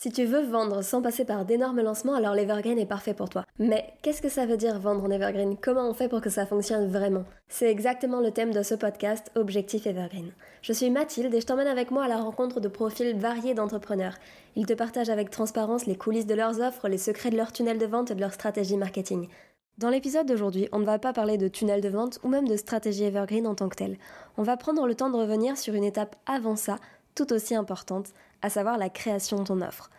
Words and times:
Si 0.00 0.12
tu 0.12 0.26
veux 0.26 0.42
vendre 0.42 0.82
sans 0.82 1.02
passer 1.02 1.24
par 1.24 1.44
d'énormes 1.44 1.80
lancements, 1.80 2.14
alors 2.14 2.32
l'Evergreen 2.32 2.78
est 2.78 2.86
parfait 2.86 3.14
pour 3.14 3.28
toi. 3.28 3.44
Mais 3.58 3.94
qu'est-ce 4.00 4.22
que 4.22 4.28
ça 4.28 4.46
veut 4.46 4.56
dire 4.56 4.78
vendre 4.78 5.02
en 5.02 5.10
Evergreen? 5.10 5.56
Comment 5.60 5.90
on 5.90 5.92
fait 5.92 6.08
pour 6.08 6.20
que 6.20 6.30
ça 6.30 6.46
fonctionne 6.46 6.86
vraiment? 6.86 7.24
C'est 7.48 7.68
exactement 7.68 8.20
le 8.20 8.30
thème 8.30 8.54
de 8.54 8.62
ce 8.62 8.76
podcast, 8.76 9.32
Objectif 9.34 9.88
Evergreen. 9.88 10.30
Je 10.62 10.72
suis 10.72 10.88
Mathilde 10.88 11.34
et 11.34 11.40
je 11.40 11.46
t'emmène 11.46 11.66
avec 11.66 11.90
moi 11.90 12.04
à 12.04 12.08
la 12.08 12.18
rencontre 12.18 12.60
de 12.60 12.68
profils 12.68 13.18
variés 13.18 13.54
d'entrepreneurs. 13.54 14.14
Ils 14.54 14.66
te 14.66 14.72
partagent 14.72 15.10
avec 15.10 15.30
transparence 15.30 15.86
les 15.86 15.96
coulisses 15.96 16.26
de 16.26 16.34
leurs 16.36 16.60
offres, 16.60 16.86
les 16.86 16.96
secrets 16.96 17.30
de 17.30 17.36
leur 17.36 17.50
tunnel 17.50 17.78
de 17.78 17.86
vente 17.86 18.12
et 18.12 18.14
de 18.14 18.20
leur 18.20 18.32
stratégie 18.32 18.76
marketing. 18.76 19.26
Dans 19.78 19.90
l'épisode 19.90 20.26
d'aujourd'hui, 20.26 20.68
on 20.70 20.78
ne 20.78 20.84
va 20.84 21.00
pas 21.00 21.12
parler 21.12 21.38
de 21.38 21.48
tunnel 21.48 21.80
de 21.80 21.88
vente 21.88 22.20
ou 22.22 22.28
même 22.28 22.46
de 22.46 22.56
stratégie 22.56 23.02
Evergreen 23.02 23.48
en 23.48 23.56
tant 23.56 23.68
que 23.68 23.76
telle. 23.76 23.96
On 24.36 24.44
va 24.44 24.56
prendre 24.56 24.86
le 24.86 24.94
temps 24.94 25.10
de 25.10 25.16
revenir 25.16 25.56
sur 25.56 25.74
une 25.74 25.84
étape 25.84 26.14
avant 26.26 26.56
ça, 26.56 26.78
tout 27.18 27.32
aussi 27.32 27.56
importante, 27.56 28.10
à 28.42 28.48
savoir 28.48 28.78
la 28.78 28.90
création 28.90 29.38
de 29.38 29.44
ton 29.44 29.60
offre. 29.60 29.90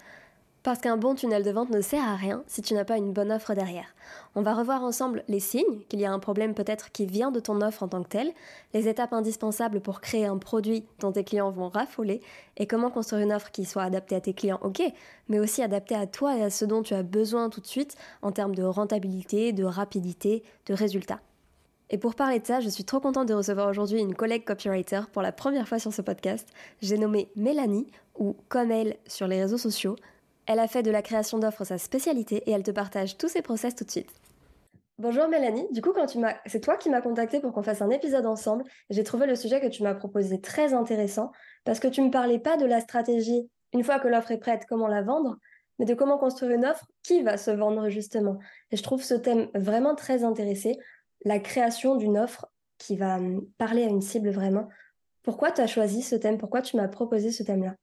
Parce 0.64 0.80
qu'un 0.80 0.96
bon 0.96 1.16
tunnel 1.16 1.44
de 1.44 1.52
vente 1.52 1.70
ne 1.70 1.82
sert 1.82 2.07
à 2.07 2.16
rien 2.16 2.43
si 2.48 2.62
tu 2.62 2.74
n'as 2.74 2.86
pas 2.86 2.96
une 2.96 3.12
bonne 3.12 3.32
offre 3.32 3.54
derrière. 3.54 3.93
On 4.36 4.42
va 4.42 4.54
revoir 4.54 4.84
ensemble 4.84 5.26
les 5.28 5.42
signes 5.42 5.82
qu'il 5.90 6.00
y 6.00 6.06
a 6.06 6.12
un 6.14 6.20
problème 6.20 6.54
peut-être 6.54 6.93
qui 6.93 7.06
vient 7.06 7.32
de 7.32 7.42
ton 7.42 7.60
offre 7.62 7.84
en 7.84 7.90
tant 7.90 8.04
que 8.04 8.10
telle, 8.10 8.32
les 8.74 8.88
étapes 8.88 9.12
indispensables 9.12 9.82
pour 9.82 10.00
créer 10.00 10.28
un 10.28 10.38
produit 10.38 10.86
dont 11.00 11.12
tes 11.12 11.26
clients 11.26 11.52
vont 11.52 11.68
raffoler, 11.68 12.21
et 12.56 12.68
comment 12.68 12.90
construire 12.90 13.24
une 13.24 13.34
offre 13.34 13.51
qui 13.51 13.65
soit 13.65 13.84
adaptée 13.84 14.15
à 14.15 14.21
tes 14.21 14.34
clients, 14.34 14.60
ok, 14.62 14.82
mais 15.28 15.40
aussi 15.40 15.62
adaptée 15.62 15.96
à 15.96 16.07
toi 16.07 16.38
et 16.38 16.43
à 16.43 16.50
ce 16.50 16.64
dont 16.64 16.84
tu 16.84 16.93
as 16.93 17.04
besoin 17.04 17.50
tout 17.50 17.60
de 17.60 17.68
suite 17.68 17.98
en 18.21 18.32
termes 18.32 18.56
de 18.56 18.64
rentabilité, 18.64 19.51
de 19.51 19.65
rapidité, 19.65 20.43
de 20.68 20.74
résultats. 20.74 21.20
Et 21.92 21.98
pour 21.98 22.14
parler 22.14 22.39
de 22.39 22.46
ça, 22.46 22.60
je 22.60 22.70
suis 22.70 22.84
trop 22.84 23.00
contente 23.00 23.28
de 23.28 23.34
recevoir 23.34 23.68
aujourd'hui 23.68 24.00
une 24.00 24.14
collègue 24.14 24.46
copywriter 24.46 25.02
pour 25.11 25.24
la 25.24 25.32
première 25.32 25.68
fois 25.68 25.79
sur 25.79 25.92
ce 25.92 26.04
podcast. 26.04 26.48
J'ai 26.82 27.00
nommé 27.00 27.32
Mélanie, 27.36 27.88
ou 28.15 28.36
comme 28.48 28.71
elle 28.71 28.98
sur 29.07 29.28
les 29.28 29.42
réseaux 29.42 29.57
sociaux. 29.57 29.96
Elle 30.46 30.60
a 30.60 30.68
fait 30.68 30.84
de 30.84 30.92
la 30.92 31.02
création 31.02 31.39
d'offres 31.39 31.64
sa 31.64 31.79
spécialité 31.79 32.44
et 32.45 32.52
elle 32.52 32.64
te 32.64 32.72
partage 32.72 33.17
tous 33.17 33.28
ses 33.28 33.42
process 33.42 33.73
tout 33.75 33.86
de 33.86 33.92
suite. 33.92 34.12
Bonjour 35.00 35.30
Mélanie, 35.30 35.66
du 35.72 35.82
coup 35.82 35.94
c'est 36.45 36.60
toi 36.60 36.76
qui 36.76 36.90
m'as 36.90 37.00
contacté 37.00 37.40
pour 37.40 37.54
qu'on 37.54 37.64
fasse 37.64 37.82
un 37.82 37.90
épisode 37.90 38.26
ensemble. 38.26 38.66
J'ai 38.90 39.06
trouvé 39.06 39.28
le 39.28 39.36
sujet 39.36 39.62
que 39.62 39.67
tu 39.67 39.82
m'as 39.82 39.95
proposé 39.95 40.42
très 40.42 40.73
intéressant 40.73 41.32
parce 41.64 41.80
que 41.80 41.88
tu 41.88 42.02
me 42.02 42.12
parlais 42.12 42.40
pas 42.40 42.58
de 42.58 42.66
la 42.66 42.82
stratégie 42.82 43.50
une 43.72 43.84
fois 43.84 44.00
que 44.00 44.10
l'offre 44.10 44.32
est 44.32 44.40
prête, 44.40 44.66
comment 44.67 44.88
la 44.88 45.02
vendre, 45.02 45.38
mais 45.78 45.86
de 45.86 45.94
comment 45.94 46.17
construire 46.17 46.52
une 46.52 46.66
offre 46.66 46.86
qui 47.04 47.22
va 47.22 47.38
se 47.38 47.52
vendre 47.52 47.88
justement. 47.88 48.40
Et 48.72 48.76
je 48.76 48.84
trouve 48.84 49.02
ce 49.02 49.14
thème 49.14 49.48
vraiment 49.56 49.95
très 49.95 50.26
intéressant 50.26 50.76
la 51.25 51.39
création 51.39 51.95
d'une 51.95 52.17
offre 52.17 52.48
qui 52.78 52.95
va 52.95 53.17
hum, 53.17 53.45
parler 53.58 53.84
à 53.84 53.88
une 53.88 54.02
cible 54.02 54.30
vraiment. 54.30 54.70
Pourquoi 55.23 55.52
tu 55.52 55.61
as 55.61 55.67
choisi 55.67 56.02
ce 56.02 56.16
thème? 56.16 56.38
Pourquoi 56.38 56.61
tu 56.61 56.78
m'as 56.78 56.88
proposé 56.88 57.31
ce 57.31 57.44
thème-là? 57.44 57.76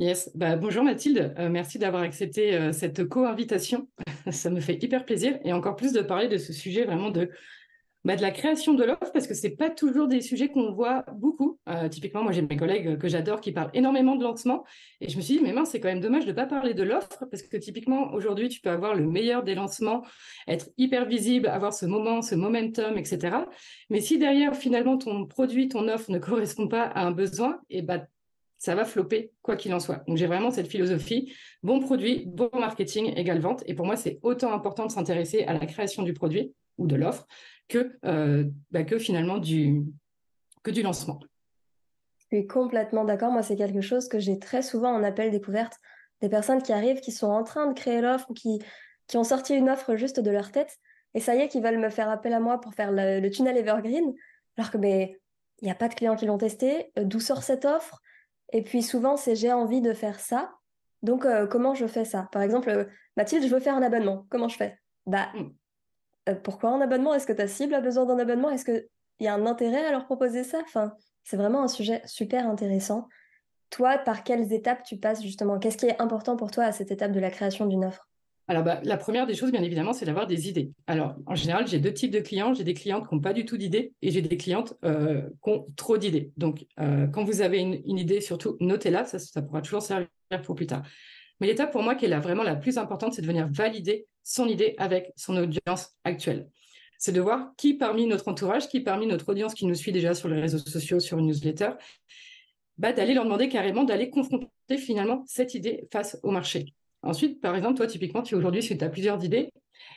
Yes, 0.00 0.30
bah, 0.34 0.56
bonjour 0.56 0.82
Mathilde, 0.82 1.34
euh, 1.38 1.48
merci 1.48 1.78
d'avoir 1.78 2.02
accepté 2.02 2.56
euh, 2.56 2.72
cette 2.72 3.04
co-invitation. 3.04 3.88
Ça 4.30 4.50
me 4.50 4.60
fait 4.60 4.82
hyper 4.82 5.04
plaisir. 5.04 5.38
Et 5.44 5.52
encore 5.52 5.76
plus 5.76 5.92
de 5.92 6.00
parler 6.00 6.28
de 6.28 6.38
ce 6.38 6.52
sujet 6.52 6.84
vraiment 6.84 7.10
de 7.10 7.30
bah, 8.04 8.16
de 8.16 8.22
la 8.22 8.30
création 8.30 8.74
de 8.74 8.84
l'offre 8.84 9.12
parce 9.12 9.26
que 9.26 9.34
c'est 9.34 9.56
pas 9.56 9.70
toujours 9.70 10.08
des 10.08 10.20
sujets 10.20 10.48
qu'on 10.48 10.72
voit 10.72 11.04
beaucoup. 11.14 11.58
Euh, 11.68 11.88
typiquement, 11.88 12.22
moi 12.22 12.32
j'ai 12.32 12.42
mes 12.42 12.56
collègues 12.56 12.98
que 12.98 13.08
j'adore 13.08 13.40
qui 13.40 13.52
parlent 13.52 13.70
énormément 13.72 14.16
de 14.16 14.22
lancement 14.22 14.64
et 15.00 15.08
je 15.08 15.16
me 15.16 15.22
suis 15.22 15.38
dit 15.38 15.42
mais 15.42 15.54
c'est 15.64 15.80
quand 15.80 15.88
même 15.88 16.00
dommage 16.00 16.26
de 16.26 16.32
pas 16.32 16.46
parler 16.46 16.74
de 16.74 16.82
l'offre 16.82 17.24
parce 17.30 17.42
que 17.42 17.56
typiquement 17.56 18.12
aujourd'hui 18.12 18.48
tu 18.48 18.60
peux 18.60 18.70
avoir 18.70 18.94
le 18.94 19.06
meilleur 19.06 19.42
des 19.42 19.54
lancements, 19.54 20.04
être 20.46 20.68
hyper 20.76 21.06
visible, 21.06 21.46
avoir 21.46 21.72
ce 21.72 21.86
moment, 21.86 22.20
ce 22.20 22.34
momentum, 22.34 22.98
etc. 22.98 23.38
Mais 23.88 24.00
si 24.00 24.18
derrière 24.18 24.54
finalement 24.54 24.98
ton 24.98 25.26
produit, 25.26 25.68
ton 25.68 25.88
offre 25.88 26.10
ne 26.10 26.18
correspond 26.18 26.68
pas 26.68 26.82
à 26.82 27.06
un 27.06 27.10
besoin, 27.10 27.60
et 27.70 27.82
bah 27.82 28.06
ça 28.58 28.74
va 28.74 28.84
flopper 28.84 29.30
quoi 29.42 29.56
qu'il 29.56 29.74
en 29.74 29.80
soit. 29.80 30.02
Donc 30.06 30.16
j'ai 30.16 30.26
vraiment 30.26 30.50
cette 30.50 30.68
philosophie 30.68 31.32
bon 31.62 31.80
produit, 31.80 32.24
bon 32.26 32.50
marketing 32.52 33.12
égale 33.16 33.40
vente. 33.40 33.62
Et 33.66 33.74
pour 33.74 33.86
moi 33.86 33.96
c'est 33.96 34.18
autant 34.22 34.52
important 34.52 34.86
de 34.86 34.92
s'intéresser 34.92 35.44
à 35.44 35.52
la 35.52 35.66
création 35.66 36.02
du 36.02 36.12
produit 36.12 36.54
ou 36.78 36.86
de 36.86 36.96
l'offre 36.96 37.26
que, 37.68 37.96
euh, 38.04 38.44
bah, 38.70 38.84
que 38.84 38.98
finalement 38.98 39.38
du, 39.38 39.82
que 40.62 40.70
du 40.70 40.82
lancement. 40.82 41.20
Je 42.18 42.36
suis 42.38 42.46
complètement 42.46 43.04
d'accord. 43.04 43.30
Moi, 43.30 43.42
c'est 43.42 43.56
quelque 43.56 43.80
chose 43.80 44.08
que 44.08 44.18
j'ai 44.18 44.38
très 44.38 44.62
souvent 44.62 44.92
en 44.92 45.02
appel 45.02 45.30
découverte. 45.30 45.78
Des 46.20 46.28
personnes 46.28 46.62
qui 46.62 46.72
arrivent, 46.72 47.00
qui 47.00 47.12
sont 47.12 47.28
en 47.28 47.44
train 47.44 47.66
de 47.66 47.74
créer 47.74 48.00
l'offre 48.00 48.30
ou 48.30 48.34
qui, 48.34 48.60
qui 49.06 49.16
ont 49.16 49.24
sorti 49.24 49.54
une 49.54 49.68
offre 49.68 49.96
juste 49.96 50.20
de 50.20 50.30
leur 50.30 50.50
tête. 50.52 50.78
Et 51.14 51.20
ça 51.20 51.34
y 51.34 51.40
est, 51.40 51.48
qui 51.48 51.60
veulent 51.60 51.78
me 51.78 51.90
faire 51.90 52.08
appel 52.08 52.32
à 52.32 52.40
moi 52.40 52.60
pour 52.60 52.74
faire 52.74 52.90
le, 52.92 53.28
tunnel 53.28 53.56
Evergreen. 53.56 54.14
Alors 54.56 54.70
que, 54.70 54.78
mais, 54.78 55.20
il 55.60 55.66
n'y 55.66 55.70
a 55.70 55.76
pas 55.76 55.88
de 55.88 55.94
clients 55.94 56.16
qui 56.16 56.26
l'ont 56.26 56.38
testé. 56.38 56.92
Euh, 56.98 57.04
d'où 57.04 57.20
sort 57.20 57.42
cette 57.42 57.64
offre? 57.64 58.00
Et 58.52 58.62
puis 58.62 58.82
souvent, 58.82 59.16
c'est 59.16 59.36
j'ai 59.36 59.52
envie 59.52 59.80
de 59.80 59.92
faire 59.92 60.20
ça. 60.20 60.52
Donc, 61.02 61.26
euh, 61.26 61.46
comment 61.46 61.74
je 61.74 61.86
fais 61.86 62.04
ça? 62.04 62.28
Par 62.32 62.42
exemple, 62.42 62.88
Mathilde, 63.16 63.44
je 63.44 63.54
veux 63.54 63.60
faire 63.60 63.76
un 63.76 63.82
abonnement. 63.82 64.26
Comment 64.30 64.48
je 64.48 64.56
fais? 64.56 64.78
Bah, 65.06 65.28
hmm. 65.34 65.50
Euh, 66.28 66.34
pourquoi 66.34 66.70
un 66.70 66.80
abonnement? 66.80 67.14
Est-ce 67.14 67.26
que 67.26 67.32
ta 67.32 67.48
cible 67.48 67.74
a 67.74 67.80
besoin 67.80 68.06
d'un 68.06 68.18
abonnement? 68.18 68.50
Est-ce 68.50 68.64
qu'il 68.64 68.86
y 69.20 69.26
a 69.26 69.34
un 69.34 69.46
intérêt 69.46 69.84
à 69.84 69.90
leur 69.90 70.04
proposer 70.06 70.44
ça? 70.44 70.60
Enfin, 70.62 70.94
C'est 71.22 71.36
vraiment 71.36 71.62
un 71.62 71.68
sujet 71.68 72.02
super 72.06 72.48
intéressant. 72.48 73.08
Toi, 73.70 73.98
par 73.98 74.24
quelles 74.24 74.52
étapes 74.52 74.84
tu 74.84 74.98
passes 74.98 75.22
justement? 75.22 75.58
Qu'est-ce 75.58 75.76
qui 75.76 75.86
est 75.86 76.00
important 76.00 76.36
pour 76.36 76.50
toi 76.50 76.64
à 76.64 76.72
cette 76.72 76.90
étape 76.90 77.12
de 77.12 77.20
la 77.20 77.30
création 77.30 77.66
d'une 77.66 77.84
offre? 77.84 78.08
Alors, 78.46 78.62
bah, 78.62 78.80
la 78.84 78.98
première 78.98 79.26
des 79.26 79.34
choses, 79.34 79.50
bien 79.52 79.62
évidemment, 79.62 79.94
c'est 79.94 80.04
d'avoir 80.04 80.26
des 80.26 80.48
idées. 80.50 80.70
Alors, 80.86 81.16
en 81.24 81.34
général, 81.34 81.66
j'ai 81.66 81.78
deux 81.78 81.94
types 81.94 82.10
de 82.10 82.20
clients. 82.20 82.52
J'ai 82.52 82.64
des 82.64 82.74
clientes 82.74 83.08
qui 83.08 83.14
n'ont 83.14 83.20
pas 83.20 83.32
du 83.32 83.46
tout 83.46 83.56
d'idées 83.56 83.94
et 84.02 84.10
j'ai 84.10 84.20
des 84.20 84.36
clientes 84.36 84.74
euh, 84.84 85.22
qui 85.42 85.50
ont 85.50 85.66
trop 85.76 85.96
d'idées. 85.96 86.30
Donc, 86.36 86.66
euh, 86.78 87.06
quand 87.06 87.24
vous 87.24 87.40
avez 87.40 87.58
une, 87.58 87.98
idée, 87.98 88.20
surtout, 88.20 88.58
notez-la. 88.60 89.06
Ça, 89.06 89.18
ça 89.18 89.40
pourra 89.40 89.62
toujours 89.62 89.80
servir 89.80 90.08
pour 90.44 90.54
plus 90.54 90.66
tard. 90.66 90.82
Mais 91.40 91.46
l'étape 91.46 91.72
pour 91.72 91.82
moi 91.82 91.94
qui 91.94 92.04
est 92.04 92.08
là, 92.08 92.20
vraiment 92.20 92.42
la 92.42 92.54
plus 92.54 92.76
importante, 92.76 93.14
c'est 93.14 93.22
de 93.22 93.26
venir 93.26 93.48
valider 93.50 94.06
son 94.24 94.48
idée 94.48 94.74
avec 94.78 95.12
son 95.16 95.36
audience 95.36 95.96
actuelle. 96.02 96.48
C'est 96.98 97.12
de 97.12 97.20
voir 97.20 97.52
qui 97.56 97.74
parmi 97.74 98.06
notre 98.06 98.28
entourage, 98.28 98.68
qui 98.68 98.80
parmi 98.80 99.06
notre 99.06 99.28
audience 99.28 99.54
qui 99.54 99.66
nous 99.66 99.74
suit 99.74 99.92
déjà 99.92 100.14
sur 100.14 100.28
les 100.28 100.40
réseaux 100.40 100.58
sociaux, 100.58 101.00
sur 101.00 101.18
une 101.18 101.26
newsletter, 101.26 101.72
bah, 102.78 102.92
d'aller 102.92 103.14
leur 103.14 103.24
demander 103.24 103.48
carrément 103.48 103.84
d'aller 103.84 104.10
confronter 104.10 104.78
finalement 104.78 105.22
cette 105.26 105.54
idée 105.54 105.86
face 105.92 106.18
au 106.22 106.30
marché. 106.30 106.74
Ensuite, 107.04 107.40
par 107.40 107.54
exemple, 107.54 107.76
toi, 107.76 107.86
typiquement, 107.86 108.22
tu 108.22 108.34
aujourd'hui, 108.34 108.62
si 108.62 108.76
tu 108.76 108.84
as 108.84 108.88
plusieurs 108.88 109.22
idées, 109.24 109.50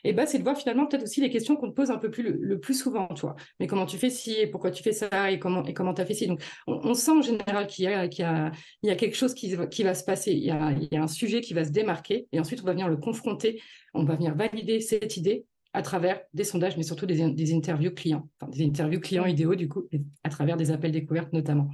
et 0.04 0.14
bah, 0.14 0.26
c'est 0.26 0.38
de 0.38 0.44
voir 0.44 0.58
finalement 0.58 0.86
peut-être 0.86 1.04
aussi 1.04 1.22
les 1.22 1.30
questions 1.30 1.56
qu'on 1.56 1.70
te 1.70 1.76
pose 1.76 1.92
un 1.92 1.98
peu 1.98 2.12
plus 2.12 2.24
le, 2.24 2.60
plus 2.60 2.74
souvent, 2.74 3.08
toi. 3.08 3.36
Mais 3.60 3.68
comment 3.68 3.86
tu 3.86 3.98
fais 3.98 4.10
ci 4.10 4.34
et 4.34 4.48
pourquoi 4.48 4.72
tu 4.72 4.84
fais 4.84 4.92
ça 4.92 5.32
et 5.32 5.40
comment 5.40 5.64
et 5.66 5.74
comment 5.74 5.94
tu 5.94 6.02
as 6.02 6.06
fait 6.06 6.14
ci? 6.14 6.28
Donc, 6.28 6.42
on, 6.68 6.94
sent 6.94 7.12
en 7.12 7.22
général 7.22 7.68
qu'il 7.68 7.86
y 7.86 7.88
a, 7.88 8.08
qu'il 8.08 8.24
y 8.24 8.28
a, 8.28 8.52
il 8.84 8.90
y 8.90 8.92
a 8.92 8.96
quelque 8.96 9.16
chose 9.16 9.34
qui, 9.34 9.56
qui 9.70 9.84
va 9.84 9.94
se 9.94 10.04
passer. 10.04 10.34
Il 10.34 10.44
y, 10.44 10.52
a, 10.52 10.72
il 10.72 10.88
y 10.92 10.98
a 10.98 11.04
un 11.04 11.08
sujet 11.08 11.42
qui 11.42 11.54
va 11.54 11.64
se 11.64 11.72
démarquer 11.72 12.28
et 12.32 12.40
ensuite 12.40 12.62
on 12.62 12.66
va 12.66 12.72
venir 12.72 12.90
le 12.90 12.98
confronter. 12.98 13.62
On 13.94 14.04
va 14.04 14.16
venir 14.16 14.36
valider 14.36 14.82
cette 14.82 15.18
idée 15.18 15.46
à 15.74 15.82
travers 15.82 16.22
des 16.34 16.44
sondages, 16.44 16.78
mais 16.78 16.84
surtout 16.84 17.06
des, 17.06 17.30
des 17.32 17.54
interviews 17.54 17.92
clients, 17.92 18.28
enfin, 18.40 18.52
des 18.52 18.66
interviews 18.66 19.00
clients 19.00 19.26
idéaux 19.26 19.56
du 19.56 19.68
coup, 19.68 19.88
à 20.24 20.30
travers 20.30 20.58
des 20.58 20.72
appels 20.72 20.92
découvertes 20.92 21.34
notamment. 21.34 21.70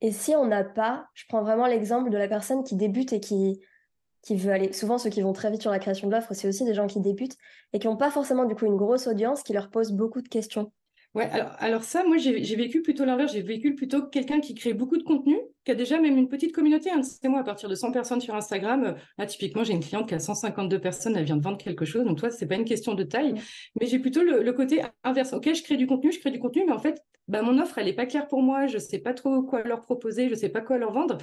Et 0.00 0.12
si 0.12 0.34
on 0.34 0.46
n'a 0.46 0.64
pas, 0.64 1.06
je 1.14 1.24
prends 1.28 1.42
vraiment 1.42 1.66
l'exemple 1.66 2.10
de 2.10 2.16
la 2.16 2.28
personne 2.28 2.64
qui 2.64 2.76
débute 2.76 3.12
et 3.12 3.20
qui 3.20 3.60
qui 4.24 4.36
veut 4.36 4.52
aller. 4.52 4.72
Souvent, 4.72 4.98
ceux 4.98 5.10
qui 5.10 5.20
vont 5.20 5.32
très 5.32 5.50
vite 5.50 5.62
sur 5.62 5.70
la 5.70 5.78
création 5.78 6.08
de 6.08 6.12
l'offre, 6.12 6.32
c'est 6.32 6.48
aussi 6.48 6.64
des 6.64 6.74
gens 6.74 6.86
qui 6.86 7.00
débutent 7.00 7.36
et 7.72 7.78
qui 7.78 7.86
n'ont 7.86 7.96
pas 7.96 8.10
forcément 8.10 8.44
du 8.44 8.54
coup 8.54 8.64
une 8.64 8.76
grosse 8.76 9.06
audience 9.06 9.42
qui 9.42 9.52
leur 9.52 9.70
pose 9.70 9.92
beaucoup 9.92 10.22
de 10.22 10.28
questions. 10.28 10.72
Ouais, 11.14 11.30
alors, 11.30 11.52
alors 11.60 11.84
ça, 11.84 12.02
moi, 12.02 12.16
j'ai 12.16 12.56
vécu 12.56 12.82
plutôt 12.82 13.04
l'inverse. 13.04 13.32
J'ai 13.32 13.42
vécu 13.42 13.76
plutôt 13.76 14.02
quelqu'un 14.02 14.40
qui 14.40 14.56
crée 14.56 14.74
beaucoup 14.74 14.96
de 14.96 15.04
contenu, 15.04 15.38
qui 15.64 15.70
a 15.70 15.76
déjà 15.76 16.00
même 16.00 16.16
une 16.18 16.28
petite 16.28 16.52
communauté. 16.52 16.90
Hein. 16.90 17.02
C'est 17.04 17.28
moi, 17.28 17.40
à 17.40 17.44
partir 17.44 17.68
de 17.68 17.76
100 17.76 17.92
personnes 17.92 18.20
sur 18.20 18.34
Instagram. 18.34 18.96
Là, 19.16 19.26
typiquement, 19.26 19.62
j'ai 19.62 19.74
une 19.74 19.80
cliente 19.80 20.08
qui 20.08 20.14
a 20.14 20.18
152 20.18 20.80
personnes, 20.80 21.16
elle 21.16 21.24
vient 21.24 21.36
de 21.36 21.42
vendre 21.42 21.58
quelque 21.58 21.84
chose. 21.84 22.04
Donc, 22.04 22.18
toi, 22.18 22.30
c'est 22.30 22.48
pas 22.48 22.56
une 22.56 22.64
question 22.64 22.94
de 22.94 23.04
taille. 23.04 23.34
Mais 23.78 23.86
j'ai 23.86 24.00
plutôt 24.00 24.24
le, 24.24 24.52
côté 24.52 24.82
inverse. 25.04 25.34
OK, 25.34 25.54
je 25.54 25.62
crée 25.62 25.76
du 25.76 25.86
contenu, 25.86 26.10
je 26.10 26.18
crée 26.18 26.32
du 26.32 26.40
contenu, 26.40 26.64
mais 26.66 26.72
en 26.72 26.80
fait, 26.80 27.00
bah, 27.28 27.42
mon 27.42 27.60
offre, 27.60 27.78
elle 27.78 27.86
n'est 27.86 27.92
pas 27.92 28.06
claire 28.06 28.26
pour 28.26 28.42
moi. 28.42 28.66
Je 28.66 28.78
sais 28.78 28.98
pas 28.98 29.14
trop 29.14 29.42
quoi 29.42 29.62
leur 29.62 29.82
proposer, 29.82 30.28
je 30.28 30.34
sais 30.34 30.48
pas 30.48 30.62
quoi 30.62 30.78
leur 30.78 30.92
vendre. 30.92 31.18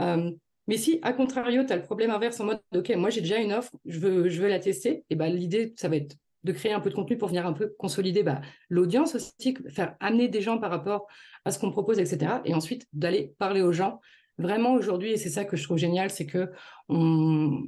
Euh, 0.00 0.32
mais 0.68 0.76
si, 0.76 0.98
à 1.02 1.14
contrario, 1.14 1.64
tu 1.64 1.72
as 1.72 1.76
le 1.76 1.82
problème 1.82 2.10
inverse 2.10 2.38
en 2.40 2.44
mode, 2.44 2.60
OK, 2.74 2.94
moi 2.94 3.08
j'ai 3.08 3.22
déjà 3.22 3.38
une 3.38 3.54
offre, 3.54 3.72
je 3.86 3.98
veux, 3.98 4.48
la 4.48 4.60
tester, 4.60 5.02
et 5.08 5.16
ben 5.16 5.34
l'idée, 5.34 5.72
ça 5.76 5.88
va 5.88 5.96
être 5.96 6.14
de 6.44 6.52
créer 6.52 6.72
un 6.72 6.80
peu 6.80 6.90
de 6.90 6.94
contenu 6.94 7.16
pour 7.16 7.28
venir 7.28 7.46
un 7.46 7.54
peu 7.54 7.74
consolider 7.78 8.22
bah, 8.22 8.42
l'audience 8.68 9.14
aussi, 9.14 9.56
faire 9.70 9.96
amener 9.98 10.28
des 10.28 10.42
gens 10.42 10.58
par 10.58 10.70
rapport 10.70 11.06
à 11.46 11.50
ce 11.50 11.58
qu'on 11.58 11.70
propose, 11.70 11.98
etc. 11.98 12.34
Et 12.44 12.54
ensuite, 12.54 12.86
d'aller 12.92 13.34
parler 13.38 13.62
aux 13.62 13.72
gens. 13.72 14.00
Vraiment 14.36 14.74
aujourd'hui, 14.74 15.12
et 15.12 15.16
c'est 15.16 15.30
ça 15.30 15.44
que 15.44 15.56
je 15.56 15.64
trouve 15.64 15.78
génial, 15.78 16.10
c'est 16.10 16.26
que 16.26 16.50
on, 16.88 17.64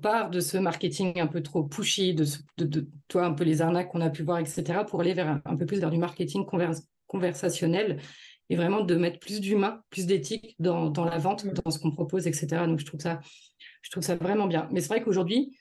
part 0.00 0.30
de 0.30 0.40
ce 0.40 0.56
marketing 0.58 1.20
un 1.20 1.26
peu 1.26 1.42
trop 1.42 1.64
pushy, 1.64 2.14
de, 2.14 2.24
de, 2.56 2.88
toi, 3.08 3.26
un 3.26 3.32
peu 3.32 3.44
les 3.44 3.62
arnaques 3.62 3.90
qu'on 3.90 4.00
a 4.00 4.10
pu 4.10 4.22
voir, 4.22 4.38
etc., 4.38 4.84
pour 4.88 5.00
aller 5.00 5.12
vers 5.12 5.40
un, 5.44 5.56
peu 5.56 5.66
plus 5.66 5.80
vers 5.80 5.90
du 5.90 5.98
marketing 5.98 6.46
conversationnel 7.06 8.00
et 8.50 8.56
vraiment 8.56 8.80
de 8.80 8.94
mettre 8.94 9.18
plus 9.18 9.40
d'humain, 9.40 9.82
plus 9.90 10.06
d'éthique 10.06 10.56
dans, 10.58 10.90
dans, 10.90 11.04
la 11.04 11.18
vente, 11.18 11.46
dans 11.46 11.70
ce 11.70 11.78
qu'on 11.78 11.90
propose, 11.90 12.26
etc. 12.26 12.46
Donc 12.66 12.80
je 12.80 12.86
trouve 12.86 13.00
ça, 13.00 13.20
je 13.82 13.90
trouve 13.90 14.02
ça 14.02 14.16
vraiment 14.16 14.46
bien. 14.46 14.68
Mais 14.72 14.80
c'est 14.80 14.88
vrai 14.88 15.02
qu'aujourd'hui, 15.02 15.56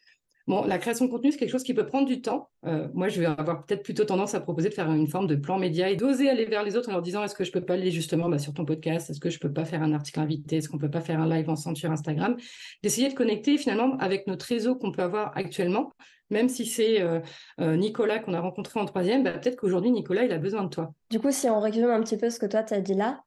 Bon, 0.48 0.64
la 0.64 0.78
création 0.78 1.06
de 1.06 1.12
contenu, 1.12 1.34
c'est 1.34 1.38
quelque 1.38 1.52
chose 1.52 1.64
qui 1.64 1.74
peut 1.74 1.86
prendre 1.86 2.08
du 2.08 2.22
temps. 2.22 2.50
Euh, 2.66 2.88
moi, 2.94 3.10
je 3.10 3.20
vais 3.20 3.26
avoir 3.26 3.66
peut-être 3.66 3.84
plutôt 3.84 4.06
tendance 4.06 4.34
à 4.34 4.40
proposer 4.40 4.70
de 4.70 4.74
faire 4.74 4.90
une 4.90 5.08
forme 5.08 5.28
de 5.28 5.36
plan 5.36 5.60
média 5.60 5.90
et 5.90 5.98
d'oser 5.98 6.30
aller 6.30 6.46
vers 6.46 6.64
les 6.64 6.78
autres 6.78 6.88
en 6.88 6.94
leur 6.94 7.02
disant 7.02 7.22
est-ce 7.22 7.36
que 7.36 7.44
je 7.44 7.52
peux 7.52 7.60
pas 7.60 7.74
aller 7.74 7.92
justement 7.92 8.30
bah, 8.30 8.40
sur 8.40 8.54
ton 8.54 8.64
podcast? 8.64 9.10
Est-ce 9.10 9.20
que 9.20 9.30
je 9.30 9.40
peux 9.40 9.52
pas 9.52 9.66
faire 9.66 9.84
un 9.84 9.92
article 9.92 10.22
invité? 10.22 10.58
Est-ce 10.58 10.70
qu'on 10.70 10.78
peut 10.78 10.90
pas 10.90 11.02
faire 11.02 11.20
un 11.20 11.28
live 11.28 11.50
ensemble 11.50 11.76
sur 11.76 11.92
Instagram? 11.92 12.38
D'essayer 12.82 13.10
de 13.10 13.14
connecter 13.14 13.58
finalement 13.58 13.98
avec 13.98 14.26
notre 14.28 14.46
réseau 14.46 14.78
qu'on 14.78 14.94
peut 14.94 15.02
avoir 15.02 15.36
actuellement. 15.36 15.92
Même 16.30 16.50
si 16.50 16.66
c'est 16.66 17.02
euh, 17.02 17.20
euh, 17.60 17.76
Nicolas 17.76 18.20
qu'on 18.20 18.34
a 18.34 18.40
rencontré 18.40 18.80
en 18.80 18.86
troisième, 18.86 19.24
bah, 19.24 19.32
peut-être 19.32 19.56
qu'aujourd'hui, 19.56 19.92
Nicolas, 19.92 20.24
il 20.24 20.32
a 20.32 20.38
besoin 20.38 20.64
de 20.64 20.70
toi. 20.70 20.94
Du 21.10 21.20
coup, 21.20 21.32
si 21.32 21.50
on 21.50 21.60
résume 21.60 21.90
un 21.90 22.02
petit 22.02 22.18
peu 22.18 22.30
ce 22.30 22.40
que 22.40 22.46
toi, 22.46 22.64
tu 22.64 22.80
dit 22.82 22.94
là, 22.94 23.24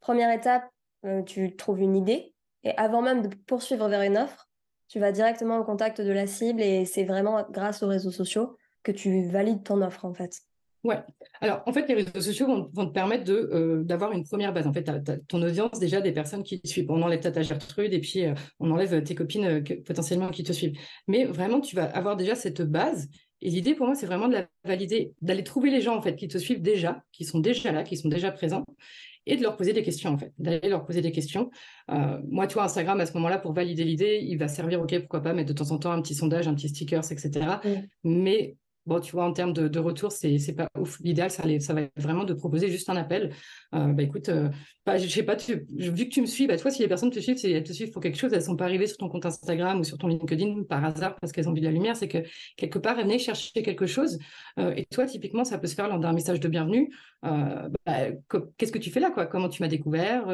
première 0.00 0.32
étape, 0.32 0.68
tu 1.26 1.56
trouves 1.56 1.80
une 1.80 1.96
idée. 1.96 2.34
Et 2.64 2.76
avant 2.76 3.02
même 3.02 3.22
de 3.22 3.34
poursuivre 3.46 3.88
vers 3.88 4.02
une 4.02 4.16
offre, 4.16 4.48
tu 4.88 5.00
vas 5.00 5.10
directement 5.10 5.58
au 5.58 5.64
contact 5.64 6.00
de 6.00 6.12
la 6.12 6.26
cible 6.26 6.60
et 6.60 6.84
c'est 6.84 7.04
vraiment 7.04 7.46
grâce 7.50 7.82
aux 7.82 7.88
réseaux 7.88 8.10
sociaux 8.10 8.56
que 8.82 8.92
tu 8.92 9.26
valides 9.26 9.64
ton 9.64 9.80
offre 9.80 10.04
en 10.04 10.12
fait. 10.12 10.42
Ouais. 10.84 10.96
Alors, 11.40 11.62
en 11.66 11.72
fait, 11.72 11.86
les 11.88 11.94
réseaux 11.94 12.20
sociaux 12.20 12.46
vont, 12.46 12.86
te 12.86 12.92
permettre 12.92 13.24
de, 13.24 13.50
euh, 13.52 13.84
d'avoir 13.84 14.12
une 14.12 14.24
première 14.24 14.52
base. 14.52 14.66
En 14.66 14.72
fait, 14.72 14.90
ton 15.28 15.40
audience, 15.42 15.78
déjà, 15.78 16.00
des 16.00 16.12
personnes 16.12 16.42
qui 16.42 16.60
te 16.60 16.66
suivent. 16.66 16.90
On 16.90 17.02
enlève 17.02 17.20
ta 17.20 17.42
Gertrude 17.42 17.92
et 17.92 18.00
puis 18.00 18.24
euh, 18.24 18.34
on 18.58 18.70
enlève 18.70 19.02
tes 19.04 19.14
copines 19.14 19.44
euh, 19.44 19.62
potentiellement 19.84 20.30
qui 20.30 20.42
te 20.42 20.52
suivent. 20.52 20.76
Mais 21.06 21.24
vraiment, 21.24 21.60
tu 21.60 21.76
vas 21.76 21.84
avoir 21.84 22.16
déjà 22.16 22.34
cette 22.34 22.62
base. 22.62 23.08
Et 23.40 23.50
l'idée 23.50 23.74
pour 23.74 23.86
moi, 23.86 23.94
c'est 23.94 24.06
vraiment 24.06 24.28
de 24.28 24.34
la 24.34 24.48
valider, 24.64 25.12
d'aller 25.20 25.42
trouver 25.42 25.70
les 25.70 25.80
gens 25.80 25.96
en 25.96 26.02
fait 26.02 26.14
qui 26.14 26.28
te 26.28 26.38
suivent 26.38 26.62
déjà, 26.62 27.02
qui 27.12 27.24
sont 27.24 27.40
déjà 27.40 27.72
là, 27.72 27.82
qui 27.82 27.96
sont 27.96 28.08
déjà 28.08 28.30
présents, 28.30 28.64
et 29.26 29.36
de 29.36 29.42
leur 29.42 29.56
poser 29.56 29.72
des 29.72 29.82
questions, 29.82 30.10
en 30.10 30.18
fait, 30.18 30.32
d'aller 30.38 30.68
leur 30.68 30.84
poser 30.84 31.00
des 31.00 31.12
questions. 31.12 31.50
Euh, 31.90 32.18
moi, 32.28 32.46
tu 32.46 32.54
vois, 32.54 32.64
Instagram, 32.64 33.00
à 33.00 33.06
ce 33.06 33.12
moment-là, 33.14 33.38
pour 33.38 33.52
valider 33.52 33.84
l'idée, 33.84 34.20
il 34.22 34.36
va 34.36 34.48
servir, 34.48 34.80
OK, 34.80 34.98
pourquoi 35.00 35.20
pas, 35.20 35.32
mettre 35.32 35.48
de 35.48 35.54
temps 35.54 35.70
en 35.70 35.78
temps 35.78 35.92
un 35.92 36.02
petit 36.02 36.14
sondage, 36.14 36.48
un 36.48 36.54
petit 36.54 36.68
stickers, 36.68 37.10
etc. 37.12 37.46
Mais 38.04 38.56
Bon, 38.84 38.98
tu 38.98 39.12
vois, 39.12 39.24
en 39.24 39.32
termes 39.32 39.52
de, 39.52 39.78
retour, 39.78 40.10
c'est, 40.10 40.56
pas 40.56 40.68
ouf. 40.76 40.98
L'idéal, 41.04 41.30
ça, 41.30 41.42
va 41.44 41.82
être 41.82 41.92
vraiment 41.96 42.24
de 42.24 42.34
proposer 42.34 42.68
juste 42.68 42.90
un 42.90 42.96
appel. 42.96 43.32
Euh, 43.74 43.92
bah 43.92 44.02
écoute, 44.02 44.28
euh, 44.28 44.48
je 44.88 45.06
sais 45.06 45.22
pas, 45.22 45.36
vu 45.36 46.08
que 46.08 46.12
tu 46.12 46.20
me 46.20 46.26
suis, 46.26 46.48
bah, 46.48 46.58
toi, 46.58 46.68
si 46.72 46.82
les 46.82 46.88
personnes 46.88 47.10
te 47.10 47.20
suivent, 47.20 47.38
elles 47.44 47.62
te 47.62 47.72
suivent 47.72 47.92
pour 47.92 48.02
quelque 48.02 48.18
chose, 48.18 48.32
elles 48.32 48.42
sont 48.42 48.56
pas 48.56 48.64
arrivées 48.64 48.88
sur 48.88 48.96
ton 48.96 49.08
compte 49.08 49.24
Instagram 49.24 49.78
ou 49.78 49.84
sur 49.84 49.98
ton 49.98 50.08
LinkedIn 50.08 50.64
par 50.64 50.84
hasard 50.84 51.14
parce 51.20 51.32
qu'elles 51.32 51.48
ont 51.48 51.52
vu 51.52 51.60
de 51.60 51.66
la 51.66 51.70
lumière, 51.70 51.94
c'est 51.94 52.08
que 52.08 52.18
quelque 52.56 52.80
part, 52.80 52.98
elles 52.98 53.20
chercher 53.20 53.62
quelque 53.62 53.86
chose. 53.86 54.18
Euh, 54.58 54.74
et 54.76 54.84
toi, 54.86 55.06
typiquement, 55.06 55.44
ça 55.44 55.58
peut 55.58 55.68
se 55.68 55.76
faire 55.76 55.86
lors 55.86 56.00
d'un 56.00 56.12
message 56.12 56.40
de 56.40 56.48
bienvenue. 56.48 56.92
Bah, 57.22 58.08
qu'est-ce 58.56 58.72
que 58.72 58.78
tu 58.78 58.90
fais 58.90 58.98
là, 58.98 59.12
quoi? 59.12 59.26
Comment 59.26 59.48
tu 59.48 59.62
m'as 59.62 59.68
découvert? 59.68 60.26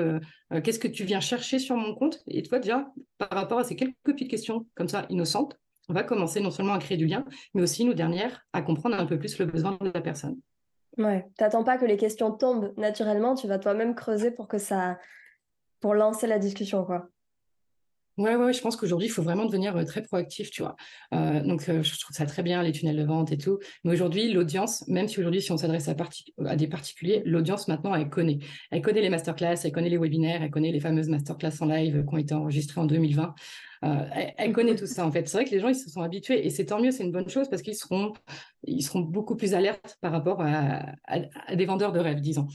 Qu'est-ce 0.65 0.79
que 0.79 0.89
tu 0.89 1.05
viens 1.05 1.21
chercher 1.21 1.59
sur 1.59 1.77
mon 1.77 1.95
compte? 1.95 2.21
Et 2.29 2.43
toi, 2.43 2.61
déjà, 2.61 2.91
par 3.19 3.29
rapport 3.31 3.59
à 3.59 3.65
ces 3.65 3.77
quelques 3.77 3.95
petites 4.05 4.31
questions 4.31 4.67
comme 4.75 4.89
ça, 4.89 5.05
innocentes, 5.11 5.59
on 5.89 5.95
va 5.95 6.03
commencer 6.03 6.41
non 6.41 6.51
seulement 6.51 6.75
à 6.75 6.79
créer 6.79 6.97
du 6.97 7.07
lien, 7.07 7.25
mais 7.55 7.63
aussi, 7.63 7.85
nous 7.85 7.95
dernières, 7.95 8.47
à 8.53 8.63
comprendre 8.63 8.99
un 8.99 9.07
peu 9.07 9.19
plus 9.19 9.39
le 9.39 9.47
besoin 9.47 9.79
de 9.81 9.91
la 9.93 10.01
personne. 10.01 10.37
Ouais, 10.97 11.27
t'attends 11.37 11.65
pas 11.65 11.79
que 11.79 11.85
les 11.85 11.97
questions 11.97 12.33
tombent 12.33 12.75
naturellement, 12.77 13.35
tu 13.35 13.47
vas 13.47 13.59
toi-même 13.59 13.95
creuser 13.95 14.31
pour 14.31 14.49
que 14.49 14.59
ça, 14.59 14.99
pour 15.81 15.95
lancer 15.95 16.27
la 16.27 16.39
discussion, 16.39 16.85
quoi. 16.85 17.09
Ouais, 18.19 18.35
ouais, 18.35 18.53
je 18.53 18.61
pense 18.61 18.75
qu'aujourd'hui, 18.75 19.07
il 19.07 19.11
faut 19.13 19.23
vraiment 19.23 19.45
devenir 19.45 19.77
euh, 19.77 19.85
très 19.85 20.03
proactif, 20.03 20.51
tu 20.51 20.63
vois. 20.63 20.75
Euh, 21.15 21.41
donc, 21.41 21.69
euh, 21.69 21.85
je 21.85 22.01
trouve 22.01 22.17
ça 22.17 22.27
très 22.27 22.43
bien, 22.43 22.61
les 22.65 22.73
tunnels 22.73 22.97
de 22.97 23.05
vente 23.05 23.31
et 23.31 23.39
tout. 23.39 23.61
Mais 23.85 23.93
aujourd'hui, 23.93 24.33
l'audience, 24.33 24.85
même 24.89 25.07
si 25.07 25.21
aujourd'hui, 25.21 25.41
si 25.41 25.53
on 25.53 25.57
s'adresse 25.57 25.89
à, 25.89 25.95
à, 26.45 26.57
des 26.57 26.67
particuliers, 26.67 27.23
l'audience, 27.25 27.69
maintenant, 27.69 27.95
elle 27.95 28.09
connaît. 28.11 28.41
Elle 28.73 28.83
connaît 28.83 29.03
les 29.03 29.09
masterclass, 29.09 29.61
elle 29.63 29.71
connaît 29.71 29.89
les 29.89 29.99
webinaires, 29.99 30.43
elle 30.43 30.51
connaît 30.51 30.73
les 30.73 30.81
fameuses 30.81 31.09
masterclass 31.09 31.53
en 31.61 31.67
live 31.67 32.05
qui 32.05 32.15
ont 32.15 32.19
été 32.19 32.35
enregistrées 32.35 32.81
en 32.81 32.87
2020. 32.87 33.37
Elle, 33.83 34.53
connaît 34.53 34.75
tout 34.75 34.87
ça, 34.87 35.07
en 35.07 35.13
fait. 35.13 35.29
C'est 35.29 35.37
vrai 35.37 35.45
que 35.45 35.51
les 35.51 35.61
gens, 35.61 35.69
ils 35.69 35.75
se 35.75 35.91
sont 35.91 36.03
habitués 36.03 36.47
et 36.47 36.51
c'est 36.51 36.67
tant 36.67 36.81
mieux, 36.81 36.91
c'est 36.91 37.05
une 37.05 37.13
bonne 37.13 37.29
chose 37.29 37.49
parce 37.49 37.63
qu'ils 37.63 37.77
seront, 37.77 38.13
ils 38.65 38.83
seront 38.83 39.01
beaucoup 39.01 39.37
plus 39.37 39.55
alertes 39.55 39.99
par 40.01 40.13
rapport 40.13 40.41
à, 40.41 40.85
des 41.55 41.67
vendeurs 41.67 41.93
de 41.93 42.01
rêves, 42.01 42.21
disons. 42.21 42.47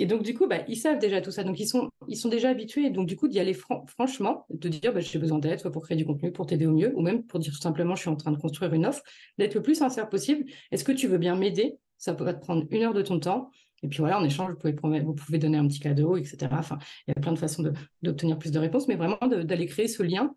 Et 0.00 0.06
donc, 0.06 0.22
du 0.22 0.32
coup, 0.32 0.46
bah, 0.46 0.60
ils 0.68 0.76
savent 0.76 0.98
déjà 0.98 1.20
tout 1.20 1.32
ça. 1.32 1.42
Donc, 1.42 1.58
ils 1.58 1.66
sont, 1.66 1.90
ils 2.06 2.16
sont 2.16 2.28
déjà 2.28 2.50
habitués. 2.50 2.90
Donc, 2.90 3.08
du 3.08 3.16
coup, 3.16 3.26
d'y 3.26 3.40
aller 3.40 3.54
franchement, 3.54 4.46
de 4.50 4.68
dire, 4.68 4.92
bah, 4.92 5.00
j'ai 5.00 5.18
besoin 5.18 5.38
d'aide, 5.38 5.58
soit 5.58 5.72
pour 5.72 5.82
créer 5.82 5.96
du 5.96 6.06
contenu, 6.06 6.30
pour 6.30 6.46
t'aider 6.46 6.66
au 6.66 6.72
mieux, 6.72 6.92
ou 6.94 7.02
même 7.02 7.24
pour 7.24 7.40
dire 7.40 7.52
tout 7.52 7.60
simplement, 7.60 7.96
je 7.96 8.02
suis 8.02 8.10
en 8.10 8.16
train 8.16 8.30
de 8.30 8.38
construire 8.38 8.72
une 8.74 8.86
offre, 8.86 9.02
d'être 9.38 9.54
le 9.54 9.62
plus 9.62 9.74
sincère 9.74 10.08
possible. 10.08 10.44
Est-ce 10.70 10.84
que 10.84 10.92
tu 10.92 11.08
veux 11.08 11.18
bien 11.18 11.34
m'aider? 11.34 11.78
Ça 11.96 12.14
pourrait 12.14 12.34
te 12.34 12.40
prendre 12.40 12.64
une 12.70 12.82
heure 12.84 12.94
de 12.94 13.02
ton 13.02 13.18
temps. 13.18 13.50
Et 13.82 13.88
puis 13.88 13.98
voilà, 13.98 14.18
en 14.18 14.24
échange, 14.24 14.54
vous 14.62 15.14
pouvez 15.14 15.38
donner 15.38 15.58
un 15.58 15.66
petit 15.66 15.80
cadeau, 15.80 16.16
etc. 16.16 16.48
Enfin, 16.52 16.78
il 17.06 17.14
y 17.14 17.18
a 17.18 17.20
plein 17.20 17.32
de 17.32 17.38
façons 17.38 17.64
d'obtenir 18.02 18.38
plus 18.38 18.50
de 18.50 18.58
réponses, 18.58 18.88
mais 18.88 18.96
vraiment 18.96 19.18
d'aller 19.26 19.66
créer 19.66 19.88
ce 19.88 20.02
lien 20.02 20.34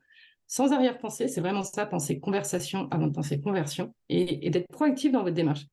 sans 0.51 0.73
arrière-pensée. 0.73 1.29
C'est 1.29 1.39
vraiment 1.39 1.63
ça, 1.63 1.85
penser 1.85 2.19
conversation 2.19 2.89
avant 2.91 3.07
de 3.07 3.13
penser 3.13 3.39
conversion 3.39 3.93
et, 4.09 4.49
d'être 4.49 4.67
proactif 4.67 5.13
dans 5.13 5.23
votre 5.23 5.33
démarche. 5.33 5.65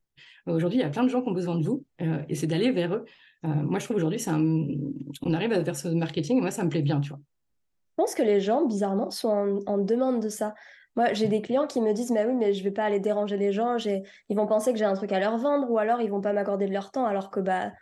Aujourd'hui, 0.47 0.79
il 0.79 0.81
y 0.81 0.85
a 0.85 0.89
plein 0.89 1.03
de 1.03 1.09
gens 1.09 1.21
qui 1.21 1.27
ont 1.27 1.33
besoin 1.33 1.57
de 1.57 1.65
vous 1.65 1.83
euh, 2.01 2.23
et 2.29 2.35
c'est 2.35 2.47
d'aller 2.47 2.71
vers 2.71 2.95
eux. 2.95 3.03
Euh, 3.43 3.49
moi, 3.49 3.79
je 3.79 3.83
trouve 3.83 3.97
aujourd'hui, 3.97 4.23
on 4.29 5.33
arrive 5.33 5.53
vers 5.53 5.75
ce 5.75 5.89
marketing 5.89 6.37
et 6.37 6.41
moi, 6.41 6.51
ça 6.51 6.63
me 6.63 6.69
plaît 6.69 6.81
bien, 6.81 7.01
tu 7.01 7.09
vois. 7.09 7.19
Je 7.19 7.93
pense 7.97 8.15
que 8.15 8.23
les 8.23 8.39
gens, 8.39 8.65
bizarrement, 8.65 9.11
sont 9.11 9.59
en, 9.65 9.77
demande 9.79 10.21
de 10.21 10.29
ça. 10.29 10.55
Moi, 10.95 11.11
j'ai 11.11 11.27
des 11.27 11.41
clients 11.41 11.67
qui 11.67 11.81
me 11.81 11.91
disent, 11.91 12.11
mais 12.11 12.23
oui, 12.23 12.33
mais 12.33 12.53
je 12.53 12.63
vais 12.63 12.71
pas 12.71 12.85
aller 12.85 13.01
déranger 13.01 13.35
les 13.35 13.51
gens, 13.51 13.75
ils 13.85 14.37
vont 14.37 14.47
penser 14.47 14.71
que 14.71 14.79
j'ai 14.79 14.85
un 14.85 14.95
truc 14.95 15.11
à 15.11 15.19
leur 15.19 15.37
vendre, 15.37 15.69
ou 15.69 15.77
alors 15.77 15.99
ils 15.99 16.09
vont 16.09 16.21
pas 16.21 16.31
m'accorder 16.31 16.67
de 16.67 16.73
leur 16.73 16.91
temps, 16.91 17.05
alors 17.05 17.31
que, 17.31 17.41
bah, 17.41 17.73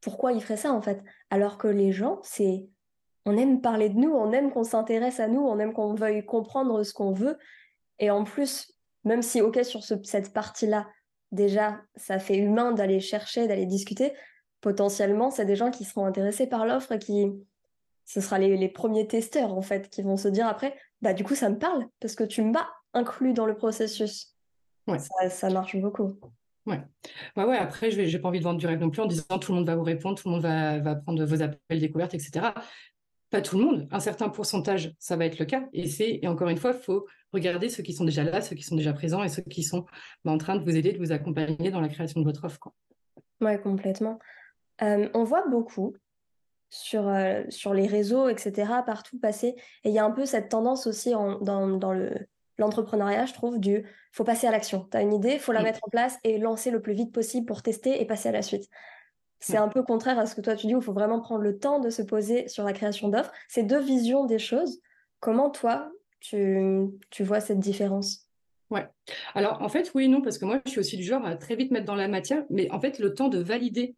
pourquoi 0.00 0.30
ils 0.32 0.40
feraient 0.40 0.56
ça, 0.56 0.72
en 0.72 0.80
fait? 0.80 1.02
Alors 1.30 1.58
que 1.58 1.66
les 1.66 1.90
gens, 1.90 2.20
c'est, 2.22 2.64
on 3.24 3.36
aime 3.36 3.60
parler 3.60 3.88
de 3.88 3.98
nous, 3.98 4.10
on 4.10 4.32
aime 4.32 4.50
qu'on 4.52 4.64
s'intéresse 4.64 5.20
à 5.20 5.28
nous, 5.28 5.40
on 5.40 5.58
aime 5.58 5.72
qu'on 5.72 5.94
veuille 5.94 6.24
comprendre 6.24 6.82
ce 6.82 6.92
qu'on 6.92 7.12
veut, 7.12 7.38
et 7.98 8.10
en 8.10 8.24
plus, 8.24 8.72
même 9.04 9.22
si, 9.22 9.40
ok, 9.40 9.64
sur 9.64 9.82
cette 9.82 10.32
partie-là, 10.32 10.86
déjà, 11.32 11.80
ça 11.96 12.18
fait 12.18 12.36
humain 12.36 12.72
d'aller 12.72 13.00
chercher, 13.00 13.46
d'aller 13.46 13.66
discuter, 13.66 14.12
potentiellement, 14.60 15.30
c'est 15.30 15.44
des 15.44 15.56
gens 15.56 15.70
qui 15.70 15.84
seront 15.84 16.06
intéressés 16.06 16.46
par 16.46 16.66
l'offre 16.66 16.92
et 16.92 16.98
qui, 16.98 17.30
ce 18.04 18.20
sera 18.20 18.38
les, 18.38 18.68
premiers 18.68 19.06
testeurs 19.06 19.52
en 19.52 19.62
fait, 19.62 19.88
qui 19.88 20.02
vont 20.02 20.16
se 20.16 20.28
dire 20.28 20.46
après, 20.46 20.74
bah 21.02 21.14
du 21.14 21.24
coup 21.24 21.34
ça 21.34 21.50
me 21.50 21.58
parle 21.58 21.86
parce 22.00 22.14
que 22.14 22.24
tu 22.24 22.42
m'as 22.42 22.66
inclus 22.92 23.34
dans 23.34 23.46
le 23.46 23.56
processus. 23.56 24.34
Ouais. 24.86 24.98
Ça, 25.30 25.50
marche 25.50 25.76
beaucoup. 25.76 26.18
Ouais. 26.66 26.80
ouais, 27.36 27.44
ouais, 27.44 27.56
après, 27.58 27.90
je 27.90 28.00
n'ai 28.00 28.18
pas 28.18 28.28
envie 28.28 28.38
de 28.38 28.44
vendre 28.44 28.58
du 28.58 28.66
rêve 28.66 28.80
non 28.80 28.90
plus 28.90 29.02
en 29.02 29.06
disant 29.06 29.38
tout 29.38 29.52
le 29.52 29.58
monde 29.58 29.66
va 29.66 29.76
vous 29.76 29.82
répondre, 29.82 30.16
tout 30.16 30.28
le 30.28 30.34
monde 30.34 30.42
va, 30.42 30.78
va 30.78 30.94
prendre 30.94 31.22
vos 31.24 31.42
appels 31.42 31.80
découvertes, 31.80 32.14
etc. 32.14 32.48
Pas 33.34 33.42
tout 33.42 33.58
le 33.58 33.64
monde, 33.64 33.88
un 33.90 33.98
certain 33.98 34.28
pourcentage, 34.28 34.94
ça 35.00 35.16
va 35.16 35.24
être 35.24 35.40
le 35.40 35.44
cas. 35.44 35.64
Et, 35.72 35.88
c'est, 35.88 36.20
et 36.22 36.28
encore 36.28 36.48
une 36.50 36.56
fois, 36.56 36.70
il 36.70 36.80
faut 36.80 37.04
regarder 37.32 37.68
ceux 37.68 37.82
qui 37.82 37.92
sont 37.92 38.04
déjà 38.04 38.22
là, 38.22 38.40
ceux 38.40 38.54
qui 38.54 38.62
sont 38.62 38.76
déjà 38.76 38.92
présents 38.92 39.24
et 39.24 39.28
ceux 39.28 39.42
qui 39.42 39.64
sont 39.64 39.86
bah, 40.24 40.30
en 40.30 40.38
train 40.38 40.54
de 40.54 40.62
vous 40.62 40.76
aider, 40.76 40.92
de 40.92 40.98
vous 40.98 41.10
accompagner 41.10 41.72
dans 41.72 41.80
la 41.80 41.88
création 41.88 42.20
de 42.20 42.24
votre 42.24 42.44
offre. 42.44 42.60
Quoi. 42.60 42.72
Ouais, 43.40 43.60
complètement. 43.60 44.20
Euh, 44.82 45.08
on 45.14 45.24
voit 45.24 45.48
beaucoup 45.48 45.96
sur, 46.70 47.08
euh, 47.08 47.42
sur 47.48 47.74
les 47.74 47.88
réseaux, 47.88 48.28
etc., 48.28 48.70
partout 48.86 49.18
passer. 49.18 49.56
Et 49.82 49.88
il 49.88 49.92
y 49.92 49.98
a 49.98 50.04
un 50.04 50.12
peu 50.12 50.26
cette 50.26 50.48
tendance 50.48 50.86
aussi 50.86 51.10
dans, 51.10 51.40
dans 51.40 51.92
le, 51.92 52.14
l'entrepreneuriat, 52.58 53.26
je 53.26 53.32
trouve, 53.32 53.58
du 53.58 53.84
faut 54.12 54.22
passer 54.22 54.46
à 54.46 54.52
l'action. 54.52 54.86
Tu 54.92 54.96
as 54.96 55.02
une 55.02 55.12
idée, 55.12 55.40
faut 55.40 55.50
la 55.50 55.64
mettre 55.64 55.80
en 55.82 55.90
place 55.90 56.20
et 56.22 56.38
lancer 56.38 56.70
le 56.70 56.80
plus 56.80 56.94
vite 56.94 57.12
possible 57.12 57.46
pour 57.46 57.62
tester 57.62 58.00
et 58.00 58.06
passer 58.06 58.28
à 58.28 58.32
la 58.32 58.42
suite. 58.42 58.70
C'est 59.40 59.56
un 59.56 59.68
peu 59.68 59.82
contraire 59.82 60.18
à 60.18 60.26
ce 60.26 60.34
que 60.34 60.40
toi 60.40 60.56
tu 60.56 60.66
dis, 60.66 60.74
où 60.74 60.78
il 60.78 60.84
faut 60.84 60.92
vraiment 60.92 61.20
prendre 61.20 61.42
le 61.42 61.58
temps 61.58 61.78
de 61.78 61.90
se 61.90 62.02
poser 62.02 62.48
sur 62.48 62.64
la 62.64 62.72
création 62.72 63.08
d'offres. 63.08 63.32
C'est 63.48 63.62
deux 63.62 63.80
visions 63.80 64.24
des 64.24 64.38
choses. 64.38 64.80
Comment 65.20 65.50
toi, 65.50 65.90
tu, 66.20 66.86
tu 67.10 67.24
vois 67.24 67.40
cette 67.40 67.60
différence? 67.60 68.28
Ouais. 68.70 68.86
Alors 69.34 69.60
en 69.60 69.68
fait, 69.68 69.92
oui 69.94 70.04
et 70.04 70.08
non, 70.08 70.22
parce 70.22 70.38
que 70.38 70.46
moi, 70.46 70.60
je 70.64 70.70
suis 70.70 70.80
aussi 70.80 70.96
du 70.96 71.04
genre 71.04 71.24
à 71.26 71.36
très 71.36 71.56
vite 71.56 71.70
mettre 71.70 71.86
dans 71.86 71.94
la 71.94 72.08
matière, 72.08 72.44
mais 72.48 72.70
en 72.70 72.80
fait, 72.80 72.98
le 72.98 73.12
temps 73.12 73.28
de 73.28 73.38
valider 73.38 73.96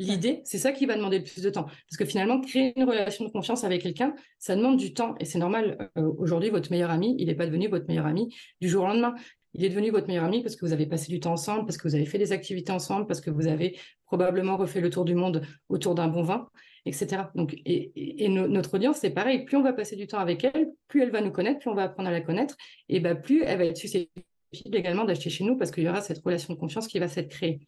L'idée, 0.00 0.42
c'est 0.44 0.58
ça 0.58 0.70
qui 0.70 0.86
va 0.86 0.94
demander 0.94 1.18
le 1.18 1.24
plus 1.24 1.42
de 1.42 1.50
temps. 1.50 1.64
Parce 1.64 1.96
que 1.98 2.04
finalement, 2.04 2.40
créer 2.40 2.72
une 2.76 2.84
relation 2.84 3.24
de 3.24 3.30
confiance 3.30 3.64
avec 3.64 3.82
quelqu'un, 3.82 4.14
ça 4.38 4.54
demande 4.54 4.76
du 4.76 4.94
temps. 4.94 5.16
Et 5.18 5.24
c'est 5.24 5.40
normal. 5.40 5.90
Euh, 5.98 6.12
aujourd'hui, 6.18 6.50
votre 6.50 6.70
meilleur 6.70 6.90
ami, 6.90 7.16
il 7.18 7.26
n'est 7.26 7.34
pas 7.34 7.46
devenu 7.46 7.66
votre 7.66 7.86
meilleur 7.88 8.06
ami 8.06 8.32
du 8.60 8.68
jour 8.68 8.84
au 8.84 8.86
lendemain. 8.86 9.16
Il 9.58 9.64
est 9.64 9.70
devenu 9.70 9.90
votre 9.90 10.06
meilleur 10.06 10.24
ami 10.24 10.40
parce 10.40 10.54
que 10.54 10.64
vous 10.64 10.72
avez 10.72 10.86
passé 10.86 11.10
du 11.10 11.18
temps 11.18 11.32
ensemble, 11.32 11.66
parce 11.66 11.76
que 11.76 11.88
vous 11.88 11.96
avez 11.96 12.06
fait 12.06 12.18
des 12.18 12.30
activités 12.30 12.70
ensemble, 12.70 13.08
parce 13.08 13.20
que 13.20 13.28
vous 13.28 13.48
avez 13.48 13.76
probablement 14.06 14.56
refait 14.56 14.80
le 14.80 14.88
tour 14.88 15.04
du 15.04 15.16
monde 15.16 15.42
autour 15.68 15.96
d'un 15.96 16.06
bon 16.06 16.22
vin, 16.22 16.48
etc. 16.86 17.22
Donc, 17.34 17.56
et, 17.66 18.28
notre 18.28 18.74
audience, 18.74 18.98
c'est 19.00 19.10
pareil. 19.10 19.44
Plus 19.44 19.56
on 19.56 19.62
va 19.62 19.72
passer 19.72 19.96
du 19.96 20.06
temps 20.06 20.20
avec 20.20 20.44
elle, 20.44 20.68
plus 20.86 21.02
elle 21.02 21.10
va 21.10 21.20
nous 21.20 21.32
connaître, 21.32 21.58
plus 21.58 21.70
on 21.70 21.74
va 21.74 21.82
apprendre 21.82 22.08
à 22.08 22.12
la 22.12 22.20
connaître, 22.20 22.56
et 22.88 23.00
ben 23.00 23.16
plus 23.16 23.42
elle 23.42 23.58
va 23.58 23.64
être 23.64 23.76
susceptible 23.76 24.22
également 24.76 25.04
d'acheter 25.04 25.28
chez 25.28 25.42
nous 25.42 25.56
parce 25.56 25.72
qu'il 25.72 25.82
y 25.82 25.88
aura 25.88 26.02
cette 26.02 26.22
relation 26.24 26.54
de 26.54 26.58
confiance 26.60 26.86
qui 26.86 27.00
va 27.00 27.08
s'être 27.08 27.28
créée. 27.28 27.58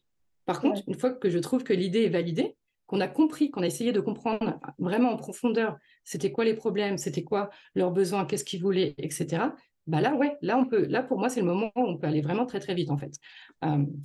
Par 0.47 0.61
contre, 0.61 0.83
une 0.87 0.95
fois 0.95 1.11
que 1.11 1.29
je 1.29 1.41
trouve 1.41 1.65
que 1.65 1.73
l'idée 1.73 2.05
est 2.05 2.09
validée, 2.09 2.55
qu'on 2.87 3.01
a 3.01 3.09
compris, 3.09 3.51
qu'on 3.51 3.63
a 3.63 3.67
essayé 3.67 3.93
de 3.93 4.01
comprendre 4.01 4.59
vraiment 4.79 5.11
en 5.11 5.17
profondeur, 5.17 5.77
c'était 6.05 6.33
quoi 6.33 6.45
les 6.45 6.55
problèmes, 6.55 6.99
c'était 6.99 7.23
quoi 7.23 7.51
leurs 7.75 7.91
besoins, 7.91 8.25
qu'est-ce 8.27 8.45
qu'ils 8.45 8.63
voulaient, 8.63 8.95
etc. 8.99 9.43
Bah 9.91 10.01
là, 10.01 10.15
ouais, 10.15 10.37
là 10.41 10.57
on 10.57 10.67
peut, 10.67 10.87
là 10.87 11.03
pour 11.03 11.19
moi 11.19 11.29
c'est 11.29 11.41
le 11.41 11.47
moment 11.47 11.73
où 11.75 11.81
on 11.81 11.97
peut 11.97 12.07
aller 12.07 12.21
vraiment 12.21 12.47
très 12.47 12.61
très 12.61 12.75
vite 12.75 12.91
en 12.91 12.97
fait. 12.97 13.13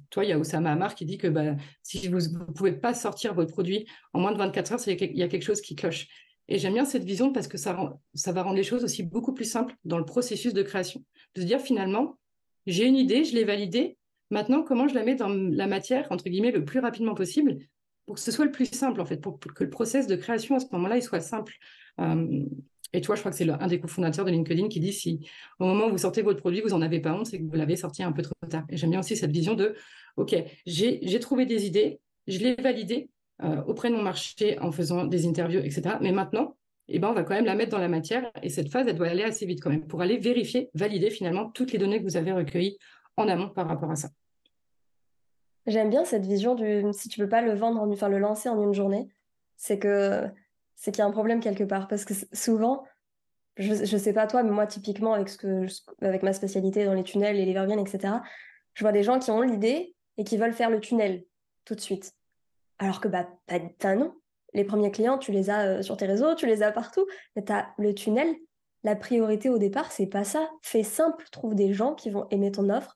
Toi, 0.09 0.25
il 0.25 0.29
y 0.29 0.31
a 0.31 0.39
Oussama 0.39 0.71
Amar 0.71 0.95
qui 0.95 1.05
dit 1.05 1.19
que 1.19 1.27
bah, 1.27 1.55
si 1.83 2.07
vous 2.07 2.17
ne 2.17 2.51
pouvez 2.53 2.71
pas 2.71 2.95
sortir 2.95 3.35
votre 3.35 3.51
produit 3.51 3.85
en 4.13 4.19
moins 4.19 4.31
de 4.31 4.37
24 4.37 4.71
heures, 4.71 4.79
il 4.87 5.15
y 5.15 5.23
a 5.23 5.27
quelque 5.27 5.43
chose 5.43 5.61
qui 5.61 5.75
cloche. 5.75 6.07
Et 6.47 6.57
j'aime 6.57 6.73
bien 6.73 6.85
cette 6.85 7.03
vision 7.03 7.31
parce 7.31 7.47
que 7.47 7.57
ça, 7.57 7.97
ça 8.15 8.31
va 8.31 8.41
rendre 8.41 8.55
les 8.55 8.63
choses 8.63 8.83
aussi 8.83 9.03
beaucoup 9.03 9.33
plus 9.33 9.45
simples 9.45 9.75
dans 9.83 9.99
le 9.99 10.05
processus 10.05 10.53
de 10.53 10.63
création. 10.63 11.03
De 11.35 11.41
se 11.41 11.45
dire 11.45 11.59
finalement, 11.59 12.17
j'ai 12.65 12.85
une 12.85 12.95
idée, 12.95 13.23
je 13.23 13.35
l'ai 13.35 13.43
validée. 13.43 13.97
Maintenant, 14.31 14.63
comment 14.63 14.87
je 14.87 14.95
la 14.95 15.03
mets 15.03 15.15
dans 15.15 15.29
la 15.29 15.67
matière, 15.67 16.07
entre 16.11 16.25
guillemets, 16.25 16.51
le 16.51 16.65
plus 16.65 16.79
rapidement 16.79 17.13
possible 17.13 17.59
pour 18.07 18.15
que 18.15 18.21
ce 18.21 18.31
soit 18.31 18.45
le 18.45 18.51
plus 18.51 18.65
simple, 18.65 19.01
en 19.01 19.05
fait, 19.05 19.17
pour, 19.17 19.39
que 19.39 19.63
le 19.63 19.69
process 19.69 20.07
de 20.07 20.15
création 20.15 20.55
à 20.55 20.59
ce 20.59 20.65
moment-là, 20.71 20.97
il 20.97 21.03
soit 21.03 21.19
simple? 21.19 21.53
Et 22.95 23.01
toi, 23.01 23.15
je 23.15 23.21
crois 23.21 23.31
que 23.31 23.37
c'est 23.37 23.49
un 23.49 23.67
des 23.67 23.79
cofondateurs 23.79 24.23
de 24.23 24.31
LinkedIn 24.31 24.69
qui 24.69 24.79
dit 24.79 24.93
si 24.93 25.27
au 25.59 25.65
moment 25.65 25.87
où 25.87 25.91
vous 25.91 25.97
sortez 25.97 26.21
votre 26.21 26.39
produit, 26.39 26.61
vous 26.61 26.69
n'en 26.69 26.81
avez 26.81 26.99
pas 26.99 27.13
honte, 27.13 27.25
c'est 27.25 27.39
que 27.39 27.43
vous 27.43 27.55
l'avez 27.55 27.75
sorti 27.75 28.03
un 28.03 28.13
peu 28.13 28.21
trop 28.21 28.33
tard. 28.49 28.63
Et 28.69 28.77
j'aime 28.77 28.91
bien 28.91 29.01
aussi 29.01 29.17
cette 29.17 29.31
vision 29.31 29.53
de 29.53 29.75
OK, 30.15 30.33
j'ai 30.65 31.19
trouvé 31.19 31.45
des 31.45 31.65
idées, 31.65 31.99
je 32.27 32.39
l'ai 32.39 32.55
validé 32.55 33.09
euh, 33.43 33.61
auprès 33.63 33.89
de 33.89 33.95
mon 33.95 34.01
marché 34.01 34.57
en 34.59 34.71
faisant 34.71 35.03
des 35.03 35.27
interviews, 35.27 35.59
etc. 35.59 35.97
Mais 35.99 36.13
maintenant, 36.13 36.55
eh 36.87 36.99
ben, 36.99 37.09
on 37.09 37.13
va 37.13 37.23
quand 37.23 37.33
même 37.33 37.45
la 37.45 37.55
mettre 37.55 37.71
dans 37.71 37.79
la 37.79 37.89
matière. 37.89 38.31
Et 38.41 38.49
cette 38.49 38.69
phase, 38.69 38.87
elle 38.87 38.95
doit 38.95 39.07
aller 39.07 39.23
assez 39.23 39.45
vite 39.45 39.61
quand 39.61 39.71
même 39.71 39.85
pour 39.85 40.01
aller 40.01 40.17
vérifier, 40.17 40.69
valider 40.73 41.09
finalement 41.09 41.49
toutes 41.49 41.73
les 41.73 41.79
données 41.79 41.99
que 41.99 42.03
vous 42.03 42.15
avez 42.15 42.31
recueillies 42.31 42.77
en 43.17 43.27
amont 43.27 43.49
par 43.49 43.67
rapport 43.67 43.91
à 43.91 43.97
ça. 43.97 44.09
J'aime 45.67 45.89
bien 45.89 46.05
cette 46.05 46.25
vision 46.25 46.55
du 46.55 46.83
si 46.93 47.09
tu 47.09 47.19
peux 47.19 47.27
pas 47.27 47.41
le 47.41 47.55
vendre, 47.55 47.81
enfin 47.81 48.07
le 48.07 48.19
lancer 48.19 48.47
en 48.47 48.61
une 48.61 48.73
journée, 48.73 49.09
c'est 49.57 49.79
que 49.79 50.29
c'est 50.75 50.91
qu'il 50.91 50.99
y 50.99 51.01
a 51.01 51.05
un 51.05 51.11
problème 51.11 51.39
quelque 51.39 51.63
part. 51.63 51.87
Parce 51.87 52.05
que 52.05 52.13
souvent, 52.33 52.83
je, 53.57 53.71
ne 53.73 53.99
sais 53.99 54.13
pas 54.13 54.27
toi, 54.27 54.43
mais 54.43 54.51
moi 54.51 54.67
typiquement 54.67 55.13
avec 55.13 55.29
ce 55.29 55.37
que 55.37 55.65
avec 56.01 56.23
ma 56.23 56.33
spécialité 56.33 56.85
dans 56.85 56.93
les 56.93 57.03
tunnels 57.03 57.37
et 57.37 57.45
les 57.45 57.53
verbiennes, 57.53 57.79
etc. 57.79 58.15
Je 58.73 58.83
vois 58.83 58.91
des 58.91 59.03
gens 59.03 59.19
qui 59.19 59.31
ont 59.31 59.41
l'idée 59.41 59.95
et 60.17 60.23
qui 60.23 60.37
veulent 60.37 60.53
faire 60.53 60.69
le 60.69 60.79
tunnel 60.79 61.23
tout 61.63 61.75
de 61.75 61.81
suite. 61.81 62.13
Alors 62.79 62.99
que 62.99 63.07
bah 63.07 63.27
pas, 63.79 63.95
non. 63.95 64.13
Les 64.53 64.63
premiers 64.63 64.91
clients, 64.91 65.17
tu 65.17 65.31
les 65.31 65.49
as 65.49 65.65
euh, 65.65 65.81
sur 65.81 65.97
tes 65.97 66.05
réseaux, 66.05 66.33
tu 66.35 66.45
les 66.45 66.63
as 66.63 66.71
partout, 66.71 67.05
mais 67.35 67.49
as 67.51 67.73
le 67.77 67.93
tunnel. 67.93 68.33
La 68.83 68.95
priorité 68.95 69.49
au 69.49 69.57
départ, 69.57 69.91
c'est 69.91 70.05
pas 70.05 70.23
ça. 70.23 70.49
Fais 70.61 70.83
simple, 70.83 71.25
trouve 71.31 71.55
des 71.55 71.73
gens 71.73 71.95
qui 71.95 72.09
vont 72.09 72.27
aimer 72.29 72.51
ton 72.51 72.69
offre 72.69 72.95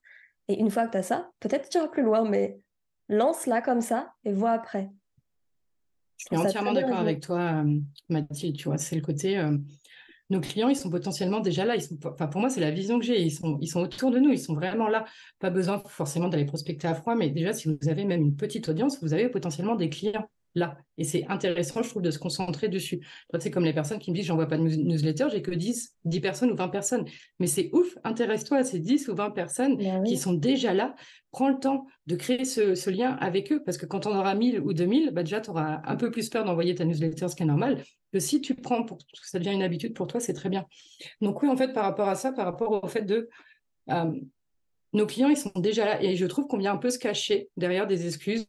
et 0.50 0.60
une 0.60 0.72
fois 0.72 0.88
que 0.88 0.98
tu 0.98 1.04
ça, 1.04 1.30
peut-être 1.40 1.70
tu 1.70 1.78
iras 1.78 1.88
plus 1.88 2.02
loin, 2.02 2.28
mais 2.28 2.60
lance-la 3.08 3.62
comme 3.62 3.82
ça 3.82 4.14
et 4.26 4.34
vois 4.34 4.52
après. 4.52 4.90
Je 6.20 6.26
suis 6.26 6.38
entièrement 6.38 6.74
d'accord 6.74 7.00
avec 7.00 7.22
toi, 7.22 7.64
euh, 7.64 7.80
Mathilde. 8.10 8.58
Tu 8.58 8.66
vois, 8.66 8.78
c'est 8.78 8.96
le 8.96 9.02
côté. 9.02 9.38
Euh, 9.38 9.58
nos 10.30 10.42
clients, 10.42 10.70
ils 10.70 10.76
sont 10.76 10.90
potentiellement 10.90 11.40
déjà 11.40 11.66
là. 11.66 11.76
Ils 11.76 11.82
sont, 11.82 11.98
enfin, 12.06 12.28
pour 12.28 12.42
moi, 12.42 12.50
c'est 12.50 12.60
la 12.60 12.72
vision 12.72 13.00
que 13.00 13.06
j'ai. 13.06 13.22
Ils 13.22 13.32
sont, 13.32 13.58
ils 13.62 13.68
sont 13.68 13.80
autour 13.80 14.12
de 14.12 14.20
nous. 14.20 14.30
Ils 14.30 14.40
sont 14.40 14.54
vraiment 14.54 14.90
là. 14.90 15.06
Pas 15.40 15.50
besoin 15.50 15.82
forcément 15.88 16.28
d'aller 16.28 16.46
prospecter 16.46 16.88
à 16.88 16.94
froid, 16.94 17.16
mais 17.16 17.30
déjà, 17.30 17.54
si 17.54 17.68
vous 17.70 17.90
avez 17.90 18.04
même 18.04 18.22
une 18.22 18.36
petite 18.36 18.68
audience, 18.68 19.02
vous 19.02 19.14
avez 19.14 19.30
potentiellement 19.30 19.76
des 19.76 19.90
clients 19.90 20.30
là. 20.60 20.78
Et 20.98 21.04
c'est 21.04 21.26
intéressant, 21.28 21.82
je 21.82 21.90
trouve, 21.90 22.02
de 22.02 22.12
se 22.12 22.20
concentrer 22.20 22.68
dessus. 22.68 23.00
C'est 23.40 23.50
comme 23.50 23.66
les 23.66 23.74
personnes 23.74 24.00
qui 24.00 24.12
me 24.12 24.16
disent, 24.16 24.26
j'envoie 24.26 24.48
pas 24.48 24.58
de 24.58 24.64
newsletter, 24.64 25.28
j'ai 25.32 25.42
que 25.42 25.52
10, 25.52 25.96
10 26.06 26.20
personnes 26.20 26.52
ou 26.52 26.56
20 26.56 26.68
personnes. 26.68 27.06
Mais 27.40 27.48
c'est 27.48 27.70
ouf, 27.74 27.98
intéresse-toi 28.04 28.58
à 28.58 28.64
ces 28.64 28.80
10 28.80 29.08
ou 29.08 29.16
20 29.16 29.32
personnes 29.32 29.78
ben 29.78 30.04
qui 30.04 30.18
sont 30.18 30.34
déjà 30.34 30.74
là. 30.74 30.96
Prends 31.32 31.50
le 31.50 31.60
temps 31.60 31.88
de 32.06 32.16
créer 32.16 32.44
ce, 32.46 32.90
lien 32.90 33.18
avec 33.22 33.52
eux, 33.52 33.64
parce 33.64 33.78
que 33.78 33.86
quand 33.86 34.06
on 34.06 34.16
aura 34.16 34.36
1000 34.36 34.60
ou 34.60 34.74
2000, 34.74 35.12
bah 35.12 35.24
déjà, 35.24 35.42
tu 35.42 35.50
auras 35.50 35.82
un 35.86 35.96
peu 35.96 36.12
plus 36.12 36.30
peur 36.30 36.44
d'envoyer 36.44 36.76
ta 36.76 36.86
newsletter, 36.86 37.30
ce 37.30 37.36
qui 37.36 37.44
est 37.44 37.48
normal. 37.48 37.84
Que 38.12 38.20
si 38.20 38.42
tu 38.42 38.54
prends 38.54 38.84
pour 38.84 38.98
que 38.98 39.04
ça 39.24 39.40
devient 39.40 39.54
une 39.54 39.64
habitude 39.64 39.94
pour 39.94 40.08
toi, 40.08 40.20
c'est 40.20 40.34
très 40.34 40.50
bien. 40.50 40.66
Donc 41.22 41.42
oui, 41.42 41.50
en 41.50 41.56
fait, 41.56 41.74
par 41.74 41.86
rapport 41.86 42.10
à 42.10 42.16
ça, 42.16 42.32
par 42.32 42.46
rapport 42.46 42.84
au 42.84 42.88
fait 42.88 43.04
de... 43.04 43.30
Euh, 43.90 44.12
nos 44.92 45.06
clients, 45.06 45.30
ils 45.30 45.38
sont 45.38 45.52
déjà 45.56 45.86
là 45.86 46.02
et 46.02 46.16
je 46.16 46.26
trouve 46.26 46.48
qu'on 46.48 46.58
vient 46.58 46.74
un 46.74 46.78
peu 46.78 46.90
se 46.90 46.98
cacher 46.98 47.50
derrière 47.58 47.86
des 47.86 48.08
excuses 48.08 48.46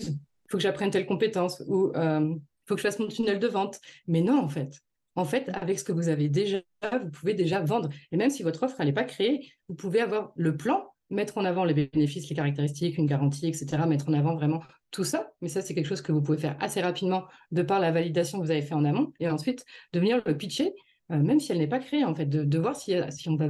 faut 0.51 0.59
que 0.59 0.63
j'apprenne 0.63 0.91
telle 0.91 1.07
compétence 1.07 1.63
ou 1.67 1.93
euh, 1.97 2.35
faut 2.67 2.75
que 2.75 2.81
je 2.81 2.87
fasse 2.87 2.99
mon 2.99 3.09
tunnel 3.09 3.39
de 3.39 3.47
vente. 3.47 3.81
Mais 4.07 4.21
non, 4.21 4.39
en 4.39 4.49
fait. 4.49 4.81
En 5.17 5.25
fait, 5.25 5.49
avec 5.55 5.79
ce 5.79 5.85
que 5.85 5.93
vous 5.93 6.09
avez 6.09 6.29
déjà, 6.29 6.61
vous 6.83 7.11
pouvez 7.11 7.35
déjà 7.35 7.61
vendre. 7.61 7.89
Et 8.13 8.17
même 8.17 8.31
si 8.31 8.43
votre 8.43 8.63
offre 8.63 8.83
n'est 8.83 8.93
pas 8.93 9.05
créée, 9.05 9.53
vous 9.69 9.75
pouvez 9.75 10.01
avoir 10.01 10.33
le 10.37 10.57
plan, 10.57 10.85
mettre 11.11 11.39
en 11.39 11.45
avant 11.45 11.65
les 11.65 11.75
bénéfices, 11.75 12.29
les 12.29 12.37
caractéristiques, 12.37 12.97
une 12.97 13.07
garantie, 13.07 13.49
etc. 13.49 13.83
Mettre 13.87 14.09
en 14.09 14.13
avant 14.13 14.35
vraiment 14.35 14.63
tout 14.91 15.05
ça. 15.05 15.33
Mais 15.41 15.49
ça, 15.49 15.63
c'est 15.63 15.75
quelque 15.75 15.87
chose 15.87 16.03
que 16.03 16.13
vous 16.13 16.23
pouvez 16.23 16.39
faire 16.39 16.57
assez 16.61 16.81
rapidement 16.81 17.25
de 17.51 17.63
par 17.63 17.81
la 17.81 17.91
validation 17.91 18.39
que 18.39 18.45
vous 18.45 18.51
avez 18.51 18.63
fait 18.63 18.75
en 18.75 18.85
amont. 18.85 19.13
Et 19.21 19.29
ensuite, 19.29 19.65
de 19.93 20.01
venir 20.01 20.23
le 20.25 20.37
pitcher, 20.37 20.75
euh, 21.11 21.19
même 21.19 21.41
si 21.41 21.53
elle 21.53 21.59
n'est 21.59 21.69
pas 21.69 21.81
créée, 21.81 22.05
en 22.05 22.15
fait, 22.15 22.27
de, 22.27 22.59
voir 22.59 22.77
si, 22.77 22.95
si, 23.11 23.29
on 23.29 23.37
va 23.37 23.49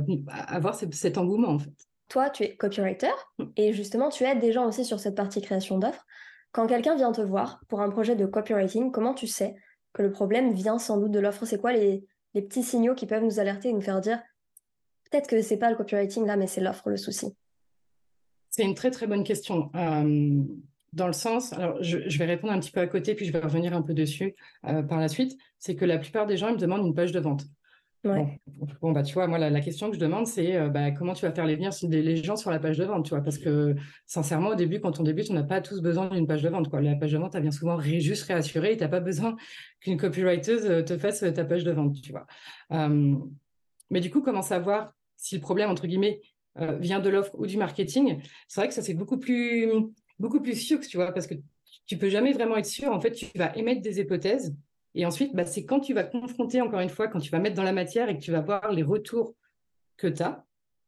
avoir 0.49 0.75
cet 0.75 1.19
engouement, 1.19 1.51
en 1.51 1.59
fait. 1.59 1.73
Toi, 2.09 2.31
tu 2.31 2.43
es 2.43 2.57
copywriter 2.57 3.13
mm. 3.39 3.45
et 3.57 3.73
justement, 3.73 4.09
tu 4.09 4.25
aides 4.25 4.41
des 4.41 4.53
gens 4.53 4.67
aussi 4.67 4.85
sur 4.85 4.99
cette 4.99 5.15
partie 5.15 5.41
création 5.43 5.79
d'offres. 5.79 6.05
Quand 6.53 6.67
quelqu'un 6.67 6.97
vient 6.97 7.13
te 7.13 7.21
voir 7.21 7.61
pour 7.69 7.81
un 7.81 7.91
projet 7.91 8.17
de 8.17 8.27
copywriting, 8.27 8.91
comment 8.91 9.15
tu 9.15 9.27
sais 9.27 9.55
que 9.93 10.03
le 10.03 10.11
problème 10.11 10.53
vient 10.53 10.79
sans 10.79 10.99
doute 10.99 11.13
de 11.13 11.21
l'offre? 11.21 11.45
C'est 11.45 11.61
quoi 11.61 11.73
les, 11.73 12.05
petits 12.35 12.63
signaux 12.63 12.95
qui 12.95 13.07
peuvent 13.07 13.25
nous 13.25 13.41
alerter 13.41 13.69
et 13.69 13.73
nous 13.73 13.81
faire 13.81 14.01
dire 14.01 14.21
peut-être 15.11 15.29
que 15.29 15.43
c'est 15.43 15.57
pas 15.57 15.71
le 15.71 15.77
copywriting 15.77 16.27
là, 16.27 16.37
mais 16.37 16.47
c'est 16.47 16.61
l'offre 16.61 16.91
le 16.91 16.97
souci? 16.97 17.35
C'est 18.51 18.65
une 18.65 18.75
très 18.75 18.91
très 18.91 19.07
bonne 19.07 19.25
question. 19.25 19.71
Euh, 19.75 20.43
dans 20.93 21.07
le 21.07 21.13
sens, 21.13 21.53
alors 21.53 21.81
je, 21.83 22.19
vais 22.19 22.25
répondre 22.25 22.53
un 22.53 22.59
petit 22.59 22.73
peu 22.73 22.81
à 22.81 22.87
côté, 22.87 23.15
puis 23.15 23.27
je 23.27 23.33
vais 23.33 23.41
revenir 23.41 23.75
un 23.75 23.83
peu 23.83 23.95
dessus 23.95 24.35
euh, 24.67 24.83
par 24.83 24.99
la 24.99 25.09
suite, 25.09 25.39
c'est 25.59 25.77
que 25.77 25.85
la 25.85 25.99
plupart 25.99 26.27
des 26.27 26.37
gens 26.37 26.53
me 26.53 26.57
demandent 26.57 26.87
une 26.87 26.95
page 26.95 27.13
de 27.13 27.21
vente. 27.21 27.45
Bon, 28.03 28.93
bah, 28.93 29.03
tu 29.03 29.13
vois, 29.13 29.27
moi, 29.27 29.39
la, 29.39 29.61
question 29.61 29.91
que 29.91 29.95
je 29.95 30.01
demande, 30.01 30.27
c'est 30.27 30.57
euh, 30.57 30.69
bah, 30.71 30.91
comment 30.91 31.13
tu 31.13 31.27
vas 31.27 31.33
faire 31.33 31.45
les 31.45 31.55
venir 31.55 31.71
les 31.83 32.17
gens 32.17 32.37
sur 32.37 32.51
la 32.51 32.59
page 32.59 32.79
de 32.79 32.85
vente, 32.85 33.05
tu 33.05 33.11
vois, 33.11 33.21
parce 33.21 33.37
que 33.37 33.75
sincèrement, 34.07 34.51
au 34.51 34.55
début, 34.55 34.81
quand 34.81 35.01
on 35.01 35.03
débute, 35.03 35.31
on 35.31 35.35
n'a 35.35 35.43
pas 35.43 35.61
tous 35.61 35.83
besoin 35.83 36.09
d'une 36.09 36.27
page 36.27 36.43
de 36.43 36.49
vente, 36.49 36.71
quoi. 36.71 36.81
La 36.81 36.97
page 36.97 37.13
de 37.13 37.19
vente, 37.19 37.35
elle 37.35 37.43
vient 37.43 37.51
souvent 37.51 37.79
juste 37.81 38.23
réassurer 38.23 38.73
et 38.73 38.77
tu 38.79 38.83
n'as 38.83 38.89
pas 38.89 39.01
besoin 39.01 39.37
qu'une 39.81 39.99
copywriter 39.99 40.65
euh, 40.65 40.83
te 40.83 40.97
fasse 40.97 41.23
euh, 41.25 41.31
ta 41.31 41.45
page 41.45 41.65
de 41.65 41.73
vente, 41.73 42.01
tu 42.01 42.13
vois? 42.13 42.27
mais 43.91 44.01
du 44.01 44.09
coup, 44.11 44.23
comment 44.23 44.43
savoir 44.43 44.95
si 45.17 45.35
le 45.35 45.41
problème, 45.41 45.69
entre 45.69 45.87
guillemets, 45.89 46.21
vient 46.79 47.01
de 47.01 47.09
l'offre 47.09 47.35
ou 47.37 47.47
du 47.47 47.57
marketing? 47.57 48.23
C'est 48.47 48.61
vrai 48.61 48.69
que 48.69 48.75
ça, 48.75 48.83
c'est 48.83 48.95
beaucoup 48.95 49.19
plus, 49.19 49.69
beaucoup 50.21 50.41
plus 50.41 50.55
sûr, 50.55 50.79
tu 50.81 50.97
vois, 50.97 51.13
parce 51.13 51.27
que 51.27 51.35
tu 51.87 51.99
peux 51.99 52.09
jamais 52.09 52.33
vraiment 52.33 52.57
être 52.57 52.67
sûr. 52.67 52.93
En 52.93 53.01
fait, 53.01 53.11
tu 53.11 53.27
vas 53.37 53.53
émettre 53.57 53.83
des 53.83 53.99
hypothèses 53.99 54.55
et 54.95 55.07
ensuite, 55.07 55.35
bah, 55.35 55.45
c'est 55.45 55.65
quand 55.65 55.81
tu 55.81 55.95
vas 55.95 56.05
confronter, 56.05 56.61
encore 56.61 56.81
une 56.81 56.89
fois, 56.89 57.09
quand 57.09 57.21
tu 57.21 57.31
vas 57.31 57.39
mettre 57.39 57.57
dans 57.57 57.63
la 57.63 57.73
matière 57.73 58.09
et 58.09 58.17
que 58.17 58.23
tu 58.23 58.33
vas 58.33 58.41
voir 58.41 58.73
les 58.73 58.83
retours 58.83 59.35
que 59.97 60.07
tu 60.07 60.23
as, 60.23 60.45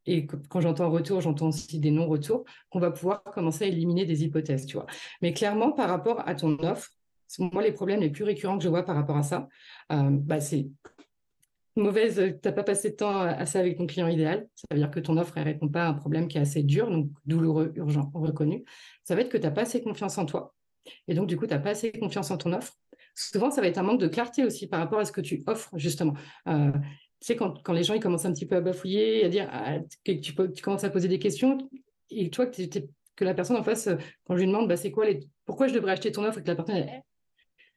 et 0.06 0.26
quand 0.26 0.60
j'entends 0.60 0.90
retour, 0.90 1.20
j'entends 1.20 1.48
aussi 1.48 1.78
des 1.78 1.92
non-retours, 1.92 2.44
qu'on 2.70 2.80
va 2.80 2.90
pouvoir 2.90 3.22
commencer 3.22 3.64
à 3.64 3.68
éliminer 3.68 4.04
des 4.04 4.24
hypothèses, 4.24 4.66
tu 4.66 4.76
vois. 4.76 4.86
Mais 5.20 5.32
clairement, 5.32 5.72
par 5.72 5.88
rapport 5.88 6.26
à 6.26 6.34
ton 6.34 6.58
offre, 6.58 6.90
moi, 7.38 7.62
les 7.62 7.72
problèmes 7.72 8.00
les 8.00 8.10
plus 8.10 8.24
récurrents 8.24 8.58
que 8.58 8.64
je 8.64 8.68
vois 8.68 8.84
par 8.84 8.96
rapport 8.96 9.16
à 9.16 9.22
ça, 9.22 9.48
euh, 9.92 10.10
bah, 10.10 10.40
c'est 10.40 10.68
mauvaise, 11.76 12.16
tu 12.16 12.48
n'as 12.48 12.52
pas 12.52 12.64
passé 12.64 12.90
de 12.90 12.96
temps 12.96 13.46
ça 13.46 13.60
avec 13.60 13.78
ton 13.78 13.86
client 13.86 14.08
idéal. 14.08 14.48
Ça 14.54 14.66
veut 14.70 14.78
dire 14.78 14.90
que 14.90 15.00
ton 15.00 15.16
offre 15.16 15.38
ne 15.38 15.44
répond 15.44 15.68
pas 15.68 15.84
à 15.84 15.88
un 15.88 15.94
problème 15.94 16.28
qui 16.28 16.36
est 16.36 16.40
assez 16.40 16.62
dur, 16.62 16.90
donc 16.90 17.08
douloureux, 17.24 17.72
urgent, 17.76 18.10
reconnu. 18.14 18.64
Ça 19.04 19.14
va 19.14 19.22
être 19.22 19.30
que 19.30 19.38
tu 19.38 19.44
n'as 19.44 19.50
pas 19.50 19.62
assez 19.62 19.82
confiance 19.82 20.18
en 20.18 20.26
toi. 20.26 20.54
Et 21.08 21.14
donc, 21.14 21.28
du 21.28 21.36
coup, 21.36 21.46
tu 21.46 21.54
n'as 21.54 21.60
pas 21.60 21.70
assez 21.70 21.92
confiance 21.92 22.30
en 22.30 22.36
ton 22.36 22.52
offre. 22.52 22.74
Souvent, 23.14 23.50
ça 23.50 23.60
va 23.60 23.66
être 23.66 23.78
un 23.78 23.82
manque 23.82 24.00
de 24.00 24.08
clarté 24.08 24.44
aussi 24.44 24.66
par 24.66 24.80
rapport 24.80 24.98
à 24.98 25.04
ce 25.04 25.12
que 25.12 25.20
tu 25.20 25.42
offres, 25.46 25.70
justement. 25.74 26.14
Euh, 26.48 26.72
tu 26.72 27.26
sais, 27.26 27.36
quand, 27.36 27.62
quand, 27.62 27.72
les 27.72 27.84
gens 27.84 27.94
ils 27.94 28.00
commencent 28.00 28.24
un 28.24 28.32
petit 28.32 28.46
peu 28.46 28.56
à 28.56 28.60
bafouiller, 28.60 29.24
à 29.24 29.28
dire 29.28 29.50
que 30.04 30.12
tu, 30.12 30.34
commences 30.62 30.84
à 30.84 30.90
poser 30.90 31.08
des 31.08 31.18
questions, 31.18 31.58
et 32.10 32.30
toi, 32.30 32.46
que, 32.46 32.62
que 33.16 33.24
la 33.24 33.34
personne 33.34 33.56
en 33.56 33.62
face, 33.62 33.86
euh, 33.86 33.96
quand 34.24 34.34
je 34.34 34.40
lui 34.40 34.48
demande 34.48 34.68
bah, 34.68 34.76
c'est 34.76 34.90
quoi 34.90 35.06
les, 35.06 35.20
pourquoi 35.44 35.68
je 35.68 35.74
devrais 35.74 35.92
acheter 35.92 36.10
ton 36.10 36.24
offre, 36.24 36.38
et 36.38 36.42
que 36.42 36.48
la 36.48 36.56
personne, 36.56 36.84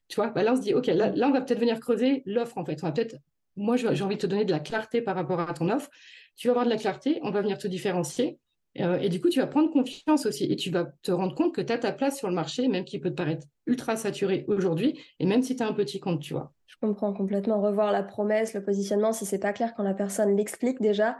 tu 0.08 0.16
vois, 0.16 0.28
bah, 0.28 0.42
là, 0.42 0.52
on 0.52 0.56
se 0.56 0.62
dit 0.62 0.74
ok, 0.74 0.86
là, 0.86 1.10
là 1.10 1.28
on 1.28 1.32
va 1.32 1.42
peut-être 1.42 1.60
venir 1.60 1.78
creuser 1.80 2.22
l'offre, 2.26 2.56
en 2.58 2.64
fait. 2.64 2.82
On 2.82 2.86
va 2.86 2.92
peut-être, 2.92 3.16
moi, 3.56 3.76
j'ai 3.76 4.02
envie 4.02 4.16
de 4.16 4.20
te 4.20 4.26
donner 4.26 4.44
de 4.44 4.52
la 4.52 4.60
clarté 4.60 5.02
par 5.02 5.16
rapport 5.16 5.40
à 5.40 5.52
ton 5.52 5.68
offre. 5.68 5.90
Tu 6.36 6.48
vas 6.48 6.52
avoir 6.52 6.64
de 6.64 6.70
la 6.70 6.76
clarté, 6.76 7.18
on 7.22 7.30
va 7.30 7.40
venir 7.40 7.58
te 7.58 7.68
différencier. 7.68 8.38
Euh, 8.80 8.98
et 8.98 9.08
du 9.08 9.20
coup, 9.20 9.28
tu 9.28 9.40
vas 9.40 9.46
prendre 9.46 9.70
confiance 9.70 10.26
aussi 10.26 10.44
et 10.44 10.56
tu 10.56 10.70
vas 10.70 10.84
te 11.02 11.10
rendre 11.10 11.34
compte 11.34 11.54
que 11.54 11.60
tu 11.60 11.72
as 11.72 11.78
ta 11.78 11.92
place 11.92 12.18
sur 12.18 12.28
le 12.28 12.34
marché, 12.34 12.68
même 12.68 12.84
qui 12.84 12.98
peut 12.98 13.10
te 13.10 13.14
paraître 13.14 13.46
ultra 13.66 13.96
saturé 13.96 14.44
aujourd'hui, 14.48 15.00
et 15.18 15.26
même 15.26 15.42
si 15.42 15.56
tu 15.56 15.62
as 15.62 15.66
un 15.66 15.72
petit 15.72 16.00
compte, 16.00 16.20
tu 16.20 16.34
vois. 16.34 16.52
Je 16.66 16.76
comprends 16.80 17.12
complètement. 17.12 17.60
Revoir 17.60 17.92
la 17.92 18.02
promesse, 18.02 18.54
le 18.54 18.62
positionnement, 18.62 19.12
si 19.12 19.24
c'est 19.24 19.38
pas 19.38 19.52
clair 19.52 19.74
quand 19.74 19.82
la 19.82 19.94
personne 19.94 20.36
l'explique 20.36 20.80
déjà, 20.80 21.18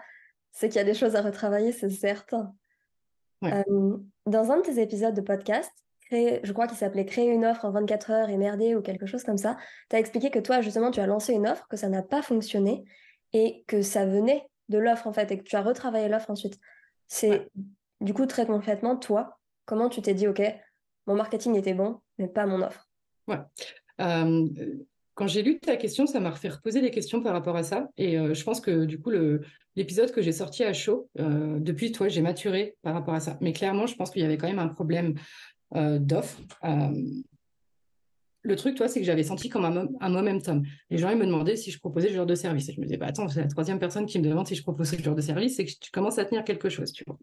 c'est 0.52 0.68
qu'il 0.68 0.76
y 0.76 0.80
a 0.80 0.84
des 0.84 0.94
choses 0.94 1.16
à 1.16 1.22
retravailler, 1.22 1.72
c'est 1.72 1.90
certain. 1.90 2.54
Euh, 3.44 3.96
dans 4.26 4.50
un 4.50 4.58
de 4.58 4.62
tes 4.62 4.80
épisodes 4.80 5.14
de 5.14 5.20
podcast, 5.20 5.70
je 6.10 6.52
crois 6.52 6.66
qu'il 6.66 6.76
s'appelait 6.76 7.04
Créer 7.04 7.30
une 7.30 7.44
offre 7.44 7.64
en 7.64 7.70
24 7.70 8.10
heures 8.10 8.28
et 8.30 8.36
merder 8.36 8.74
ou 8.74 8.82
quelque 8.82 9.06
chose 9.06 9.24
comme 9.24 9.36
ça, 9.36 9.56
tu 9.90 9.96
as 9.96 9.98
expliqué 9.98 10.30
que 10.30 10.38
toi, 10.38 10.60
justement, 10.60 10.90
tu 10.90 11.00
as 11.00 11.06
lancé 11.06 11.32
une 11.32 11.46
offre, 11.46 11.66
que 11.68 11.76
ça 11.76 11.88
n'a 11.88 12.02
pas 12.02 12.22
fonctionné 12.22 12.84
et 13.32 13.64
que 13.66 13.82
ça 13.82 14.06
venait 14.06 14.46
de 14.68 14.78
l'offre 14.78 15.06
en 15.06 15.12
fait, 15.12 15.30
et 15.30 15.38
que 15.38 15.44
tu 15.44 15.56
as 15.56 15.62
retravaillé 15.62 16.08
l'offre 16.08 16.30
ensuite. 16.30 16.58
C'est 17.08 17.50
du 18.00 18.12
coup 18.14 18.26
très 18.26 18.46
concrètement, 18.46 18.96
toi, 18.96 19.38
comment 19.64 19.88
tu 19.88 20.02
t'es 20.02 20.14
dit, 20.14 20.28
OK, 20.28 20.42
mon 21.06 21.14
marketing 21.14 21.56
était 21.56 21.74
bon, 21.74 22.00
mais 22.18 22.28
pas 22.28 22.46
mon 22.46 22.62
offre? 22.62 22.88
Ouais. 23.28 23.38
Euh, 24.00 24.48
quand 25.14 25.26
j'ai 25.26 25.42
lu 25.42 25.58
ta 25.58 25.76
question, 25.76 26.06
ça 26.06 26.20
m'a 26.20 26.32
fait 26.32 26.48
reposer 26.48 26.82
des 26.82 26.90
questions 26.90 27.22
par 27.22 27.32
rapport 27.32 27.56
à 27.56 27.62
ça. 27.62 27.88
Et 27.96 28.18
euh, 28.18 28.34
je 28.34 28.44
pense 28.44 28.60
que 28.60 28.84
du 28.84 29.00
coup, 29.00 29.10
l'épisode 29.76 30.12
que 30.12 30.20
j'ai 30.20 30.32
sorti 30.32 30.62
à 30.64 30.72
chaud, 30.72 31.08
euh, 31.18 31.58
depuis, 31.58 31.92
toi, 31.92 32.08
j'ai 32.08 32.22
maturé 32.22 32.76
par 32.82 32.94
rapport 32.94 33.14
à 33.14 33.20
ça. 33.20 33.38
Mais 33.40 33.52
clairement, 33.52 33.86
je 33.86 33.96
pense 33.96 34.10
qu'il 34.10 34.22
y 34.22 34.24
avait 34.24 34.36
quand 34.36 34.48
même 34.48 34.58
un 34.58 34.68
problème 34.68 35.14
d'offre 35.72 36.40
le 38.46 38.56
truc, 38.56 38.76
toi, 38.76 38.88
c'est 38.88 39.00
que 39.00 39.06
j'avais 39.06 39.22
senti 39.22 39.48
comme 39.48 39.64
un, 39.64 39.88
un, 40.00 40.08
momentum. 40.08 40.62
Les 40.90 40.98
gens, 40.98 41.10
ils 41.10 41.16
me 41.16 41.26
demandaient 41.26 41.56
si 41.56 41.70
je 41.70 41.78
proposais 41.78 42.08
ce 42.08 42.14
genre 42.14 42.26
de 42.26 42.34
service. 42.34 42.68
Et 42.68 42.72
je 42.72 42.80
me 42.80 42.86
disais, 42.86 42.96
bah, 42.96 43.06
attends, 43.06 43.28
c'est 43.28 43.40
la 43.40 43.48
troisième 43.48 43.78
personne 43.78 44.06
qui 44.06 44.18
me 44.18 44.24
demande 44.24 44.46
si 44.46 44.54
je 44.54 44.62
propose 44.62 44.90
ce 44.90 45.02
genre 45.02 45.14
de 45.14 45.20
service, 45.20 45.56
c'est 45.56 45.64
que 45.64 45.72
tu 45.80 45.90
commences 45.90 46.18
à 46.18 46.24
tenir 46.24 46.44
quelque 46.44 46.68
chose, 46.68 46.92
tu 46.92 47.04
vois. 47.06 47.18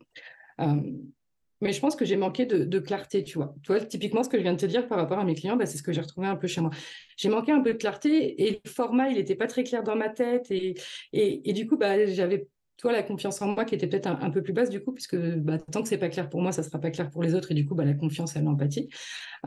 mais 1.62 1.72
je 1.72 1.80
pense 1.80 1.96
que 1.96 2.04
j'ai 2.04 2.18
manqué 2.18 2.46
de, 2.46 2.80
clarté, 2.80 3.24
tu 3.24 3.38
vois. 3.38 3.56
Tu 3.64 3.88
typiquement, 3.88 4.24
ce 4.24 4.30
que 4.30 4.38
je 4.38 4.44
viens 4.44 4.54
de 4.54 4.60
te 4.60 4.66
dire 4.66 4.88
par 4.88 4.98
rapport 4.98 5.20
à 5.20 5.24
mes 5.24 5.36
clients, 5.36 5.56
bah, 5.56 5.66
c'est 5.66 5.78
ce 5.78 5.84
que 5.84 5.94
j'ai 5.94 6.02
retrouvé 6.02 6.28
un 6.28 6.36
peu 6.36 6.48
chez 6.48 6.62
moi. 6.62 6.72
J'ai 7.18 7.30
manqué 7.30 7.52
un 7.52 7.62
peu 7.62 7.74
de 7.74 7.78
clarté 7.78 8.44
et 8.44 8.62
le 8.64 8.70
format, 8.70 9.10
il 9.10 9.16
n'était 9.16 9.36
pas 9.36 9.48
très 9.48 9.64
clair 9.64 9.84
dans 9.84 9.96
ma 9.96 10.10
tête. 10.10 10.52
Et, 10.52 11.54
du 11.54 11.68
coup, 11.68 11.78
bah, 11.78 12.06
j'avais 12.06 12.48
toi 12.78 12.92
la 12.92 13.04
confiance 13.04 13.42
en 13.42 13.48
moi 13.48 13.66
qui 13.66 13.76
était 13.76 13.88
peut-être 13.88 14.08
un, 14.08 14.30
peu 14.32 14.42
plus 14.42 14.52
basse 14.52 14.70
du 14.70 14.84
coup, 14.84 14.92
puisque 14.92 15.16
bah, 15.16 15.58
tant 15.60 15.84
que 15.84 15.88
c'est 15.88 15.98
pas 15.98 16.10
clair 16.10 16.28
pour 16.30 16.42
moi, 16.42 16.52
ça 16.52 16.64
sera 16.64 16.80
pas 16.80 16.92
clair 16.92 17.10
pour 17.10 17.24
les 17.24 17.34
autres. 17.34 17.52
Et 17.52 17.56
du 17.56 17.66
coup, 17.66 17.78
la 17.78 17.94
confiance 17.94 18.36
et 18.36 18.42
l'empathie. 18.42 18.90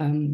Euh, 0.01 0.29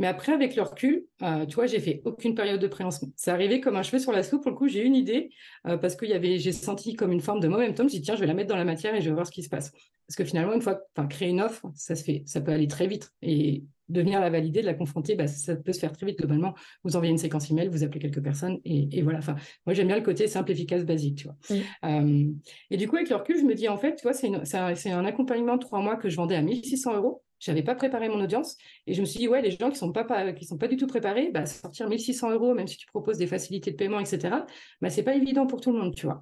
mais 0.00 0.06
après, 0.06 0.32
avec 0.32 0.56
le 0.56 0.62
recul, 0.62 1.04
euh, 1.22 1.44
tu 1.44 1.56
vois, 1.56 1.66
j'ai 1.66 1.78
fait 1.78 2.00
aucune 2.06 2.34
période 2.34 2.58
de 2.58 2.66
prélancement. 2.66 3.10
C'est 3.16 3.30
arrivé 3.30 3.60
comme 3.60 3.76
un 3.76 3.82
cheveu 3.82 3.98
sur 3.98 4.12
la 4.12 4.22
soupe. 4.22 4.42
Pour 4.42 4.50
le 4.50 4.56
coup, 4.56 4.66
j'ai 4.66 4.82
une 4.82 4.96
idée 4.96 5.28
euh, 5.66 5.76
parce 5.76 5.94
que 5.94 6.06
y 6.06 6.14
avait, 6.14 6.38
j'ai 6.38 6.52
senti 6.52 6.94
comme 6.94 7.12
une 7.12 7.20
forme 7.20 7.38
de 7.38 7.48
momentum. 7.48 7.86
J'ai 7.86 7.98
dit, 7.98 8.04
tiens, 8.04 8.14
je 8.14 8.20
vais 8.20 8.26
la 8.26 8.32
mettre 8.32 8.48
dans 8.48 8.56
la 8.56 8.64
matière 8.64 8.94
et 8.94 9.02
je 9.02 9.10
vais 9.10 9.14
voir 9.14 9.26
ce 9.26 9.30
qui 9.30 9.42
se 9.42 9.50
passe. 9.50 9.72
Parce 10.06 10.16
que 10.16 10.24
finalement, 10.24 10.54
une 10.54 10.62
fois, 10.62 10.80
enfin, 10.96 11.06
créer 11.06 11.28
une 11.28 11.42
offre, 11.42 11.66
ça 11.74 11.94
se 11.96 12.02
fait, 12.02 12.22
ça 12.24 12.40
peut 12.40 12.50
aller 12.50 12.66
très 12.66 12.86
vite. 12.86 13.12
Et 13.20 13.62
de 13.90 14.00
venir 14.00 14.20
la 14.20 14.30
valider, 14.30 14.62
de 14.62 14.66
la 14.66 14.72
confronter, 14.72 15.16
bah, 15.16 15.26
ça 15.26 15.54
peut 15.54 15.74
se 15.74 15.80
faire 15.80 15.92
très 15.92 16.06
vite 16.06 16.16
globalement. 16.16 16.54
Vous 16.82 16.96
envoyez 16.96 17.12
une 17.12 17.18
séquence 17.18 17.50
email, 17.50 17.68
vous 17.68 17.84
appelez 17.84 18.00
quelques 18.00 18.22
personnes 18.22 18.58
et, 18.64 19.02
voilà. 19.02 19.18
Enfin, 19.18 19.36
moi, 19.66 19.74
j'aime 19.74 19.88
bien 19.88 19.96
le 19.96 20.02
côté 20.02 20.28
simple, 20.28 20.50
efficace, 20.50 20.86
basique, 20.86 21.18
tu 21.18 21.24
vois. 21.24 21.36
Euh, 21.84 22.32
et 22.70 22.78
du 22.78 22.88
coup, 22.88 22.96
avec 22.96 23.10
le 23.10 23.16
recul, 23.16 23.36
je 23.38 23.44
me 23.44 23.54
dis, 23.54 23.68
en 23.68 23.76
fait, 23.76 23.96
tu 23.96 24.02
vois, 24.04 24.14
c'est, 24.14 24.30
c'est 24.44 24.90
un 24.90 25.04
accompagnement 25.04 25.56
de 25.56 25.60
trois 25.60 25.82
mois 25.82 25.96
que 25.96 26.08
je 26.08 26.16
vendais 26.16 26.36
à 26.36 26.42
1600 26.42 26.96
euros 26.96 27.22
j'avais 27.40 27.62
pas 27.62 27.74
préparé 27.74 28.08
mon 28.08 28.22
audience 28.22 28.56
et 28.86 28.94
je 28.94 29.00
me 29.00 29.06
suis 29.06 29.18
dit 29.18 29.28
ouais 29.28 29.42
les 29.42 29.50
gens 29.50 29.70
qui 29.70 29.76
sont 29.76 29.92
pas, 29.92 30.32
qui 30.32 30.44
sont 30.44 30.58
pas 30.58 30.68
du 30.68 30.76
tout 30.76 30.86
préparés 30.86 31.30
bah, 31.32 31.46
sortir 31.46 31.88
1600 31.88 32.30
euros 32.30 32.54
même 32.54 32.68
si 32.68 32.76
tu 32.76 32.86
proposes 32.86 33.18
des 33.18 33.26
facilités 33.26 33.72
de 33.72 33.76
paiement 33.76 33.98
etc 33.98 34.36
bah 34.80 34.90
c'est 34.90 35.02
pas 35.02 35.14
évident 35.14 35.46
pour 35.46 35.60
tout 35.60 35.72
le 35.72 35.78
monde 35.78 35.94
tu 35.94 36.06
vois. 36.06 36.20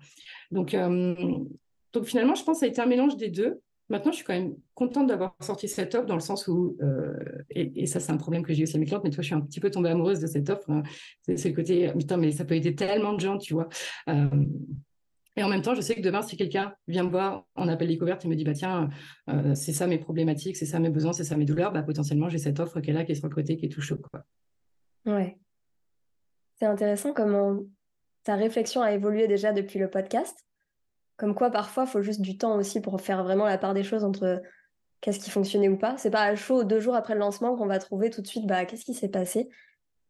Donc 0.51 0.75
euh, 0.75 1.15
donc 1.93 2.05
finalement 2.05 2.35
je 2.35 2.45
pense 2.45 2.57
que 2.57 2.61
ça 2.61 2.67
a 2.67 2.69
été 2.69 2.81
un 2.81 2.87
mélange 2.87 3.17
des 3.17 3.29
deux. 3.29 3.61
Maintenant 3.91 4.13
je 4.13 4.17
suis 4.17 4.25
quand 4.25 4.35
même 4.35 4.55
contente 4.75 5.07
d'avoir 5.07 5.35
sorti 5.41 5.67
cette 5.67 5.95
offre 5.95 6.07
dans 6.07 6.15
le 6.15 6.21
sens 6.21 6.47
où 6.47 6.77
euh, 6.83 7.15
et, 7.51 7.87
ça 7.87 8.01
c'est 8.01 8.13
un 8.13 8.19
problème 8.19 8.43
que 8.43 8.53
j'ai 8.53 8.65
aussi 8.65 8.77
avec 8.77 8.81
mes 8.81 8.87
clientes 8.87 9.05
mais 9.05 9.11
toi 9.11 9.23
je 9.23 9.29
suis 9.29 9.35
un 9.35 9.41
petit 9.41 9.61
peu 9.61 9.71
tombée 9.71 9.89
amoureuse 9.89 10.21
de 10.21 10.27
cette 10.27 10.51
offre 10.51 10.71
hein. 10.71 10.83
c'est 11.23 11.49
le 11.49 11.55
côté 11.55 11.91
putain 11.93 12.19
mais 12.19 12.31
ça 12.33 12.45
peut 12.45 12.55
aider 12.55 12.75
tellement 12.75 13.15
de 13.15 13.21
gens 13.21 13.39
tu 13.39 13.55
vois. 13.55 13.69
Euh, 14.09 14.29
et 15.39 15.45
en 15.45 15.49
même 15.49 15.63
temps, 15.63 15.77
je 15.77 15.81
sais 15.81 15.95
que 15.95 16.01
demain, 16.01 16.21
si 16.21 16.37
quelqu'un 16.37 16.75
vient 16.89 17.05
me 17.05 17.11
voir 17.11 17.47
en 17.55 17.69
appel 17.69 17.87
découverte 17.87 18.25
et 18.25 18.29
me 18.29 18.35
dit, 18.35 18.43
bah 18.43 18.55
tiens, 18.55 18.89
euh, 19.31 19.55
c'est 19.55 19.73
ça 19.73 19.87
mes 19.87 19.99
problématiques, 19.99 20.57
c'est 20.57 20.67
ça 20.67 20.81
mes 20.81 20.91
besoins, 20.91 21.13
c'est 21.13 21.23
ça 21.23 21.37
mes 21.37 21.45
douleurs, 21.45 21.71
bah, 21.71 21.85
potentiellement, 21.85 22.29
j'ai 22.29 22.39
cette 22.39 22.59
offre 22.59 22.79
est 22.79 22.93
là, 22.93 23.05
qui 23.05 23.13
est 23.13 23.15
sur 23.15 23.29
le 23.29 23.35
côté, 23.35 23.57
qui 23.57 23.67
est 23.67 23.69
tout 23.69 23.81
chaud. 23.81 23.99
Quoi. 24.11 24.25
Ouais. 25.07 25.39
C'est 26.57 26.67
intéressant 26.67 27.13
comment 27.13 27.61
ta 28.25 28.35
réflexion 28.35 28.83
a 28.83 28.91
évolué 28.91 29.29
déjà 29.29 29.53
depuis 29.53 29.79
le 29.79 29.89
podcast. 29.89 30.45
Comme 31.17 31.37
quoi, 31.37 31.51
parfois, 31.51 31.85
il 31.85 31.91
faut 31.91 32.03
juste 32.03 32.21
du 32.21 32.37
temps 32.37 32.57
aussi 32.57 32.81
pour 32.81 33.01
faire 33.01 33.23
vraiment 33.23 33.47
la 33.47 33.59
part 33.59 33.75
des 33.75 33.85
choses 33.85 34.03
entre 34.03 34.43
qu'est-ce 35.01 35.21
qui 35.21 35.31
fonctionnait 35.31 35.69
ou 35.69 35.79
pas. 35.79 35.97
C'est 35.99 36.11
pas 36.11 36.25
à 36.25 36.35
chaud 36.35 36.65
deux 36.65 36.81
jours 36.81 36.97
après 36.97 37.15
le 37.15 37.21
lancement 37.21 37.57
qu'on 37.57 37.67
va 37.67 37.79
trouver 37.79 38.11
tout 38.11 38.23
de 38.23 38.27
suite 38.27 38.47
bah, 38.47 38.65
qu'est-ce 38.65 38.85
qui 38.85 38.95
s'est 38.95 39.09
passé. 39.09 39.49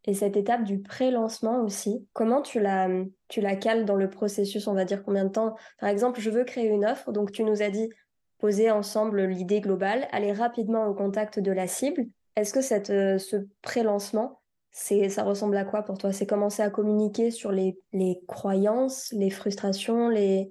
Et 0.08 0.14
cette 0.14 0.38
étape 0.38 0.64
du 0.64 0.80
pré-lancement 0.80 1.60
aussi, 1.60 2.08
comment 2.14 2.40
tu 2.40 2.60
la, 2.60 2.88
tu 3.28 3.42
la 3.42 3.56
cales 3.56 3.84
dans 3.84 3.94
le 3.94 4.08
processus 4.08 4.66
On 4.66 4.72
va 4.72 4.86
dire 4.86 5.04
combien 5.04 5.26
de 5.26 5.28
temps? 5.28 5.54
Par 5.78 5.90
exemple, 5.90 6.18
je 6.18 6.30
veux 6.30 6.44
créer 6.44 6.66
une 6.66 6.86
offre, 6.86 7.12
donc 7.12 7.30
tu 7.30 7.44
nous 7.44 7.60
as 7.60 7.68
dit 7.68 7.90
poser 8.38 8.70
ensemble 8.70 9.26
l'idée 9.26 9.60
globale, 9.60 10.08
aller 10.10 10.32
rapidement 10.32 10.86
au 10.86 10.94
contact 10.94 11.40
de 11.40 11.52
la 11.52 11.66
cible. 11.66 12.06
Est-ce 12.36 12.54
que 12.54 12.62
cette, 12.62 12.88
euh, 12.88 13.18
ce 13.18 13.36
pré-lancement, 13.60 14.40
c'est, 14.70 15.10
ça 15.10 15.24
ressemble 15.24 15.58
à 15.58 15.66
quoi 15.66 15.82
pour 15.82 15.98
toi? 15.98 16.10
C'est 16.10 16.26
commencer 16.26 16.62
à 16.62 16.70
communiquer 16.70 17.30
sur 17.30 17.52
les, 17.52 17.78
les 17.92 18.22
croyances, 18.26 19.12
les 19.12 19.28
frustrations, 19.28 20.08
les, 20.08 20.50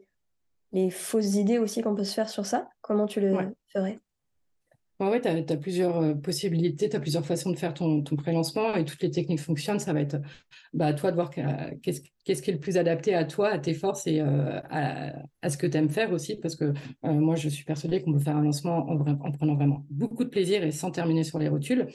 les 0.71 0.91
fausses 0.91 1.33
idées 1.33 1.57
aussi 1.57 1.81
qu'on 1.81 1.95
peut 1.95 2.03
se 2.03 2.13
faire 2.13 2.29
sur 2.29 2.45
ça? 2.45 2.69
Comment 2.81 3.07
tu 3.07 3.21
le 3.21 3.35
ferais? 3.73 3.99
Oui, 4.99 5.21
tu 5.21 5.27
as, 5.27 5.57
plusieurs 5.57 5.97
euh, 5.97 6.13
possibilités, 6.15 6.89
tu 6.89 6.95
as 6.95 6.99
plusieurs 6.99 7.25
façons 7.25 7.51
de 7.51 7.55
faire 7.55 7.73
ton, 7.73 8.01
ton 8.01 8.15
pré-lancement 8.15 8.73
et 8.75 8.83
toutes 8.83 9.01
les 9.03 9.11
techniques 9.11 9.39
fonctionnent. 9.39 9.79
Ça 9.79 9.93
va 9.93 10.01
être 10.01 10.17
bah, 10.73 10.87
à 10.87 10.93
toi 10.93 11.11
de 11.11 11.15
voir 11.15 11.29
qu'est-ce 11.29 12.01
qui 12.41 12.49
est 12.49 12.53
le 12.53 12.59
plus 12.59 12.77
adapté 12.77 13.13
à 13.13 13.23
toi, 13.23 13.49
à 13.49 13.59
tes 13.59 13.75
forces 13.75 14.07
et 14.07 14.21
euh, 14.21 14.59
à, 14.71 15.49
ce 15.49 15.57
que 15.57 15.67
tu 15.67 15.77
aimes 15.77 15.89
faire 15.89 16.11
aussi. 16.11 16.37
Parce 16.37 16.55
que 16.55 16.65
euh, 16.65 16.73
moi, 17.13 17.35
je 17.35 17.47
suis 17.47 17.63
persuadée 17.63 18.01
qu'on 18.01 18.13
peut 18.13 18.19
faire 18.19 18.37
un 18.37 18.43
lancement 18.43 18.89
en, 18.89 18.99
en, 18.99 19.31
prenant 19.31 19.55
vraiment 19.55 19.85
beaucoup 19.91 20.23
de 20.23 20.29
plaisir 20.29 20.63
et 20.63 20.71
sans 20.71 20.89
terminer 20.89 21.23
sur 21.23 21.37
les 21.37 21.47
rotules. 21.47 21.87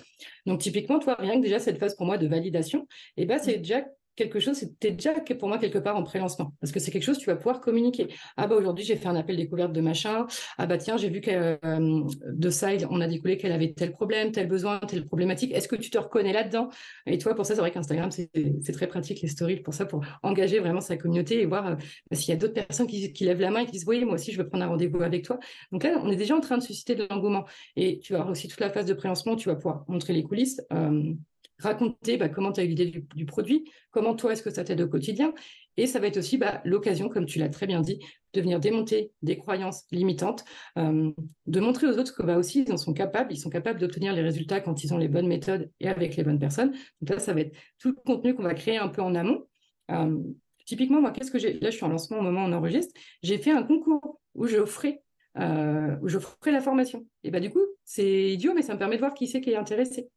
Donc, 0.46 0.60
typiquement, 0.60 1.00
toi, 1.00 1.16
rien 1.18 1.36
que 1.38 1.42
déjà 1.42 1.58
cette 1.58 1.78
phase 1.78 1.96
pour 1.96 2.06
moi 2.06 2.18
de 2.18 2.28
validation, 2.28 2.86
et 3.16 3.22
eh 3.22 3.26
ben, 3.26 3.40
c'est 3.42 3.58
déjà 3.58 3.82
quelque 4.16 4.40
chose, 4.40 4.56
c'était 4.56 4.90
déjà 4.90 5.12
pour 5.38 5.48
moi 5.48 5.58
quelque 5.58 5.78
part 5.78 5.96
en 5.96 6.02
pré-lancement. 6.02 6.54
Parce 6.60 6.72
que 6.72 6.80
c'est 6.80 6.90
quelque 6.90 7.04
chose 7.04 7.18
tu 7.18 7.26
vas 7.26 7.36
pouvoir 7.36 7.60
communiquer. 7.60 8.08
Ah 8.36 8.46
bah 8.46 8.56
aujourd'hui, 8.56 8.84
j'ai 8.84 8.96
fait 8.96 9.08
un 9.08 9.16
appel 9.16 9.36
découverte 9.36 9.72
de 9.72 9.80
machin. 9.80 10.26
Ah 10.58 10.66
bah 10.66 10.78
tiens, 10.78 10.96
j'ai 10.96 11.08
vu 11.08 11.20
que 11.20 11.58
euh, 11.64 12.04
de 12.26 12.50
ça, 12.50 12.68
on 12.90 13.00
a 13.00 13.08
découlé 13.08 13.36
qu'elle 13.36 13.52
avait 13.52 13.72
tel 13.72 13.92
problème, 13.92 14.32
tel 14.32 14.48
besoin, 14.48 14.78
telle 14.80 15.06
problématique. 15.06 15.52
Est-ce 15.52 15.68
que 15.68 15.76
tu 15.76 15.90
te 15.90 15.98
reconnais 15.98 16.32
là-dedans? 16.32 16.68
Et 17.06 17.18
toi, 17.18 17.34
pour 17.34 17.46
ça, 17.46 17.54
c'est 17.54 17.60
vrai 17.60 17.70
qu'Instagram, 17.70 18.10
c'est 18.10 18.72
très 18.72 18.86
pratique, 18.86 19.20
les 19.22 19.28
stories, 19.28 19.60
pour 19.60 19.74
ça, 19.74 19.86
pour 19.86 20.04
engager 20.22 20.58
vraiment 20.58 20.80
sa 20.80 20.96
communauté 20.96 21.40
et 21.40 21.46
voir 21.46 21.66
euh, 21.66 21.76
s'il 22.12 22.30
y 22.30 22.36
a 22.36 22.36
d'autres 22.36 22.54
personnes 22.54 22.86
qui, 22.86 23.12
lèvent 23.22 23.40
la 23.40 23.50
main 23.50 23.60
et 23.60 23.66
qui 23.66 23.72
disent, 23.72 23.84
oui, 23.86 24.04
moi 24.04 24.14
aussi, 24.14 24.32
je 24.32 24.38
veux 24.38 24.48
prendre 24.48 24.64
un 24.64 24.68
rendez-vous 24.68 25.02
avec 25.02 25.24
toi. 25.24 25.38
Donc 25.70 25.84
là, 25.84 26.00
on 26.02 26.10
est 26.10 26.16
déjà 26.16 26.36
en 26.36 26.40
train 26.40 26.58
de 26.58 26.62
susciter 26.62 26.94
de 26.94 27.06
l'engouement. 27.08 27.44
Et 27.76 28.00
tu 28.00 28.12
vas 28.12 28.20
avoir 28.20 28.32
aussi 28.32 28.48
toute 28.48 28.60
la 28.60 28.70
phase 28.70 28.86
de 28.86 28.94
pré-lancement, 28.94 29.36
tu 29.36 29.48
vas 29.48 29.54
pouvoir 29.54 29.84
montrer 29.88 30.12
les 30.12 30.24
coulisses. 30.24 30.60
Euh, 30.72 31.14
raconter 31.62 32.16
bah, 32.16 32.28
comment 32.28 32.52
tu 32.52 32.60
as 32.60 32.64
eu 32.64 32.68
l'idée 32.68 33.04
du, 33.14 33.26
produit, 33.26 33.70
comment 33.90 34.14
toi 34.14 34.32
est-ce 34.32 34.42
que 34.42 34.50
ça 34.50 34.64
t'aide 34.64 34.80
au 34.80 34.88
quotidien. 34.88 35.32
Et 35.76 35.86
ça 35.86 36.00
va 36.00 36.06
être 36.06 36.18
aussi 36.18 36.36
bah, 36.36 36.60
l'occasion, 36.64 37.08
comme 37.08 37.24
tu 37.24 37.38
l'as 37.38 37.48
très 37.48 37.66
bien 37.66 37.80
dit, 37.80 37.98
de 38.34 38.40
venir 38.40 38.60
démonter 38.60 39.12
des 39.22 39.38
croyances 39.38 39.84
limitantes, 39.90 40.44
euh, 40.78 41.10
de 41.46 41.60
montrer 41.60 41.86
aux 41.86 41.98
autres 41.98 42.14
que 42.14 42.22
bah, 42.22 42.36
aussi 42.36 42.64
ils 42.66 42.72
en 42.72 42.76
sont 42.76 42.92
capables, 42.92 43.32
ils 43.32 43.38
sont 43.38 43.50
capables 43.50 43.80
d'obtenir 43.80 44.14
les 44.14 44.22
résultats 44.22 44.60
quand 44.60 44.84
ils 44.84 44.92
ont 44.92 44.98
les 44.98 45.08
bonnes 45.08 45.28
méthodes 45.28 45.70
et 45.80 45.88
avec 45.88 46.16
les 46.16 46.24
bonnes 46.24 46.38
personnes. 46.38 46.72
Donc 47.00 47.10
là, 47.10 47.18
ça 47.18 47.32
va 47.32 47.40
être 47.40 47.56
tout 47.78 47.88
le 47.88 47.94
contenu 47.94 48.34
qu'on 48.34 48.42
va 48.42 48.54
créer 48.54 48.76
un 48.76 48.88
peu 48.88 49.02
en 49.02 49.14
amont. 49.14 49.46
Euh, 49.90 50.18
typiquement, 50.66 51.00
moi, 51.00 51.10
qu'est-ce 51.10 51.30
que 51.30 51.38
j'ai 51.38 51.54
Là, 51.54 51.70
je 51.70 51.76
suis 51.76 51.84
en 51.84 51.88
lancement 51.88 52.18
au 52.18 52.22
moment 52.22 52.44
où 52.44 52.48
on 52.48 52.52
enregistre. 52.52 52.92
J'ai 53.22 53.38
fait 53.38 53.52
un 53.52 53.62
concours 53.62 54.20
où 54.34 54.46
j'offrais 54.46 55.02
euh, 55.38 55.96
où 56.02 56.50
la 56.50 56.60
formation. 56.60 57.06
Et 57.24 57.30
bah 57.30 57.40
du 57.40 57.50
coup, 57.50 57.64
c'est 57.84 58.32
idiot, 58.32 58.52
mais 58.54 58.62
ça 58.62 58.74
me 58.74 58.78
permet 58.78 58.96
de 58.96 59.00
voir 59.00 59.14
qui 59.14 59.26
c'est 59.26 59.40
qui 59.40 59.50
est 59.50 59.56
intéressé. 59.56 60.08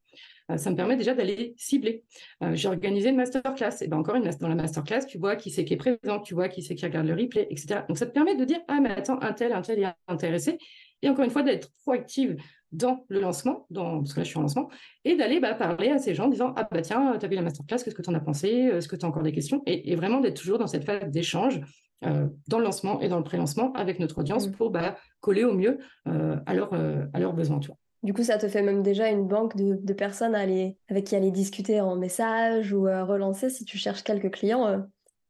Euh, 0.52 0.58
ça 0.58 0.70
me 0.70 0.76
permet 0.76 0.96
déjà 0.96 1.14
d'aller 1.14 1.54
cibler. 1.58 2.04
Euh, 2.44 2.56
j'ai 2.56 2.68
organisé 2.68 3.10
une 3.10 3.16
masterclass. 3.16 3.82
Et 3.82 3.88
ben 3.88 3.98
encore 3.98 4.16
une 4.16 4.30
dans 4.40 4.48
la 4.48 4.56
masterclass, 4.56 5.06
tu 5.08 5.18
vois 5.18 5.36
qui 5.36 5.50
c'est 5.50 5.66
qui 5.66 5.74
est 5.74 5.78
présent, 5.78 6.20
tu 6.20 6.34
vois 6.34 6.50
qui 6.50 6.62
c'est 6.62 6.76
qui 6.76 6.86
regarde 6.86 7.08
le 7.08 7.14
replay, 7.14 7.48
etc. 7.50 7.82
Donc 7.88 7.98
ça 7.98 8.06
te 8.06 8.12
permet 8.12 8.36
de 8.36 8.46
dire 8.46 8.60
ah 8.68 8.80
mais 8.82 8.92
attends 8.92 9.20
un 9.22 9.34
tel, 9.34 9.54
un 9.54 9.62
tel 9.62 9.80
est 9.80 9.94
intéressé. 10.08 10.58
Et 11.02 11.10
encore 11.10 11.26
une 11.26 11.32
fois 11.32 11.44
d'être 11.44 11.72
proactive 11.84 12.38
dans 12.72 13.06
le 13.10 13.22
lancement, 13.22 13.68
dans, 13.70 14.00
parce 14.00 14.14
que 14.14 14.20
là 14.20 14.24
je 14.24 14.30
suis 14.30 14.38
en 14.38 14.42
lancement, 14.42 14.70
et 15.04 15.16
d'aller 15.16 15.40
bah, 15.40 15.54
parler 15.54 15.90
à 15.90 15.98
ces 15.98 16.14
gens 16.14 16.26
en 16.26 16.30
disant 16.30 16.54
Ah 16.58 16.68
bah 16.70 16.82
tiens, 16.82 17.18
tu 17.20 17.26
as 17.26 17.30
vu 17.30 17.36
la 17.36 17.42
masterclass, 17.42 17.78
qu'est-ce 17.84 17.96
que 17.96 18.02
tu 18.02 18.10
en 18.10 18.14
as 18.14 18.20
pensé? 18.20 18.50
Est-ce 18.50 18.88
que 18.88 18.96
tu 18.96 19.06
as 19.06 19.10
encore 19.10 19.24
des 19.24 19.32
questions? 19.32 19.64
Et, 19.66 19.96
vraiment 19.96 20.20
d'être 20.20 20.40
toujours 20.40 20.60
dans 20.60 20.68
cette 20.68 20.84
phase 20.84 21.10
d'échange 21.10 21.62
euh, 22.06 22.28
dans 22.48 22.60
le 22.60 22.66
lancement 22.66 23.00
et 23.02 23.08
dans 23.08 23.18
le 23.18 23.24
pré-lancement 23.24 23.72
avec 23.74 24.00
notre 24.00 24.20
audience 24.20 24.48
mmh. 24.48 24.52
pour 24.52 24.70
bah, 24.70 24.98
coller 25.22 25.44
au 25.44 25.54
mieux 25.54 25.80
à, 26.06 26.54
leur, 26.54 26.74
à 26.74 27.20
leurs 27.20 27.34
besoins. 27.34 27.60
Tu 27.60 27.68
vois. 27.68 27.78
Du 28.04 28.14
coup, 28.14 28.24
ça 28.24 28.38
te 28.38 28.48
fait 28.48 28.62
même 28.62 28.84
déjà 28.84 29.10
une 29.10 29.28
banque 29.28 29.56
de, 29.56 29.94
personnes 29.94 30.36
avec 30.36 31.06
qui 31.06 31.16
aller 31.16 31.32
discuter 31.32 31.82
en 31.82 31.96
message 31.96 32.74
ou 32.74 32.88
euh, 32.88 33.04
relancer 33.04 33.50
si 33.50 33.66
tu 33.66 33.78
cherches 33.78 34.04
quelques 34.04 34.32
clients. 34.32 34.68
Euh, 34.68 34.78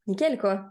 nickel, 0.07 0.37
quoi. 0.37 0.65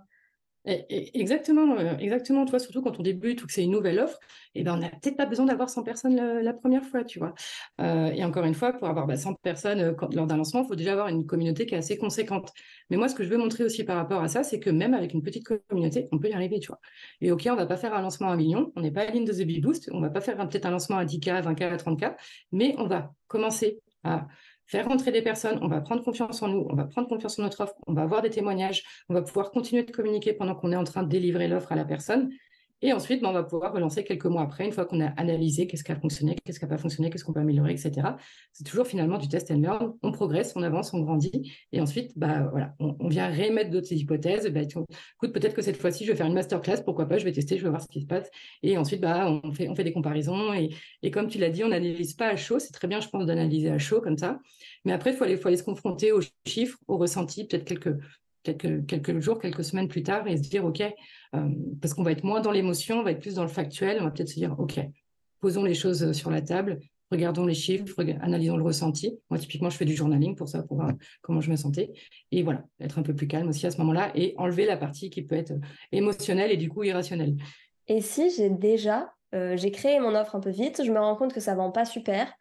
Exactement, 0.67 1.77
euh, 1.77 1.97
exactement. 1.99 2.47
Toi, 2.47 2.59
surtout 2.59 2.81
quand 2.81 2.99
on 2.99 3.03
débute 3.03 3.43
ou 3.43 3.47
que 3.47 3.53
c'est 3.53 3.63
une 3.63 3.73
nouvelle 3.73 4.01
offre, 4.01 4.19
et 4.55 4.61
eh 4.61 4.65
ben, 4.65 4.75
on 4.75 4.79
n'a 4.79 4.89
peut-être 4.89 5.17
pas 5.17 5.27
besoin 5.27 5.45
d'avoir 5.45 5.69
100 5.69 5.83
personnes 5.83 6.17
la, 6.17 6.55
première 6.55 6.85
fois, 6.85 7.05
tu 7.05 7.19
vois. 7.19 7.35
Euh, 7.83 8.07
et 8.07 8.25
encore 8.25 8.45
une 8.45 8.55
fois, 8.55 8.73
pour 8.73 8.89
avoir 8.89 9.07
100 9.15 9.33
bah, 9.33 9.37
personnes 9.43 9.81
euh, 9.81 9.93
lors 10.13 10.27
d'un 10.27 10.39
lancement, 10.39 10.63
il 10.63 10.69
faut 10.69 10.75
déjà 10.75 10.93
avoir 10.93 11.09
une 11.09 11.27
communauté 11.27 11.67
qui 11.67 11.75
est 11.75 11.79
assez 11.79 11.99
conséquente. 11.99 12.51
Mais 12.89 12.97
moi, 12.97 13.09
ce 13.09 13.15
que 13.15 13.25
je 13.25 13.29
veux 13.29 13.37
montrer 13.37 13.65
aussi 13.65 13.85
par 13.85 13.97
rapport 13.97 14.23
à 14.23 14.29
ça, 14.29 14.43
c'est 14.43 14.59
que 14.59 14.71
même 14.71 14.95
avec 14.95 15.13
une 15.13 15.23
petite 15.23 15.45
communauté, 15.69 16.09
on 16.13 16.19
peut 16.19 16.29
y 16.29 16.33
arriver, 16.33 16.61
tu 16.61 16.69
vois. 16.69 16.81
Et 17.21 17.31
OK, 17.31 17.47
on 17.51 17.57
va 17.57 17.67
pas 17.67 17.77
faire 17.77 17.93
un 17.93 18.01
lancement 18.01 18.31
à 18.31 18.33
un 18.33 18.37
million, 18.37 18.73
on 18.75 18.81
n'est 18.81 18.93
pas 18.93 19.03
à 19.03 19.11
ligne 19.11 19.27
de 19.27 19.33
The 19.33 19.43
Big 19.47 19.63
Boost, 19.63 19.91
on 19.93 20.01
va 20.01 20.09
pas 20.09 20.23
faire 20.23 20.37
peut-être 20.49 20.65
un 20.65 20.71
lancement 20.71 20.97
à 20.97 21.05
10K, 21.05 21.43
20K, 21.43 21.77
30K, 21.77 22.17
mais 22.53 22.75
on 22.79 22.87
va 22.87 23.13
commencer 23.27 23.81
à 24.03 24.29
faire 24.67 24.87
rentrer 24.87 25.13
des 25.13 25.23
personnes, 25.23 25.59
on 25.63 25.69
va 25.69 25.81
prendre 25.81 26.03
confiance 26.03 26.43
en 26.43 26.49
nous, 26.49 26.67
on 26.71 26.75
va 26.75 26.85
prendre 26.85 27.09
confiance 27.09 27.39
en 27.39 27.43
notre 27.43 27.63
offre, 27.63 27.75
on 27.87 27.93
va 27.93 28.03
avoir 28.03 28.23
des 28.23 28.31
témoignages, 28.31 28.83
on 29.09 29.15
va 29.15 29.23
pouvoir 29.23 29.51
continuer 29.51 29.83
de 29.83 29.91
communiquer 29.91 30.33
pendant 30.33 30.55
qu'on 30.55 30.73
est 30.73 30.77
en 30.77 30.85
train 30.85 31.03
de 31.03 31.09
délivrer 31.09 31.49
l'offre 31.49 31.73
à 31.73 31.77
la 31.77 31.85
personne. 31.85 32.31
Et 32.83 32.93
ensuite, 32.93 33.23
ben, 33.23 33.29
on 33.29 33.33
va 33.33 33.43
pouvoir 33.43 33.73
relancer 33.73 34.05
quelques 34.05 34.27
mois 34.27 34.43
après, 34.43 34.67
une 34.67 34.73
fois 34.73 34.85
qu'on 34.85 35.01
a 35.01 35.07
analysé 35.17 35.67
qu'est-ce 35.67 35.85
qui 35.85 35.93
a 35.93 35.97
fonctionné, 35.97 36.37
qu'est-ce 36.45 36.59
qui 36.59 36.65
n'a 36.65 36.69
pas 36.69 36.79
fonctionné, 36.79 37.09
qu'est-ce 37.09 37.25
qu'on 37.25 37.33
peut 37.33 37.41
améliorer, 37.41 37.73
etc. 37.73 38.09
C'est 38.53 38.65
toujours 38.65 38.87
finalement 38.87 39.17
du 39.17 39.29
test 39.29 39.51
and 39.51 39.61
learn. 39.61 39.95
On 40.03 40.13
progresse, 40.13 40.53
on 40.55 40.63
avance, 40.63 40.93
on 40.93 41.01
grandit. 41.01 41.53
Et 41.73 41.81
ensuite, 41.81 42.13
bah, 42.17 42.49
voilà, 42.51 42.75
on, 42.79 43.09
vient 43.09 43.27
réémettre 43.29 43.71
d'autres 43.71 43.93
hypothèses. 43.93 44.47
Bah, 44.53 44.61
écoute, 44.63 45.33
peut-être 45.33 45.55
que 45.55 45.63
cette 45.63 45.77
fois-ci, 45.77 46.05
je 46.05 46.11
vais 46.13 46.17
faire 46.17 46.27
une 46.27 46.35
masterclass, 46.35 46.83
pourquoi 46.85 47.07
pas, 47.07 47.19
je 47.19 47.25
vais 47.25 47.33
tester, 47.33 47.57
je 47.57 47.63
vais 47.63 47.71
voir 47.71 47.81
ce 47.81 47.89
qui 47.89 48.03
se 48.03 48.07
passe. 48.07 48.29
Et 48.63 48.77
ensuite, 48.77 49.01
bah, 49.01 49.31
on, 49.31 49.53
fait, 49.53 49.69
on 49.69 49.75
fait 49.75 49.85
des 49.85 49.93
comparaisons. 49.93 50.53
Et, 50.53 51.11
comme 51.11 51.29
tu 51.29 51.39
l'as 51.39 51.51
dit, 51.51 51.65
on 51.65 51.69
n'analyse 51.69 52.15
pas 52.15 52.29
à 52.29 52.37
chaud. 52.37 52.59
C'est 52.59 52.73
très 52.73 52.89
bien, 52.89 53.01
je 53.01 53.09
pense, 53.09 53.25
d'analyser 53.25 53.71
à 53.71 53.79
chaud 53.79 54.01
comme 54.01 54.19
ça. 54.19 54.41
Mais 54.85 54.93
après, 54.93 55.13
il 55.13 55.17
faut 55.17 55.25
aller, 55.25 55.37
faut 55.37 55.49
aller 55.49 55.57
se 55.57 55.63
confronter 55.63 56.13
aux 56.13 56.21
chiffres, 56.47 56.79
aux 56.89 56.99
ressentis, 56.99 57.47
peut-être 57.47 57.65
quelques, 57.65 57.97
quelques, 58.45 59.21
jours, 59.21 59.41
quelques 59.41 59.65
semaines 59.65 59.89
plus 59.89 60.03
tard 60.03 60.27
et 60.29 60.37
se 60.37 60.43
dire, 60.43 60.65
OK, 60.65 60.81
euh, 60.81 61.49
parce 61.81 61.95
qu'on 61.95 62.03
va 62.03 62.13
être 62.13 62.25
moins 62.25 62.41
dans 62.41 62.53
l'émotion, 62.53 63.01
on 63.01 63.03
va 63.03 63.13
être 63.13 63.21
plus 63.21 63.35
dans 63.35 63.43
le 63.43 63.49
factuel, 63.49 63.99
on 64.01 64.05
va 64.05 64.11
peut-être 64.11 64.29
se 64.29 64.35
dire, 64.35 64.55
OK, 64.59 64.79
posons 65.41 65.65
les 65.65 65.75
choses 65.75 66.13
sur 66.13 66.31
la 66.31 66.43
table, 66.43 66.79
regardons 67.11 67.47
les 67.47 67.55
chiffres, 67.55 68.05
analysons 68.21 68.57
le 68.57 68.63
ressenti. 68.63 69.19
Moi, 69.31 69.39
typiquement, 69.39 69.71
je 69.71 69.77
fais 69.77 69.85
du 69.85 69.95
journaling 69.95 70.37
pour 70.37 70.49
ça, 70.49 70.63
pour 70.63 70.77
voir 70.77 70.93
comment 71.23 71.41
je 71.41 71.51
me 71.51 71.57
sentais. 71.57 71.93
Et 72.31 72.43
voilà, 72.43 72.65
être 72.81 72.99
un 72.99 73.03
peu 73.03 73.15
plus 73.15 73.27
calme 73.27 73.49
aussi 73.49 73.67
à 73.67 73.71
ce 73.71 73.79
moment-là 73.79 74.13
et 74.15 74.35
enlever 74.37 74.67
la 74.67 74.77
partie 74.77 75.11
qui 75.11 75.23
peut 75.23 75.37
être 75.37 75.53
émotionnelle 75.93 76.51
et 76.51 76.57
du 76.57 76.69
coup 76.69 76.83
irrationnelle. 76.83 77.37
Et 77.89 78.01
si 78.01 78.31
j'ai 78.31 78.51
déjà, 78.51 79.13
euh, 79.35 79.57
j'ai 79.57 79.71
créé 79.71 80.01
mon 80.01 80.15
offre 80.15 80.35
un 80.37 80.41
peu 80.41 80.51
vite, 80.51 80.83
je 80.85 80.91
me 80.91 80.99
rends 80.99 81.17
compte 81.17 81.33
que 81.33 81.41
ça 81.41 81.55
vend 81.55 81.71
pas 81.71 81.85
super. 81.85 82.33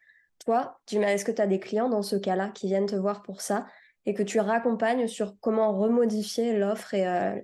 Toi, 0.45 0.79
est-ce 0.91 1.25
que 1.25 1.31
tu 1.31 1.41
as 1.41 1.47
des 1.47 1.59
clients 1.59 1.89
dans 1.89 2.01
ce 2.01 2.15
cas-là 2.15 2.49
qui 2.49 2.67
viennent 2.67 2.85
te 2.85 2.95
voir 2.95 3.21
pour 3.23 3.41
ça? 3.41 3.65
Et 4.05 4.13
que 4.13 4.23
tu 4.23 4.39
raccompagnes 4.39 5.07
sur 5.07 5.39
comment 5.39 5.77
remodifier 5.77 6.57
l'offre 6.57 6.93
et, 6.93 7.07
euh, 7.07 7.35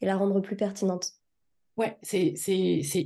et 0.00 0.06
la 0.06 0.16
rendre 0.16 0.40
plus 0.40 0.56
pertinente. 0.56 1.12
Ouais, 1.76 1.96
c'est 2.02 2.34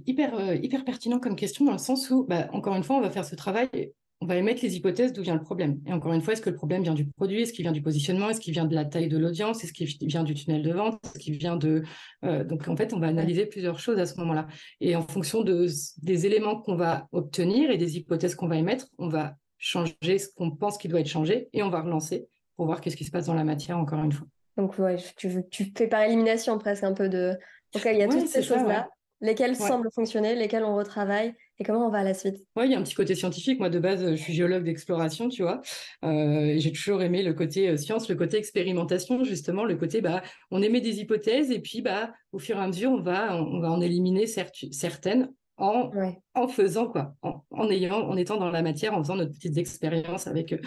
hyper, 0.07 0.35
euh, 0.35 0.55
hyper 0.55 0.85
pertinent 0.85 1.19
comme 1.19 1.37
question 1.37 1.67
dans 1.67 1.73
le 1.73 1.79
sens 1.79 2.09
où, 2.11 2.25
bah, 2.25 2.49
encore 2.53 2.75
une 2.75 2.83
fois, 2.83 2.97
on 2.97 3.03
va 3.03 3.11
faire 3.11 3.25
ce 3.27 3.35
travail, 3.35 3.93
on 4.23 4.27
va 4.27 4.37
émettre 4.37 4.63
les 4.63 4.77
hypothèses 4.77 5.13
d'où 5.13 5.21
vient 5.21 5.35
le 5.35 5.43
problème. 5.43 5.81
Et 5.85 5.93
encore 5.93 6.13
une 6.15 6.23
fois, 6.23 6.33
est-ce 6.33 6.41
que 6.41 6.49
le 6.49 6.57
problème 6.57 6.83
vient 6.83 6.95
du 6.95 7.05
produit, 7.05 7.43
est-ce 7.43 7.53
qu'il 7.53 7.65
vient 7.65 7.73
du 7.73 7.83
positionnement, 7.83 8.31
est-ce 8.31 8.41
qu'il 8.41 8.55
vient 8.55 8.65
de 8.65 8.75
la 8.75 8.87
taille 8.87 9.09
de 9.09 9.19
l'audience, 9.19 9.63
est-ce 9.63 9.75
qu'il 9.75 9.89
vient 10.09 10.23
du 10.23 10.33
tunnel 10.33 10.63
de 10.63 10.73
vente, 10.73 10.99
est-ce 11.05 11.19
qu'il 11.19 11.37
vient 11.37 11.57
de... 11.57 11.83
Euh, 12.25 12.45
donc 12.45 12.67
en 12.69 12.77
fait, 12.77 12.95
on 12.95 12.99
va 12.99 13.09
analyser 13.09 13.45
plusieurs 13.45 13.79
choses 13.79 13.99
à 13.99 14.07
ce 14.07 14.19
moment-là. 14.21 14.47
Et 14.81 14.97
en 14.97 15.03
fonction 15.03 15.43
de, 15.43 15.67
des 16.03 16.25
éléments 16.25 16.57
qu'on 16.57 16.77
va 16.77 17.09
obtenir 17.13 17.71
et 17.71 17.77
des 17.77 17.99
hypothèses 17.99 18.37
qu'on 18.37 18.49
va 18.49 18.57
émettre, 18.57 18.87
on 18.97 19.09
va 19.09 19.35
changer 19.59 20.19
ce 20.19 20.29
qu'on 20.35 20.51
pense 20.51 20.79
qui 20.79 20.89
doit 20.89 21.01
être 21.01 21.09
changé 21.09 21.49
et 21.53 21.63
on 21.63 21.69
va 21.69 21.83
relancer 21.83 22.29
pour 22.57 22.67
voir 22.67 22.81
qu'est-ce 22.81 22.97
qui 22.97 23.05
se 23.05 23.11
passe 23.11 23.27
dans 23.27 23.35
la 23.35 23.45
matière, 23.45 23.79
encore 23.79 24.03
une 24.03 24.13
fois. 24.13 24.27
Donc 24.57 24.79
ouais, 24.79 24.97
tu, 25.17 25.31
tu 25.51 25.73
fais 25.77 25.89
par 25.89 26.03
élimination 26.03 26.59
presque 26.59 26.85
un 26.85 26.93
peu 26.93 27.09
de 27.09 27.37
Ok, 27.75 27.89
il 27.91 27.99
y 27.99 28.03
a 28.03 28.09
toutes 28.09 28.27
ces 28.27 28.43
choses-là, 28.43 28.89
lesquelles 29.21 29.57
semblent 29.57 29.91
fonctionner, 29.95 30.35
lesquelles 30.35 30.65
on 30.65 30.77
retravaille, 30.77 31.35
et 31.59 31.65
comment 31.65 31.87
on 31.87 31.91
va 31.91 31.99
à 31.99 32.05
la 32.05 32.13
suite? 32.13 32.37
Oui, 32.57 32.65
il 32.67 32.73
y 32.73 32.75
a 32.75 32.79
un 32.79 32.83
petit 32.83 32.95
côté 32.95 33.15
scientifique. 33.15 33.59
Moi, 33.59 33.71
de 33.71 33.79
base, 33.79 34.11
je 34.11 34.17
suis 34.17 34.35
géologue 34.35 34.65
d'exploration, 34.65 35.29
tu 35.29 35.43
vois. 35.43 35.63
Euh, 36.05 36.55
j'ai 36.59 36.73
toujours 36.73 37.03
aimé 37.03 37.23
le 37.23 37.33
côté 37.33 37.69
euh, 37.69 37.77
science, 37.77 38.09
le 38.09 38.15
côté 38.15 38.37
expérimentation, 38.37 39.25
justement, 39.25 39.65
le 39.65 39.77
côté, 39.77 40.01
bah, 40.01 40.23
on 40.51 40.61
émet 40.61 40.81
des 40.81 41.01
hypothèses, 41.01 41.51
et 41.51 41.61
puis, 41.61 41.81
bah, 41.81 42.13
au 42.33 42.39
fur 42.39 42.57
et 42.57 42.61
à 42.61 42.67
mesure, 42.67 42.91
on 42.91 43.01
va, 43.01 43.37
on, 43.37 43.61
va 43.61 43.71
en 43.71 43.81
éliminer 43.81 44.27
certaines 44.27 45.33
en, 45.57 45.91
en 46.35 46.49
faisant 46.49 46.89
quoi, 46.89 47.15
en, 47.23 47.71
ayant, 47.71 48.09
en 48.09 48.17
étant 48.17 48.37
dans 48.37 48.51
la 48.51 48.63
matière, 48.63 48.95
en 48.95 49.03
faisant 49.03 49.17
notre 49.17 49.33
petites 49.33 49.57
expériences 49.59 50.27
avec 50.27 50.53
euh, 50.53 50.59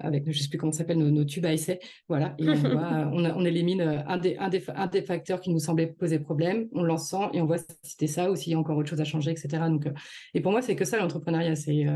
avec, 0.00 0.24
je 0.24 0.30
ne 0.30 0.42
sais 0.42 0.48
plus 0.48 0.58
comment 0.58 0.72
s'appelle, 0.72 0.98
nos, 0.98 1.24
tubes 1.24 1.46
à 1.46 1.52
essai. 1.52 1.80
Voilà, 2.08 2.34
et 2.38 2.48
on, 2.48 3.44
élimine 3.44 3.80
euh, 3.80 3.98
un 4.06 4.18
des, 4.18 4.36
un, 4.36 4.48
des, 4.86 5.02
facteurs 5.02 5.40
qui 5.40 5.50
nous 5.50 5.58
semblait 5.58 5.86
poser 5.86 6.18
problème, 6.18 6.68
on 6.72 6.82
l'ensemble 6.82 7.36
et 7.36 7.40
on 7.40 7.46
voit 7.46 7.58
si 7.58 7.66
c'était 7.82 8.06
ça 8.06 8.30
ou 8.30 8.36
s'il 8.36 8.52
y 8.52 8.54
a 8.54 8.58
encore 8.58 8.76
autre 8.76 8.88
chose 8.88 9.00
à 9.00 9.04
changer, 9.04 9.30
etc. 9.30 9.48
Donc, 9.68 9.86
euh, 9.86 9.92
et 10.34 10.40
pour 10.40 10.52
moi, 10.52 10.62
c'est 10.62 10.76
que 10.76 10.84
ça 10.84 10.98
l'entrepreneuriat, 10.98 11.56
c'est 11.56 11.86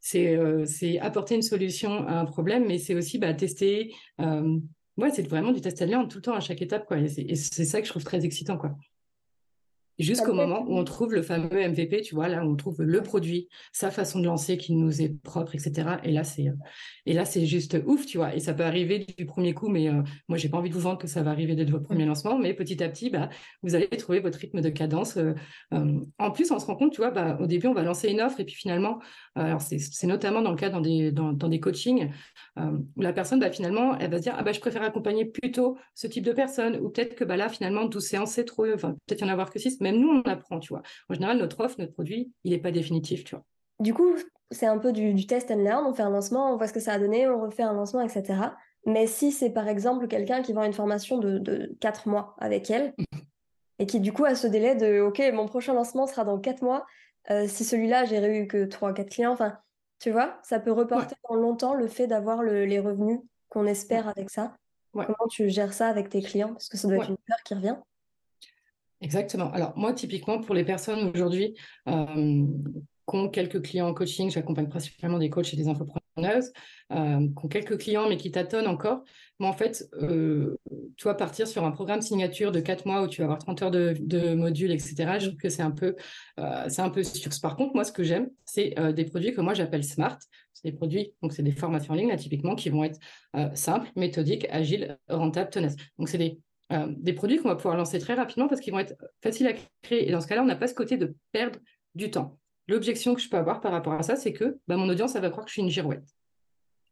c'est 0.00 0.98
apporter 1.00 1.34
une 1.34 1.42
solution 1.42 2.06
à 2.06 2.20
un 2.20 2.24
problème, 2.24 2.66
mais 2.66 2.78
c'est 2.78 2.94
aussi 2.94 3.18
bah, 3.18 3.34
tester. 3.34 3.92
ouais, 4.18 5.10
c'est 5.12 5.28
vraiment 5.28 5.52
du 5.52 5.60
test 5.60 5.82
and 5.82 5.86
learn 5.86 6.08
tout 6.08 6.18
le 6.18 6.22
temps 6.22 6.34
à 6.34 6.40
chaque 6.40 6.62
étape, 6.62 6.86
quoi. 6.86 6.98
Et 6.98 7.34
c'est 7.34 7.64
ça 7.64 7.80
que 7.80 7.86
je 7.86 7.90
trouve 7.90 8.04
très 8.04 8.24
excitant, 8.24 8.56
quoi 8.56 8.76
jusqu'au 9.98 10.32
moment 10.32 10.64
où 10.68 10.76
on 10.78 10.84
trouve 10.84 11.14
le 11.14 11.22
fameux 11.22 11.68
MVP, 11.68 12.02
tu 12.02 12.14
vois, 12.14 12.28
là 12.28 12.44
où 12.44 12.50
on 12.50 12.56
trouve 12.56 12.82
le 12.82 13.02
produit, 13.02 13.48
sa 13.72 13.90
façon 13.90 14.20
de 14.20 14.26
lancer 14.26 14.56
qui 14.56 14.74
nous 14.74 15.02
est 15.02 15.08
propre, 15.22 15.54
etc. 15.54 15.98
Et 16.04 16.12
là, 16.12 16.24
c'est 16.24 16.46
et 17.06 17.14
là, 17.14 17.24
c'est 17.24 17.46
juste 17.46 17.78
ouf, 17.86 18.04
tu 18.04 18.18
vois. 18.18 18.34
Et 18.34 18.40
ça 18.40 18.52
peut 18.52 18.64
arriver 18.64 19.06
du 19.16 19.24
premier 19.24 19.54
coup, 19.54 19.68
mais 19.68 19.90
moi, 19.90 20.00
euh, 20.00 20.02
moi, 20.28 20.38
j'ai 20.38 20.50
pas 20.50 20.58
envie 20.58 20.68
de 20.68 20.74
vous 20.74 20.80
vendre 20.80 20.98
que 20.98 21.06
ça 21.06 21.22
va 21.22 21.30
arriver 21.30 21.54
dès 21.54 21.64
votre 21.64 21.84
premier 21.84 22.04
lancement, 22.04 22.38
mais 22.38 22.52
petit 22.52 22.82
à 22.82 22.88
petit, 22.90 23.08
bah, 23.08 23.30
vous 23.62 23.74
allez 23.74 23.88
trouver 23.88 24.20
votre 24.20 24.38
rythme 24.38 24.60
de 24.60 24.68
cadence. 24.68 25.16
Euh, 25.16 25.32
euh, 25.72 26.00
en 26.18 26.30
plus, 26.30 26.50
on 26.50 26.58
se 26.58 26.66
rend 26.66 26.76
compte, 26.76 26.92
tu 26.92 26.98
vois, 26.98 27.10
bah, 27.10 27.38
au 27.40 27.46
début, 27.46 27.66
on 27.66 27.72
va 27.74 27.82
lancer 27.82 28.08
une 28.08 28.20
offre 28.20 28.40
et 28.40 28.44
puis 28.44 28.54
finalement, 28.54 28.98
alors 29.34 29.62
c'est 29.62 30.06
notamment 30.06 30.42
dans 30.42 30.50
le 30.50 30.56
cas 30.56 30.68
dans 30.68 30.80
des 30.80 31.12
dans, 31.12 31.32
dans 31.32 31.48
des 31.48 31.60
coachings 31.60 32.10
où 32.56 33.00
la 33.00 33.12
personne, 33.12 33.38
bah, 33.40 33.50
finalement, 33.50 33.96
elle 33.98 34.10
va 34.10 34.18
se 34.18 34.22
dire, 34.22 34.34
ah 34.36 34.42
bah, 34.42 34.52
je 34.52 34.60
préfère 34.60 34.82
accompagner 34.82 35.24
plutôt 35.24 35.78
ce 35.94 36.06
type 36.08 36.24
de 36.24 36.32
personne, 36.32 36.76
ou 36.76 36.90
peut-être 36.90 37.14
que 37.14 37.24
bah 37.24 37.36
là, 37.36 37.48
finalement, 37.48 37.84
12 37.84 38.04
séances, 38.04 38.32
c'est 38.32 38.44
trop, 38.44 38.66
enfin, 38.74 38.96
peut-être 39.06 39.20
y 39.20 39.24
en 39.24 39.28
avoir 39.28 39.50
que 39.50 39.58
6, 39.58 39.80
même 39.92 40.00
nous, 40.00 40.08
on 40.08 40.22
apprend, 40.22 40.58
tu 40.58 40.72
vois. 40.72 40.82
En 41.08 41.14
général, 41.14 41.38
notre 41.38 41.60
offre, 41.60 41.76
notre 41.78 41.92
produit, 41.92 42.32
il 42.44 42.52
n'est 42.52 42.58
pas 42.58 42.70
définitif, 42.70 43.24
tu 43.24 43.34
vois. 43.34 43.44
Du 43.80 43.94
coup, 43.94 44.14
c'est 44.50 44.66
un 44.66 44.78
peu 44.78 44.92
du, 44.92 45.26
test 45.26 45.50
and 45.50 45.62
learn. 45.62 45.84
On 45.86 45.94
fait 45.94 46.02
un 46.02 46.10
lancement, 46.10 46.52
on 46.52 46.56
voit 46.56 46.66
ce 46.66 46.72
que 46.72 46.80
ça 46.80 46.92
a 46.92 46.98
donné, 46.98 47.28
on 47.28 47.40
refait 47.40 47.62
un 47.62 47.72
lancement, 47.72 48.00
etc. 48.00 48.40
Mais 48.86 49.06
si 49.06 49.32
c'est 49.32 49.50
par 49.50 49.68
exemple 49.68 50.08
quelqu'un 50.08 50.42
qui 50.42 50.52
vend 50.52 50.64
une 50.64 50.72
formation 50.72 51.18
de, 51.18 51.38
de 51.38 51.76
4 51.80 52.08
mois 52.08 52.34
avec 52.38 52.70
elle, 52.70 52.94
et 53.78 53.86
qui 53.86 54.00
du 54.00 54.12
coup 54.12 54.24
a 54.24 54.34
ce 54.34 54.46
délai 54.46 54.74
de 54.74 55.00
OK, 55.00 55.22
mon 55.32 55.46
prochain 55.46 55.74
lancement 55.74 56.06
sera 56.06 56.24
dans 56.24 56.38
4 56.38 56.62
mois, 56.62 56.86
euh, 57.30 57.46
si 57.46 57.64
celui-là, 57.64 58.04
j'ai 58.04 58.24
eu 58.38 58.46
que 58.46 58.64
3 58.64 58.94
4 58.94 59.10
clients, 59.10 59.32
enfin, 59.32 59.58
tu 59.98 60.10
vois, 60.10 60.38
ça 60.42 60.60
peut 60.60 60.72
reporter 60.72 61.16
dans 61.28 61.36
longtemps 61.36 61.74
le 61.74 61.86
fait 61.86 62.06
d'avoir 62.06 62.42
les 62.42 62.80
revenus 62.80 63.20
qu'on 63.48 63.66
espère 63.66 64.08
avec 64.08 64.30
ça. 64.30 64.54
Comment 64.92 65.28
tu 65.30 65.48
gères 65.50 65.72
ça 65.72 65.88
avec 65.88 66.08
tes 66.08 66.22
clients? 66.22 66.48
Parce 66.52 66.68
que 66.68 66.76
ça 66.76 66.88
doit 66.88 66.98
être 66.98 67.10
une 67.10 67.18
peur 67.18 67.38
qui 67.44 67.54
revient. 67.54 67.76
Exactement. 69.00 69.52
Alors 69.52 69.76
moi, 69.76 69.92
typiquement, 69.92 70.40
pour 70.40 70.54
les 70.54 70.64
personnes 70.64 71.10
aujourd'hui 71.14 71.54
euh, 71.88 72.44
qui 73.08 73.16
ont 73.16 73.28
quelques 73.28 73.62
clients 73.62 73.88
en 73.88 73.94
coaching, 73.94 74.28
j'accompagne 74.30 74.68
principalement 74.68 75.18
des 75.18 75.30
coachs 75.30 75.54
et 75.54 75.56
des 75.56 75.68
entrepreneuses, 75.68 76.52
euh, 76.92 77.20
qui 77.20 77.44
ont 77.44 77.48
quelques 77.48 77.78
clients 77.78 78.08
mais 78.08 78.16
qui 78.16 78.32
tâtonnent 78.32 78.66
encore. 78.66 79.04
Mais 79.38 79.46
en 79.46 79.52
fait, 79.52 79.88
euh, 80.02 80.58
vas 81.04 81.14
partir 81.14 81.46
sur 81.46 81.64
un 81.64 81.70
programme 81.70 82.02
signature 82.02 82.50
de 82.50 82.58
4 82.58 82.86
mois 82.86 83.02
où 83.02 83.06
tu 83.06 83.20
vas 83.20 83.26
avoir 83.26 83.38
30 83.38 83.62
heures 83.62 83.70
de, 83.70 84.34
modules, 84.34 84.72
etc. 84.72 85.20
Je 85.20 85.26
trouve 85.28 85.38
que 85.38 85.48
c'est 85.48 85.62
un 85.62 85.70
peu, 85.70 85.94
c'est 86.68 86.82
un 86.82 86.90
peu 86.90 87.04
sûr. 87.04 87.30
Par 87.40 87.54
contre, 87.54 87.74
moi, 87.74 87.84
ce 87.84 87.92
que 87.92 88.02
j'aime, 88.02 88.28
c'est 88.44 88.74
des 88.94 89.04
produits 89.04 89.32
que 89.32 89.40
moi 89.40 89.54
j'appelle 89.54 89.84
smart. 89.84 90.18
C'est 90.52 90.72
des 90.72 90.76
produits, 90.76 91.12
donc 91.22 91.32
c'est 91.32 91.44
des 91.44 91.52
formations 91.52 91.94
en 91.94 91.96
ligne, 91.96 92.08
là, 92.08 92.16
typiquement, 92.16 92.56
qui 92.56 92.68
vont 92.68 92.82
être 92.82 92.98
simples, 93.54 93.88
méthodiques, 93.94 94.48
agiles, 94.50 94.98
rentables, 95.08 95.50
tenaces. 95.50 95.76
Donc 95.98 96.08
c'est 96.08 96.18
des 96.18 96.40
euh, 96.72 96.86
des 96.88 97.12
produits 97.12 97.38
qu'on 97.38 97.48
va 97.48 97.56
pouvoir 97.56 97.76
lancer 97.76 97.98
très 97.98 98.14
rapidement 98.14 98.48
parce 98.48 98.60
qu'ils 98.60 98.72
vont 98.72 98.78
être 98.78 98.94
faciles 99.22 99.46
à 99.46 99.54
créer. 99.82 100.08
Et 100.08 100.12
dans 100.12 100.20
ce 100.20 100.26
cas-là, 100.26 100.42
on 100.42 100.46
n'a 100.46 100.56
pas 100.56 100.68
ce 100.68 100.74
côté 100.74 100.96
de 100.96 101.14
perdre 101.32 101.58
du 101.94 102.10
temps. 102.10 102.38
L'objection 102.68 103.14
que 103.14 103.20
je 103.20 103.28
peux 103.28 103.38
avoir 103.38 103.60
par 103.60 103.72
rapport 103.72 103.94
à 103.94 104.02
ça, 104.02 104.16
c'est 104.16 104.32
que 104.32 104.58
bah, 104.68 104.76
mon 104.76 104.88
audience, 104.88 105.14
elle 105.14 105.22
va 105.22 105.30
croire 105.30 105.46
que 105.46 105.50
je 105.50 105.54
suis 105.54 105.62
une 105.62 105.70
girouette. 105.70 106.06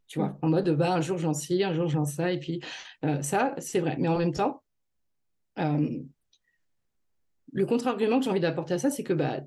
Tu 0.06 0.18
vois, 0.18 0.38
en 0.40 0.48
mode, 0.48 0.70
bah, 0.70 0.94
un 0.94 1.00
jour 1.00 1.18
j'en 1.18 1.34
ci, 1.34 1.62
un 1.62 1.74
jour 1.74 1.88
j'en 1.88 2.04
ça, 2.04 2.32
et 2.32 2.38
puis 2.38 2.60
euh, 3.04 3.20
ça, 3.22 3.54
c'est 3.58 3.80
vrai. 3.80 3.96
Mais 3.98 4.08
en 4.08 4.18
même 4.18 4.32
temps, 4.32 4.62
euh, 5.58 6.00
le 7.52 7.66
contre-argument 7.66 8.18
que 8.18 8.24
j'ai 8.24 8.30
envie 8.30 8.40
d'apporter 8.40 8.74
à 8.74 8.78
ça, 8.78 8.90
c'est 8.90 9.02
que 9.02 9.12
bah, 9.12 9.40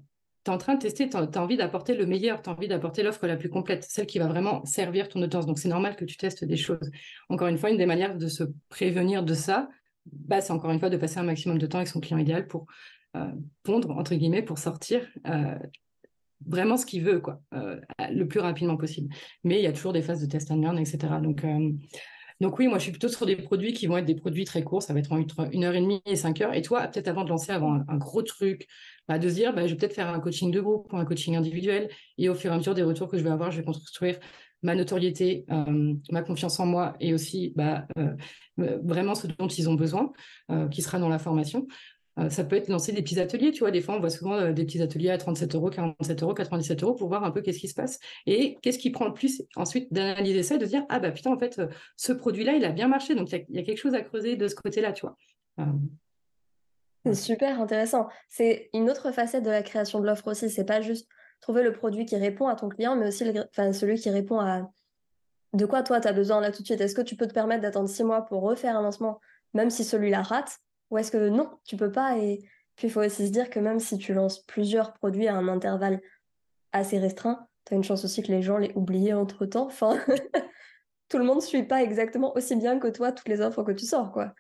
tu 0.44 0.52
es 0.52 0.54
en 0.54 0.58
train 0.58 0.76
de 0.76 0.80
tester, 0.80 1.10
tu 1.10 1.18
as, 1.18 1.42
envie 1.42 1.58
d'apporter 1.58 1.96
le 1.96 2.06
meilleur, 2.06 2.42
tu 2.42 2.50
as 2.50 2.54
envie 2.54 2.68
d'apporter 2.68 3.04
l'offre 3.04 3.26
la 3.26 3.38
plus 3.38 3.50
complète, 3.50 3.84
celle 3.84 4.06
qui 4.06 4.20
va 4.20 4.28
vraiment 4.28 4.64
servir 4.66 5.10
ton 5.10 5.22
audience. 5.22 5.46
Donc 5.46 5.60
c'est 5.60 5.70
normal 5.70 5.96
que 5.96 6.06
tu 6.06 6.18
testes 6.18 6.44
des 6.44 6.58
choses. 6.58 6.92
Encore 7.30 7.48
une 7.48 7.58
fois, 7.58 7.70
une 7.70 7.78
des 7.78 7.86
manières 7.86 8.18
de 8.18 8.28
se 8.28 8.44
prévenir 8.70 9.24
de 9.24 9.34
ça, 9.34 9.70
bah, 10.12 10.42
c'est 10.42 10.54
encore 10.54 10.72
une 10.72 10.80
fois 10.80 10.90
de 10.90 10.98
passer 10.98 11.20
un 11.20 11.24
maximum 11.24 11.58
de 11.58 11.66
temps 11.66 11.78
avec 11.78 11.88
son 11.88 12.00
client 12.00 12.18
idéal 12.18 12.48
pour 12.48 12.66
euh, 13.16 13.32
pondre, 13.64 13.92
entre 13.92 14.14
guillemets, 14.16 14.44
pour 14.44 14.60
sortir 14.60 15.02
euh, 15.28 15.56
vraiment 16.46 16.78
ce 16.78 16.86
qu'il 16.86 17.04
veut, 17.04 17.20
quoi, 17.20 17.42
euh, 17.54 17.80
le 18.12 18.28
plus 18.28 18.40
rapidement 18.40 18.78
possible. 18.78 19.14
Mais 19.44 19.60
il 19.60 19.64
y 19.64 19.68
a 19.68 19.74
toujours 19.74 19.94
des 19.94 20.02
phases 20.02 20.22
de 20.22 20.28
test 20.28 20.52
and 20.52 20.62
learn, 20.62 20.78
etc. 20.78 21.00
Donc, 21.22 21.44
donc 22.40 22.58
oui, 22.58 22.68
moi, 22.68 22.78
je 22.78 22.84
suis 22.84 22.92
plutôt 22.92 23.10
sur 23.10 23.26
des 23.26 23.36
produits 23.36 23.74
qui 23.74 23.88
vont 23.88 23.98
être 23.98 24.06
des 24.06 24.16
produits 24.16 24.46
très 24.46 24.64
courts, 24.64 24.82
ça 24.82 24.94
va 24.94 25.00
être 25.00 25.12
entre 25.12 25.50
une 25.52 25.66
heure 25.66 25.76
et 25.76 25.82
demie 25.82 26.02
et 26.06 26.16
cinq 26.16 26.40
heures. 26.40 26.54
Et 26.54 26.62
toi, 26.62 26.88
peut-être 26.88 27.10
avant 27.10 27.24
de 27.24 27.30
lancer 27.30 27.52
avant 27.52 27.84
un, 27.88 27.98
gros 27.98 28.22
truc, 28.22 28.68
bah, 29.08 29.20
de 29.20 29.28
se 29.28 29.34
dire, 29.34 29.54
bah, 29.54 29.68
je 29.68 29.74
vais 29.74 29.78
peut-être 29.78 29.96
faire 29.96 30.08
un 30.08 30.20
coaching 30.20 30.50
de 30.52 30.62
groupe 30.62 30.94
ou 30.94 30.98
un 30.98 31.06
coaching 31.06 31.36
individuel. 31.36 31.90
Et 32.18 32.30
au 32.30 32.36
fur 32.36 32.52
et 32.52 32.54
à 32.54 32.58
mesure 32.58 32.76
des 32.76 32.84
retours 32.84 33.10
que 33.10 33.18
je 33.18 33.24
vais 33.24 33.30
avoir, 33.30 33.52
je 33.52 33.58
vais 33.58 33.66
construire 33.66 34.20
ma 34.62 34.76
notoriété, 34.76 35.46
euh, 35.52 35.94
ma 36.12 36.22
confiance 36.22 36.60
en 36.60 36.66
moi 36.66 36.96
et 37.00 37.14
aussi 37.14 37.54
bah, 37.56 37.88
euh, 37.98 38.14
euh, 38.60 38.80
vraiment 38.84 39.16
ce 39.16 39.28
dont 39.28 39.48
ils 39.48 39.70
ont 39.70 39.76
besoin, 39.76 40.12
qui 40.72 40.82
sera 40.82 41.00
dans 41.00 41.10
la 41.10 41.20
formation. 41.20 41.68
ça 42.30 42.44
peut 42.44 42.58
être 42.58 42.68
lancer 42.68 42.92
des 42.92 43.02
petits 43.02 43.20
ateliers, 43.20 43.52
tu 43.52 43.60
vois, 43.60 43.72
des 43.72 43.82
fois 43.82 43.96
on 43.96 44.00
voit 44.00 44.10
souvent 44.10 44.52
des 44.52 44.66
petits 44.66 44.82
ateliers 44.82 45.12
à 45.12 45.18
37 45.18 45.56
euros, 45.56 45.70
47 45.70 46.24
euros, 46.24 46.34
97 46.34 46.84
euros 46.84 46.96
pour 46.96 47.08
voir 47.08 47.24
un 47.24 47.32
peu 47.32 47.42
qu'est-ce 47.42 47.60
qui 47.60 47.70
se 47.70 47.76
passe 47.76 48.00
et 48.26 48.58
qu'est-ce 48.62 48.80
qui 48.80 48.90
prend 48.90 49.06
le 49.06 49.14
plus 49.14 49.44
ensuite 49.56 49.94
d'analyser 49.94 50.44
ça 50.44 50.56
et 50.56 50.58
de 50.58 50.66
dire, 50.66 50.84
ah 50.90 51.00
bah 51.00 51.12
putain, 51.12 51.32
en 51.32 51.40
fait, 51.40 51.62
ce 51.96 52.12
produit-là, 52.12 52.54
il 52.54 52.66
a 52.66 52.72
bien 52.72 52.88
marché, 52.88 53.16
donc 53.16 53.32
il 53.32 53.46
y, 53.56 53.60
a 53.60 53.64
quelque 53.64 53.78
chose 53.78 53.94
à 53.94 54.02
creuser 54.02 54.36
de 54.36 54.48
ce 54.48 54.56
côté-là, 54.56 54.92
tu 54.92 55.06
vois. 55.06 55.16
C'est 57.06 57.14
super 57.14 57.62
intéressant. 57.62 58.10
C'est 58.28 58.70
une 58.74 58.90
autre 58.90 59.12
facette 59.12 59.44
de 59.44 59.50
la 59.50 59.64
création 59.64 60.02
de 60.02 60.06
l'offre 60.06 60.28
aussi. 60.28 60.50
C'est 60.50 60.66
pas 60.66 60.82
juste 60.82 61.08
trouver 61.42 61.64
le 61.64 61.72
produit 61.72 62.06
qui 62.06 62.16
répond 62.16 62.48
à 62.48 62.56
ton 62.56 62.70
client, 62.70 62.96
mais 62.96 63.08
aussi 63.08 63.26
celui 63.74 64.00
qui 64.00 64.10
répond 64.10 64.40
à 64.40 64.70
de 65.54 65.66
quoi 65.66 65.82
toi 65.82 66.00
tu 66.00 66.08
as 66.08 66.14
besoin 66.14 66.42
là 66.42 66.52
tout 66.52 66.62
de 66.62 66.66
suite. 66.66 66.82
Est-ce 66.82 66.96
que 66.96 67.02
tu 67.02 67.16
peux 67.16 67.28
te 67.28 67.34
permettre 67.34 67.62
d'attendre 67.62 67.90
six 67.90 68.04
mois 68.04 68.26
pour 68.26 68.42
refaire 68.42 68.78
un 68.78 68.82
lancement, 68.82 69.20
même 69.54 69.70
si 69.70 69.84
celui-là 69.84 70.22
rate, 70.22 70.60
ou 70.92 70.98
est-ce 70.98 71.12
que 71.12 71.30
non, 71.30 71.50
tu 71.66 71.78
peux 71.78 71.92
pas? 71.92 72.18
Et 72.18 72.40
puis 72.76 72.88
il 72.88 72.92
faut 72.92 73.02
aussi 73.04 73.28
se 73.28 73.32
dire 73.32 73.50
que 73.50 73.60
même 73.60 73.80
si 73.80 73.98
tu 73.98 74.14
lances 74.14 74.40
plusieurs 74.40 74.94
produits 74.94 75.28
à 75.28 75.36
un 75.36 75.48
intervalle 75.48 76.02
assez 76.72 77.00
restreint, 77.00 77.48
tu 77.66 77.74
as 77.74 77.78
une 77.78 77.84
chance 77.84 78.06
aussi 78.06 78.22
que 78.22 78.32
les 78.32 78.42
gens 78.42 78.58
l'aient 78.58 78.76
oublié 78.76 79.14
entre 79.14 79.46
temps. 79.46 79.68
Enfin, 79.72 80.00
tout 81.10 81.18
le 81.18 81.24
monde 81.24 81.38
ne 81.38 81.42
suit 81.42 81.64
pas 81.64 81.82
exactement 81.82 82.36
aussi 82.36 82.56
bien 82.56 82.78
que 82.78 82.88
toi 82.88 83.12
toutes 83.12 83.28
les 83.28 83.42
offres 83.42 83.64
que 83.64 83.72
tu 83.72 83.86
sors, 83.86 84.12
quoi. 84.12 84.34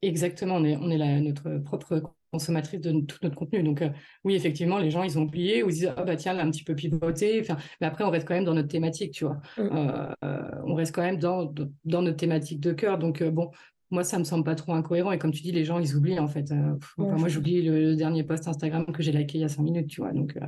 Exactement, 0.00 0.56
on 0.56 0.64
est, 0.64 0.76
on 0.76 0.90
est 0.90 1.20
notre 1.20 1.58
propre 1.58 2.00
consommatrices 2.36 2.80
de 2.80 3.00
tout 3.00 3.18
notre 3.22 3.34
contenu. 3.34 3.62
Donc, 3.62 3.82
euh, 3.82 3.90
oui, 4.24 4.34
effectivement, 4.34 4.78
les 4.78 4.90
gens, 4.90 5.02
ils 5.02 5.18
ont 5.18 5.22
oublié 5.22 5.62
ou 5.62 5.70
ils 5.70 5.74
disent, 5.74 5.92
ah 5.96 6.04
bah 6.04 6.16
tiens, 6.16 6.32
là, 6.32 6.42
un 6.42 6.50
petit 6.50 6.64
peu 6.64 6.74
pivoté. 6.74 7.40
Enfin, 7.40 7.56
mais 7.80 7.86
après, 7.86 8.04
on 8.04 8.10
reste 8.10 8.26
quand 8.26 8.34
même 8.34 8.44
dans 8.44 8.54
notre 8.54 8.68
thématique, 8.68 9.12
tu 9.12 9.24
vois. 9.24 9.40
Mm. 9.58 10.14
on 10.66 10.74
reste 10.74 10.94
quand 10.94 11.02
même 11.02 11.18
dans, 11.18 11.52
dans 11.84 12.02
notre 12.02 12.16
thématique 12.16 12.60
de 12.60 12.72
cœur. 12.72 12.98
Donc, 12.98 13.22
bon, 13.22 13.50
moi, 13.90 14.04
ça 14.04 14.18
me 14.18 14.24
semble 14.24 14.44
pas 14.44 14.54
trop 14.54 14.72
incohérent. 14.72 15.12
Et 15.12 15.18
comme 15.18 15.32
tu 15.32 15.42
dis, 15.42 15.52
les 15.52 15.64
gens, 15.64 15.78
ils 15.78 15.96
oublient, 15.96 16.18
en 16.18 16.28
fait. 16.28 16.52
moi, 16.98 17.28
j'oublie 17.28 17.62
le, 17.62 17.96
dernier 17.96 18.24
post 18.24 18.46
Instagram 18.48 18.86
que 18.86 19.02
j'ai 19.02 19.12
liké 19.12 19.38
il 19.38 19.42
y 19.42 19.44
a 19.44 19.48
cinq 19.48 19.62
minutes, 19.62 19.88
tu 19.88 20.00
vois. 20.00 20.12
Donc, 20.12 20.38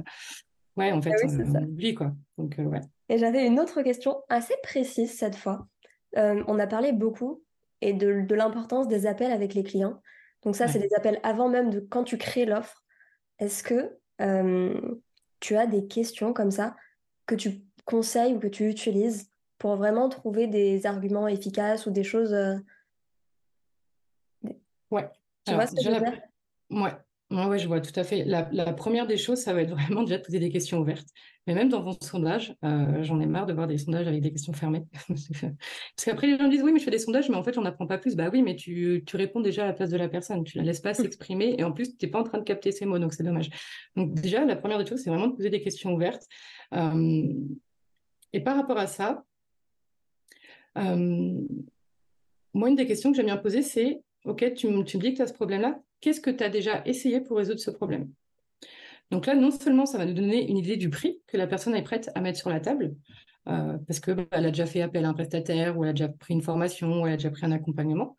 ouais, 0.77 0.92
en 0.92 1.01
fait, 1.01 1.12
ah 1.22 1.27
on 1.27 1.62
oublie, 1.62 1.94
quoi. 1.94 2.12
Donc, 2.37 2.57
ouais. 2.59 2.81
Et 3.09 3.18
j'avais 3.18 3.46
une 3.46 3.59
autre 3.59 3.83
question 3.83 4.16
assez 4.29 4.55
précise 4.62 5.12
cette 5.12 5.37
fois. 5.37 5.66
on 6.14 6.59
a 6.59 6.66
parlé 6.66 6.92
beaucoup 6.92 7.42
et 7.81 7.92
de, 7.92 8.22
de 8.22 8.35
l'importance 8.35 8.88
des 8.88 9.07
appels 9.07 9.33
avec 9.33 9.55
les 9.55 9.62
clients. 9.62 10.01
Donc 10.42 10.57
ça, 10.57 10.68
c'est 10.68 10.79
des 10.79 10.94
appels 10.94 11.20
avant 11.22 11.48
même 11.48 11.70
de 11.70 11.81
quand 11.81 12.05
tu 12.05 12.16
crées 12.16 12.46
l'offre. 12.46 12.85
Est-ce 13.38 13.62
que 13.62 13.98
tu 15.40 15.57
as 15.57 15.66
des 15.66 15.87
questions 15.87 16.33
comme 16.33 16.51
ça 16.51 16.77
que 17.27 17.35
tu 17.35 17.62
conseilles 17.85 18.35
ou 18.35 18.38
que 18.38 18.46
tu 18.46 18.68
utilises 18.68 19.31
pour 19.59 19.77
vraiment 19.77 20.09
trouver 20.09 20.46
des 20.46 20.87
arguments 20.87 21.29
efficaces 21.29 21.87
ou 21.87 21.90
des 21.90 22.05
choses... 22.05 22.33
Euh, 22.33 22.57
ouais. 24.90 25.09
Tu 25.44 25.55
vois 25.55 25.66
ce 25.66 25.74
que 25.74 25.83
je 25.83 25.90
veux 25.90 25.98
dire? 25.98 26.20
Ouais. 26.70 26.92
Ouais, 27.31 27.59
je 27.59 27.67
vois 27.67 27.83
tout 27.83 27.93
à 27.95 28.05
fait. 28.05 28.25
La, 28.25 28.43
première 28.73 29.07
des 29.07 29.19
choses, 29.19 29.38
ça 29.41 29.53
va 29.53 29.61
être 29.61 29.71
vraiment 29.71 30.03
déjà 30.03 30.17
de 30.17 30.23
poser 30.23 30.38
des 30.38 30.49
questions 30.49 30.79
ouvertes. 30.79 31.09
Mais 31.47 31.55
même 31.55 31.69
dans 31.69 31.83
vos 31.83 31.93
sondages, 32.01 32.55
euh, 32.64 33.03
j'en 33.03 33.21
ai 33.21 33.27
marre 33.27 33.45
de 33.45 33.53
voir 33.53 33.67
des 33.67 33.77
sondages 33.77 34.07
avec 34.07 34.23
des 34.23 34.31
questions 34.33 34.55
fermées. 34.55 34.85
Parce 35.09 36.05
qu'après, 36.05 36.27
les 36.27 36.38
gens 36.38 36.49
disent 36.49 36.62
oui, 36.62 36.73
mais 36.73 36.79
je 36.79 36.85
fais 36.85 36.91
des 36.91 36.99
sondages, 36.99 37.29
mais 37.29 37.37
en 37.37 37.43
fait, 37.43 37.53
j'en 37.53 37.67
apprends 37.67 37.87
pas 37.87 37.99
plus. 37.99 38.17
Bah 38.17 38.31
oui, 38.33 38.41
mais 38.41 38.57
tu, 38.57 39.05
réponds 39.12 39.41
déjà 39.41 39.64
à 39.64 39.67
la 39.67 39.73
place 39.75 39.91
de 39.91 39.99
la 39.99 40.09
personne. 40.09 40.43
Tu 40.43 40.57
la 40.57 40.64
laisses 40.64 40.81
pas 40.81 40.95
s'exprimer 40.95 41.55
et 41.59 41.64
en 41.64 41.73
plus, 41.73 41.99
tu 41.99 42.07
n'es 42.07 42.11
pas 42.11 42.21
en 42.21 42.25
train 42.25 42.38
de 42.38 42.45
capter 42.45 42.73
ses 42.73 42.87
mots, 42.87 42.99
donc 42.99 43.12
c'est 43.12 43.25
dommage. 43.25 43.51
Donc, 43.95 44.14
déjà, 44.14 44.47
la 44.47 44.57
première 44.57 44.79
des 44.79 44.87
choses, 44.87 45.03
c'est 45.03 45.11
vraiment 45.11 45.29
de 45.29 45.37
poser 45.37 45.51
des 45.51 45.61
questions 45.61 45.93
ouvertes. 45.93 46.27
Euh, 46.73 47.31
et 48.33 48.41
par 48.41 48.57
rapport 48.57 48.79
à 48.79 48.87
ça, 48.87 49.23
euh, 50.79 51.43
moi, 52.55 52.71
une 52.71 52.77
des 52.77 52.87
questions 52.87 53.11
que 53.11 53.17
j'aime 53.17 53.27
bien 53.27 53.37
poser, 53.37 53.61
c'est 53.61 54.01
OK, 54.25 54.53
tu, 54.55 54.69
me 54.69 54.83
dis 54.83 55.13
que 55.13 55.17
tu 55.17 55.23
as 55.23 55.27
ce 55.27 55.33
problème-là, 55.33 55.81
qu'est-ce 56.01 56.21
que 56.21 56.31
tu 56.31 56.45
as 56.45 56.49
déjà 56.49 56.83
essayé 56.85 57.21
pour 57.21 57.37
résoudre 57.37 57.61
ce 57.61 57.71
problème? 57.71 58.11
Donc 59.11 59.27
là, 59.27 59.35
non 59.35 59.51
seulement 59.51 59.87
ça 59.87 59.97
va 59.97 60.05
nous 60.05 60.13
donner 60.13 60.49
une 60.49 60.59
idée 60.59 60.77
du 60.77 60.91
prix 60.91 61.21
que 61.27 61.37
la 61.37 61.47
personne 61.47 61.75
est 61.75 61.83
prête 61.83 62.11
à 62.15 62.21
mettre 62.21 62.39
sur 62.39 62.51
la 62.51 62.61
table, 62.61 62.95
euh, 63.49 63.79
parce 63.87 64.01
qu'elle 64.01 64.17
bah, 64.17 64.27
a 64.33 64.41
déjà 64.43 64.67
fait 64.67 64.83
appel 64.83 65.05
à 65.05 65.09
un 65.09 65.15
prestataire, 65.15 65.79
ou 65.79 65.85
elle 65.85 65.91
a 65.91 65.93
déjà 65.93 66.09
pris 66.09 66.35
une 66.35 66.43
formation, 66.43 67.03
ou 67.03 67.07
elle 67.07 67.15
a 67.15 67.17
déjà 67.17 67.31
pris 67.31 67.47
un 67.47 67.53
accompagnement. 67.53 68.17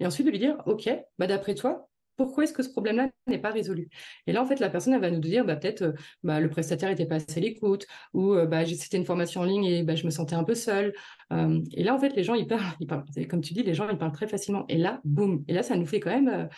Et 0.00 0.06
ensuite 0.06 0.26
de 0.26 0.30
lui 0.30 0.38
dire, 0.38 0.56
OK, 0.66 0.88
bah, 1.18 1.26
d'après 1.26 1.54
toi, 1.54 1.87
pourquoi 2.18 2.44
est-ce 2.44 2.52
que 2.52 2.64
ce 2.64 2.68
problème-là 2.68 3.08
n'est 3.28 3.38
pas 3.38 3.50
résolu? 3.50 3.88
Et 4.26 4.32
là, 4.32 4.42
en 4.42 4.46
fait, 4.46 4.58
la 4.58 4.68
personne, 4.68 4.92
elle 4.92 5.00
va 5.00 5.10
nous 5.10 5.20
dire, 5.20 5.46
bah, 5.46 5.56
peut-être, 5.56 5.82
euh, 5.82 5.92
bah, 6.24 6.40
le 6.40 6.50
prestataire 6.50 6.90
n'était 6.90 7.06
pas 7.06 7.14
assez 7.14 7.38
à 7.38 7.40
l'écoute, 7.40 7.86
ou 8.12 8.34
euh, 8.34 8.44
bah, 8.44 8.66
c'était 8.66 8.96
une 8.98 9.06
formation 9.06 9.40
en 9.42 9.44
ligne 9.44 9.64
et 9.64 9.82
bah, 9.84 9.94
je 9.94 10.04
me 10.04 10.10
sentais 10.10 10.34
un 10.34 10.44
peu 10.44 10.54
seule. 10.54 10.92
Euh, 11.32 11.62
et 11.72 11.84
là, 11.84 11.94
en 11.94 11.98
fait, 11.98 12.10
les 12.16 12.24
gens, 12.24 12.34
ils 12.34 12.48
parlent, 12.48 12.62
ils 12.80 12.86
parlent, 12.86 13.04
comme 13.30 13.40
tu 13.40 13.54
dis, 13.54 13.62
les 13.62 13.72
gens, 13.72 13.88
ils 13.88 13.96
parlent 13.96 14.12
très 14.12 14.26
facilement. 14.26 14.66
Et 14.68 14.76
là, 14.78 15.00
boum. 15.04 15.44
Et 15.46 15.52
là, 15.52 15.62
ça 15.62 15.76
nous 15.76 15.86
fait 15.86 16.00
quand 16.00 16.10
même, 16.10 16.48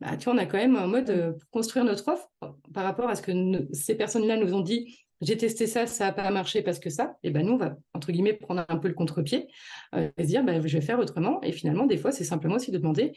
bah, 0.00 0.16
tu 0.18 0.24
vois, 0.24 0.34
on 0.34 0.38
a 0.38 0.44
quand 0.44 0.58
même 0.58 0.76
un 0.76 0.86
mode 0.86 1.36
pour 1.40 1.50
construire 1.50 1.86
notre 1.86 2.06
offre 2.08 2.30
par 2.74 2.84
rapport 2.84 3.08
à 3.08 3.14
ce 3.14 3.22
que 3.22 3.32
ces 3.72 3.94
personnes-là 3.94 4.36
nous 4.36 4.52
ont 4.52 4.60
dit. 4.60 4.98
J'ai 5.22 5.38
testé 5.38 5.66
ça, 5.66 5.86
ça 5.86 6.08
n'a 6.08 6.12
pas 6.12 6.30
marché 6.30 6.60
parce 6.60 6.78
que 6.78 6.90
ça. 6.90 7.16
Et 7.22 7.30
ben 7.30 7.46
nous, 7.46 7.54
on 7.54 7.56
va 7.56 7.74
entre 7.94 8.12
guillemets 8.12 8.34
prendre 8.34 8.66
un 8.68 8.76
peu 8.76 8.88
le 8.88 8.92
contre-pied 8.92 9.48
et 9.96 10.22
se 10.22 10.26
dire, 10.26 10.44
bah, 10.44 10.60
je 10.60 10.76
vais 10.76 10.82
faire 10.82 10.98
autrement. 10.98 11.40
Et 11.42 11.52
finalement, 11.52 11.86
des 11.86 11.96
fois, 11.96 12.12
c'est 12.12 12.24
simplement 12.24 12.56
aussi 12.56 12.70
de 12.70 12.76
demander 12.76 13.12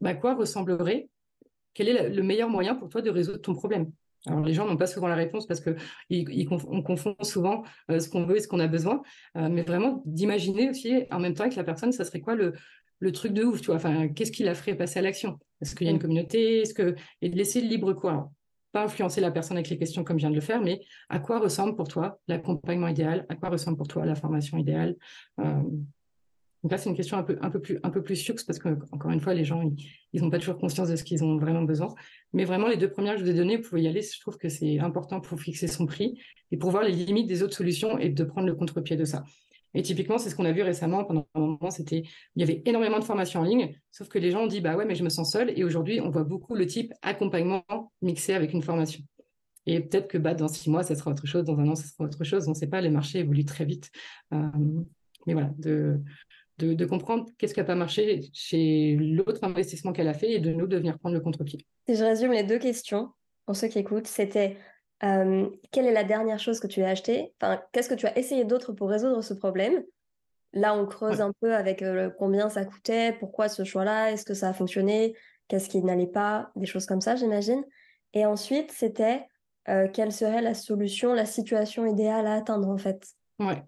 bah, 0.00 0.14
quoi 0.14 0.34
ressemblerait? 0.34 1.08
Quel 1.74 1.88
est 1.88 2.08
le 2.08 2.22
meilleur 2.22 2.48
moyen 2.48 2.74
pour 2.74 2.88
toi 2.88 3.02
de 3.02 3.10
résoudre 3.10 3.38
ton 3.38 3.54
problème? 3.54 3.90
Alors, 4.26 4.44
les 4.44 4.54
gens 4.54 4.66
n'ont 4.66 4.76
pas 4.76 4.86
souvent 4.86 5.06
la 5.08 5.14
réponse 5.14 5.46
parce 5.46 5.62
ils, 6.10 6.48
on 6.50 6.82
confond 6.82 7.14
souvent 7.22 7.62
euh, 7.90 8.00
ce 8.00 8.08
qu'on 8.08 8.24
veut 8.24 8.36
et 8.36 8.40
ce 8.40 8.48
qu'on 8.48 8.58
a 8.58 8.66
besoin, 8.66 9.02
euh, 9.36 9.48
mais 9.48 9.62
vraiment 9.62 10.02
d'imaginer 10.04 10.68
aussi 10.68 11.04
en 11.10 11.20
même 11.20 11.34
temps 11.34 11.44
avec 11.44 11.54
la 11.54 11.64
personne, 11.64 11.92
ça 11.92 12.04
serait 12.04 12.20
quoi 12.20 12.34
le, 12.34 12.54
le 12.98 13.12
truc 13.12 13.32
de 13.32 13.44
ouf, 13.44 13.60
tu 13.60 13.66
vois? 13.66 13.76
Enfin, 13.76 14.08
qu'est-ce 14.08 14.32
qui 14.32 14.42
la 14.42 14.54
ferait 14.54 14.74
passer 14.74 14.98
à 14.98 15.02
l'action? 15.02 15.38
Est-ce 15.60 15.74
qu'il 15.74 15.86
y 15.86 15.88
a 15.88 15.92
une 15.92 15.98
mm. 15.98 16.00
communauté? 16.00 16.60
Est-ce 16.62 16.74
que 16.74 16.96
et 17.22 17.28
de 17.28 17.36
laisser 17.36 17.60
le 17.60 17.68
libre 17.68 17.92
quoi 17.92 18.30
Pas 18.72 18.84
influencer 18.84 19.20
la 19.20 19.30
personne 19.30 19.56
avec 19.56 19.70
les 19.70 19.78
questions 19.78 20.02
comme 20.02 20.18
je 20.18 20.22
viens 20.22 20.30
de 20.30 20.34
le 20.34 20.40
faire, 20.40 20.60
mais 20.60 20.80
à 21.08 21.20
quoi 21.20 21.38
ressemble 21.38 21.76
pour 21.76 21.86
toi 21.86 22.18
l'accompagnement 22.26 22.88
idéal? 22.88 23.26
À 23.28 23.36
quoi 23.36 23.48
ressemble 23.48 23.76
pour 23.76 23.88
toi 23.88 24.04
la 24.04 24.16
formation 24.16 24.58
idéale? 24.58 24.96
Euh, 25.40 25.62
donc 26.62 26.72
là, 26.72 26.78
c'est 26.78 26.88
une 26.88 26.96
question 26.96 27.16
un 27.16 27.22
peu, 27.22 27.38
un 27.42 27.50
peu 27.50 27.60
plus, 27.60 27.78
un 27.82 27.90
peu 27.90 28.02
plus 28.02 28.32
parce 28.46 28.58
que, 28.58 28.68
encore 28.90 29.10
une 29.10 29.20
fois, 29.20 29.34
les 29.34 29.44
gens, 29.44 29.62
ils 30.12 30.22
n'ont 30.22 30.30
pas 30.30 30.38
toujours 30.38 30.58
conscience 30.58 30.88
de 30.88 30.96
ce 30.96 31.04
qu'ils 31.04 31.22
ont 31.22 31.36
vraiment 31.38 31.62
besoin. 31.62 31.94
Mais 32.32 32.44
vraiment, 32.44 32.66
les 32.66 32.76
deux 32.76 32.90
premières 32.90 33.14
que 33.14 33.20
je 33.20 33.24
vous 33.24 33.30
ai 33.30 33.34
données, 33.34 33.56
vous 33.56 33.68
pouvez 33.68 33.82
y 33.82 33.88
aller. 33.88 34.02
Je 34.02 34.20
trouve 34.20 34.36
que 34.36 34.48
c'est 34.48 34.80
important 34.80 35.20
pour 35.20 35.40
fixer 35.40 35.68
son 35.68 35.86
prix 35.86 36.18
et 36.50 36.56
pour 36.56 36.70
voir 36.70 36.82
les 36.82 36.92
limites 36.92 37.26
des 37.26 37.42
autres 37.42 37.54
solutions 37.54 37.98
et 37.98 38.08
de 38.08 38.24
prendre 38.24 38.46
le 38.46 38.54
contre-pied 38.54 38.96
de 38.96 39.04
ça. 39.04 39.24
Et 39.74 39.82
typiquement, 39.82 40.16
c'est 40.16 40.30
ce 40.30 40.34
qu'on 40.34 40.46
a 40.46 40.52
vu 40.52 40.62
récemment 40.62 41.04
pendant 41.04 41.28
un 41.34 41.40
moment, 41.40 41.70
c'était, 41.70 42.02
il 42.34 42.40
y 42.40 42.42
avait 42.42 42.62
énormément 42.64 42.98
de 42.98 43.04
formations 43.04 43.40
en 43.40 43.44
ligne, 43.44 43.78
sauf 43.90 44.08
que 44.08 44.18
les 44.18 44.30
gens 44.30 44.44
ont 44.44 44.46
dit, 44.46 44.62
bah 44.62 44.74
ouais, 44.74 44.86
mais 44.86 44.94
je 44.94 45.04
me 45.04 45.10
sens 45.10 45.30
seul. 45.30 45.52
Et 45.54 45.64
aujourd'hui, 45.64 46.00
on 46.00 46.08
voit 46.08 46.24
beaucoup 46.24 46.54
le 46.54 46.66
type 46.66 46.94
accompagnement 47.02 47.62
mixé 48.00 48.32
avec 48.32 48.54
une 48.54 48.62
formation. 48.62 49.02
Et 49.66 49.80
peut-être 49.80 50.08
que 50.08 50.16
bah, 50.16 50.34
dans 50.34 50.48
six 50.48 50.70
mois, 50.70 50.82
ça 50.82 50.94
sera 50.94 51.10
autre 51.10 51.26
chose, 51.26 51.44
dans 51.44 51.58
un 51.58 51.68
an, 51.68 51.74
ça 51.74 51.86
sera 51.86 52.04
autre 52.04 52.24
chose. 52.24 52.46
On 52.46 52.52
ne 52.52 52.56
sait 52.56 52.68
pas, 52.68 52.80
les 52.80 52.88
marchés 52.88 53.18
évoluent 53.18 53.44
très 53.44 53.64
vite. 53.64 53.90
Euh, 54.32 54.48
mais 55.26 55.32
voilà, 55.32 55.50
de, 55.58 56.00
de, 56.58 56.84
comprendre 56.84 57.26
qu'est-ce 57.38 57.54
qui 57.54 57.60
n'a 57.60 57.66
pas 57.66 57.74
marché 57.74 58.20
chez 58.32 58.96
l'autre 58.98 59.44
investissement 59.44 59.92
qu'elle 59.92 60.08
a 60.08 60.14
fait 60.14 60.32
et 60.32 60.38
de 60.38 60.52
nous 60.52 60.66
de 60.66 60.76
venir 60.76 60.98
prendre 60.98 61.14
le 61.14 61.20
contre-pied. 61.20 61.66
Si 61.88 61.96
je 61.96 62.04
résume 62.04 62.32
les 62.32 62.44
deux 62.44 62.58
questions, 62.58 63.10
pour 63.44 63.56
ceux 63.56 63.68
qui 63.68 63.78
écoutent, 63.78 64.06
c'était 64.06 64.56
euh, 65.04 65.48
quelle 65.70 65.86
est 65.86 65.92
la 65.92 66.04
dernière 66.04 66.38
chose 66.38 66.58
que 66.58 66.66
tu 66.66 66.82
as 66.82 66.88
acheté 66.88 67.34
enfin, 67.40 67.60
Qu'est-ce 67.72 67.88
que 67.88 67.94
tu 67.94 68.06
as 68.06 68.16
essayé 68.18 68.44
d'autre 68.44 68.72
pour 68.72 68.88
résoudre 68.88 69.22
ce 69.22 69.34
problème? 69.34 69.84
Là, 70.52 70.74
on 70.74 70.86
creuse 70.86 71.20
un 71.20 71.32
peu 71.40 71.54
avec 71.54 71.82
euh, 71.82 72.08
combien 72.18 72.48
ça 72.48 72.64
coûtait, 72.64 73.12
pourquoi 73.12 73.48
ce 73.48 73.64
choix-là, 73.64 74.12
est-ce 74.12 74.24
que 74.24 74.32
ça 74.32 74.48
a 74.48 74.52
fonctionné, 74.54 75.14
qu'est-ce 75.48 75.68
qui 75.68 75.82
n'allait 75.82 76.06
pas, 76.06 76.50
des 76.56 76.66
choses 76.66 76.86
comme 76.86 77.02
ça, 77.02 77.16
j'imagine. 77.16 77.62
Et 78.14 78.24
ensuite, 78.24 78.72
c'était 78.72 79.26
euh, 79.68 79.88
quelle 79.92 80.12
serait 80.12 80.40
la 80.40 80.54
solution, 80.54 81.12
la 81.12 81.26
situation 81.26 81.84
idéale 81.84 82.26
à 82.26 82.34
atteindre, 82.34 82.68
en 82.68 82.78
fait? 82.78 83.06
Ouais. 83.38 83.62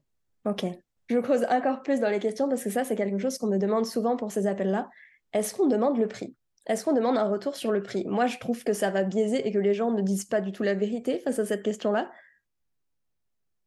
Ok 0.46 0.64
je 1.08 1.18
creuse 1.18 1.46
encore 1.50 1.82
plus 1.82 2.00
dans 2.00 2.10
les 2.10 2.18
questions 2.18 2.48
parce 2.48 2.62
que 2.62 2.70
ça, 2.70 2.84
c'est 2.84 2.96
quelque 2.96 3.18
chose 3.18 3.38
qu'on 3.38 3.46
me 3.46 3.58
demande 3.58 3.86
souvent 3.86 4.16
pour 4.16 4.30
ces 4.30 4.46
appels-là. 4.46 4.90
Est-ce 5.32 5.54
qu'on 5.54 5.66
demande 5.66 5.98
le 5.98 6.06
prix? 6.06 6.34
Est-ce 6.66 6.84
qu'on 6.84 6.92
demande 6.92 7.16
un 7.16 7.28
retour 7.28 7.56
sur 7.56 7.72
le 7.72 7.82
prix? 7.82 8.04
Moi, 8.06 8.26
je 8.26 8.38
trouve 8.38 8.62
que 8.62 8.74
ça 8.74 8.90
va 8.90 9.02
biaiser 9.02 9.46
et 9.46 9.52
que 9.52 9.58
les 9.58 9.72
gens 9.72 9.90
ne 9.90 10.02
disent 10.02 10.26
pas 10.26 10.42
du 10.42 10.52
tout 10.52 10.62
la 10.62 10.74
vérité 10.74 11.18
face 11.20 11.38
à 11.38 11.46
cette 11.46 11.62
question-là. 11.62 12.10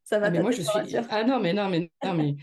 Ça 0.03 0.19
va 0.19 0.27
ah, 0.27 0.29
mais 0.29 0.41
moi, 0.41 0.51
je 0.51 0.61
suis. 0.61 0.97
Ah 1.09 1.23
non, 1.23 1.39
mais 1.39 1.53
non, 1.53 1.67
mais 1.67 1.89
non, 2.03 2.13
mais. 2.13 2.35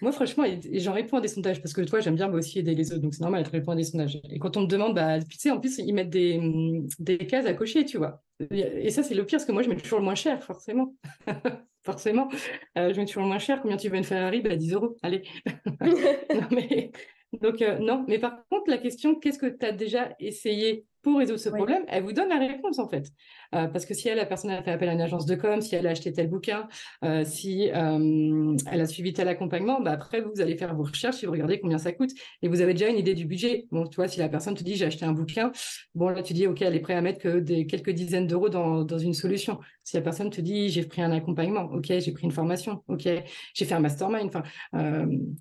Moi, 0.00 0.12
franchement, 0.12 0.44
j'en 0.72 0.92
réponds 0.92 1.18
à 1.18 1.20
des 1.20 1.28
sondages 1.28 1.60
parce 1.60 1.74
que 1.74 1.82
toi, 1.82 2.00
j'aime 2.00 2.14
bien 2.14 2.28
moi 2.28 2.38
aussi 2.38 2.58
aider 2.58 2.74
les 2.74 2.90
autres, 2.92 3.02
donc 3.02 3.12
c'est 3.12 3.20
normal 3.20 3.42
de 3.42 3.50
répondre 3.50 3.72
à 3.72 3.76
des 3.76 3.84
sondages. 3.84 4.18
Et 4.30 4.38
quand 4.38 4.56
on 4.56 4.62
me 4.62 4.66
demande, 4.66 4.94
bah, 4.94 5.20
tu 5.20 5.36
sais, 5.36 5.50
en 5.50 5.60
plus, 5.60 5.76
ils 5.78 5.92
mettent 5.92 6.08
des, 6.08 6.40
des 6.98 7.18
cases 7.18 7.44
à 7.44 7.52
cocher, 7.52 7.84
tu 7.84 7.98
vois. 7.98 8.22
Et 8.50 8.90
ça, 8.90 9.02
c'est 9.02 9.14
le 9.14 9.26
pire, 9.26 9.38
parce 9.38 9.44
que 9.44 9.52
moi, 9.52 9.62
je 9.62 9.68
mets 9.68 9.76
toujours 9.76 9.98
le 9.98 10.04
moins 10.04 10.14
cher, 10.14 10.42
forcément. 10.42 10.94
forcément. 11.84 12.28
Euh, 12.78 12.92
je 12.92 13.00
mets 13.00 13.06
toujours 13.06 13.22
le 13.22 13.28
moins 13.28 13.38
cher. 13.38 13.60
Combien 13.62 13.76
tu 13.76 13.88
veux 13.88 13.96
une 13.96 14.04
Ferrari? 14.04 14.40
Bah, 14.40 14.56
10 14.56 14.74
euros. 14.74 14.96
Allez. 15.02 15.22
non, 16.34 16.48
mais... 16.50 16.90
Donc, 17.40 17.62
euh, 17.62 17.78
non. 17.78 18.04
Mais 18.08 18.18
par 18.18 18.44
contre, 18.48 18.70
la 18.70 18.78
question, 18.78 19.14
qu'est-ce 19.14 19.38
que 19.38 19.46
tu 19.46 19.64
as 19.64 19.72
déjà 19.72 20.14
essayé 20.18 20.84
pour 21.02 21.18
résoudre 21.18 21.40
ce 21.40 21.48
problème, 21.48 21.84
elle 21.88 22.02
vous 22.02 22.12
donne 22.12 22.28
la 22.28 22.38
réponse 22.38 22.78
en 22.78 22.88
fait. 22.88 23.10
Euh, 23.54 23.66
parce 23.68 23.86
que 23.86 23.94
si 23.94 24.08
elle, 24.08 24.18
la 24.18 24.26
personne 24.26 24.50
a 24.50 24.62
fait 24.62 24.70
appel 24.70 24.88
à 24.88 24.92
une 24.92 25.00
agence 25.00 25.26
de 25.26 25.34
com, 25.34 25.60
si 25.60 25.74
elle 25.74 25.86
a 25.86 25.90
acheté 25.90 26.12
tel 26.12 26.28
bouquin, 26.28 26.68
euh, 27.04 27.24
si 27.24 27.70
euh, 27.70 28.56
elle 28.70 28.80
a 28.80 28.86
suivi 28.86 29.12
tel 29.12 29.28
accompagnement, 29.28 29.80
bah 29.80 29.92
après 29.92 30.20
vous 30.20 30.40
allez 30.40 30.56
faire 30.56 30.74
vos 30.74 30.84
recherches 30.84 31.22
et 31.22 31.26
vous 31.26 31.32
regardez 31.32 31.58
combien 31.60 31.78
ça 31.78 31.92
coûte 31.92 32.10
et 32.42 32.48
vous 32.48 32.60
avez 32.60 32.74
déjà 32.74 32.88
une 32.88 32.98
idée 32.98 33.14
du 33.14 33.24
budget. 33.24 33.66
Bon, 33.70 33.86
tu 33.86 33.96
vois, 33.96 34.08
si 34.08 34.18
la 34.18 34.28
personne 34.28 34.54
te 34.54 34.62
dit 34.62 34.76
j'ai 34.76 34.86
acheté 34.86 35.04
un 35.04 35.12
bouquin, 35.12 35.52
bon 35.94 36.08
là 36.08 36.22
tu 36.22 36.34
dis 36.34 36.46
ok, 36.46 36.62
elle 36.62 36.76
est 36.76 36.80
prête 36.80 36.96
à 36.96 37.00
mettre 37.00 37.20
que 37.20 37.38
des 37.38 37.66
quelques 37.66 37.90
dizaines 37.90 38.26
d'euros 38.26 38.48
dans, 38.48 38.84
dans 38.84 38.98
une 38.98 39.14
solution. 39.14 39.58
Si 39.84 39.96
la 39.96 40.02
personne 40.02 40.30
te 40.30 40.40
dit 40.40 40.68
j'ai 40.68 40.84
pris 40.84 41.02
un 41.02 41.12
accompagnement, 41.12 41.62
ok, 41.72 41.86
j'ai 41.86 42.12
pris 42.12 42.24
une 42.24 42.32
formation, 42.32 42.82
ok, 42.88 43.08
j'ai 43.54 43.64
fait 43.64 43.74
un 43.74 43.80
mastermind, 43.80 44.26
enfin, 44.26 44.42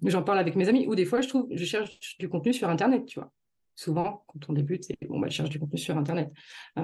j'en 0.03 0.23
parle 0.23 0.39
avec 0.39 0.55
mes 0.55 0.69
amis 0.69 0.87
ou 0.87 0.95
des 0.95 1.05
fois 1.05 1.21
je 1.21 1.27
trouve 1.27 1.47
je 1.51 1.65
cherche 1.65 2.17
du 2.17 2.29
contenu 2.29 2.53
sur 2.53 2.69
internet, 2.69 3.05
tu 3.05 3.19
vois 3.19 3.31
souvent, 3.79 4.23
quand 4.27 4.49
on 4.49 4.53
débute, 4.53 4.83
c'est 4.83 4.97
bon, 5.07 5.19
bah, 5.19 5.29
cherche 5.29 5.49
du 5.49 5.59
contenu 5.59 5.77
sur 5.77 5.97
Internet. 5.97 6.29
Euh, 6.77 6.81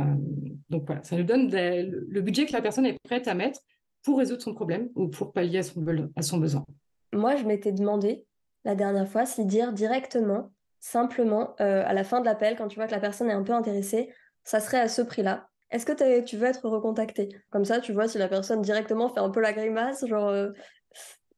donc 0.70 0.86
voilà, 0.86 1.04
ça 1.04 1.18
nous 1.18 1.24
donne 1.24 1.50
le 1.52 2.22
budget 2.22 2.46
que 2.46 2.54
la 2.54 2.62
personne 2.62 2.86
est 2.86 2.98
prête 3.04 3.28
à 3.28 3.34
mettre 3.34 3.60
pour 4.04 4.20
résoudre 4.20 4.42
son 4.42 4.54
problème 4.54 4.90
ou 4.96 5.10
pour 5.10 5.34
pallier 5.34 5.60
à 5.60 5.64
son, 5.64 5.86
à 6.16 6.22
son 6.22 6.38
besoin. 6.38 6.64
Moi, 7.12 7.36
je 7.36 7.44
m'étais 7.44 7.74
demandé 7.74 8.26
la 8.64 8.76
dernière 8.76 9.10
fois 9.10 9.26
si 9.26 9.46
dire 9.46 9.74
directement, 9.74 10.54
simplement, 10.80 11.56
euh, 11.60 11.84
à 11.86 11.94
la 11.94 12.06
fin 12.06 12.22
de 12.22 12.26
l'appel, 12.26 12.56
quand 12.56 12.70
tu 12.70 12.76
vois 12.78 12.88
que 12.88 12.94
la 12.94 13.02
personne 13.02 13.30
est 13.30 13.34
un 13.34 13.44
peu 13.44 13.54
intéressée, 13.54 14.14
ça 14.46 14.62
serait 14.62 14.80
à 14.80 14.88
ce 14.88 15.02
prix-là. 15.02 15.50
Est-ce 15.72 15.86
que 15.86 16.22
tu 16.22 16.38
veux 16.38 16.48
être 16.48 16.70
recontacté? 16.70 17.30
Comme 17.50 17.66
ça, 17.66 17.82
tu 17.82 17.92
vois 17.92 18.08
si 18.08 18.18
la 18.18 18.30
personne 18.30 18.62
directement 18.62 19.10
fait 19.10 19.20
un 19.20 19.30
peu 19.30 19.42
la 19.42 19.52
grimace, 19.52 20.06
genre 20.08 20.30
euh, 20.30 20.52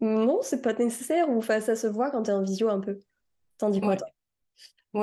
non, 0.02 0.40
c'est 0.44 0.62
pas 0.62 0.74
nécessaire, 0.74 1.30
ou 1.30 1.42
ça 1.42 1.62
se 1.62 1.88
voit 1.88 2.12
quand 2.12 2.24
tu 2.24 2.30
es 2.30 2.34
en 2.34 2.44
visio 2.44 2.70
un 2.70 2.80
peu. 2.80 3.00
T'en 3.58 3.72
dis 3.72 3.82
quoi, 3.82 3.96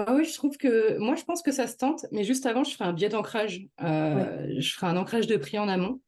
toi 0.03 0.15
oui, 0.15 0.25
je 0.25 0.35
trouve 0.35 0.57
que 0.57 0.99
moi, 0.99 1.15
je 1.15 1.25
pense 1.25 1.43
que 1.43 1.53
ça 1.53 1.67
se 1.67 1.77
tente, 1.77 2.07
mais 2.11 2.25
juste 2.25 2.47
avant, 2.47 2.65
je 2.65 2.75
ferai 2.75 2.85
un 2.85 2.93
biais 2.93 3.09
d'ancrage. 3.09 3.67
Je 3.81 4.73
ferai 4.75 4.87
un 4.87 4.97
ancrage 4.97 5.27
de 5.27 5.37
prix 5.37 5.59
en 5.59 5.69
amont 5.69 6.01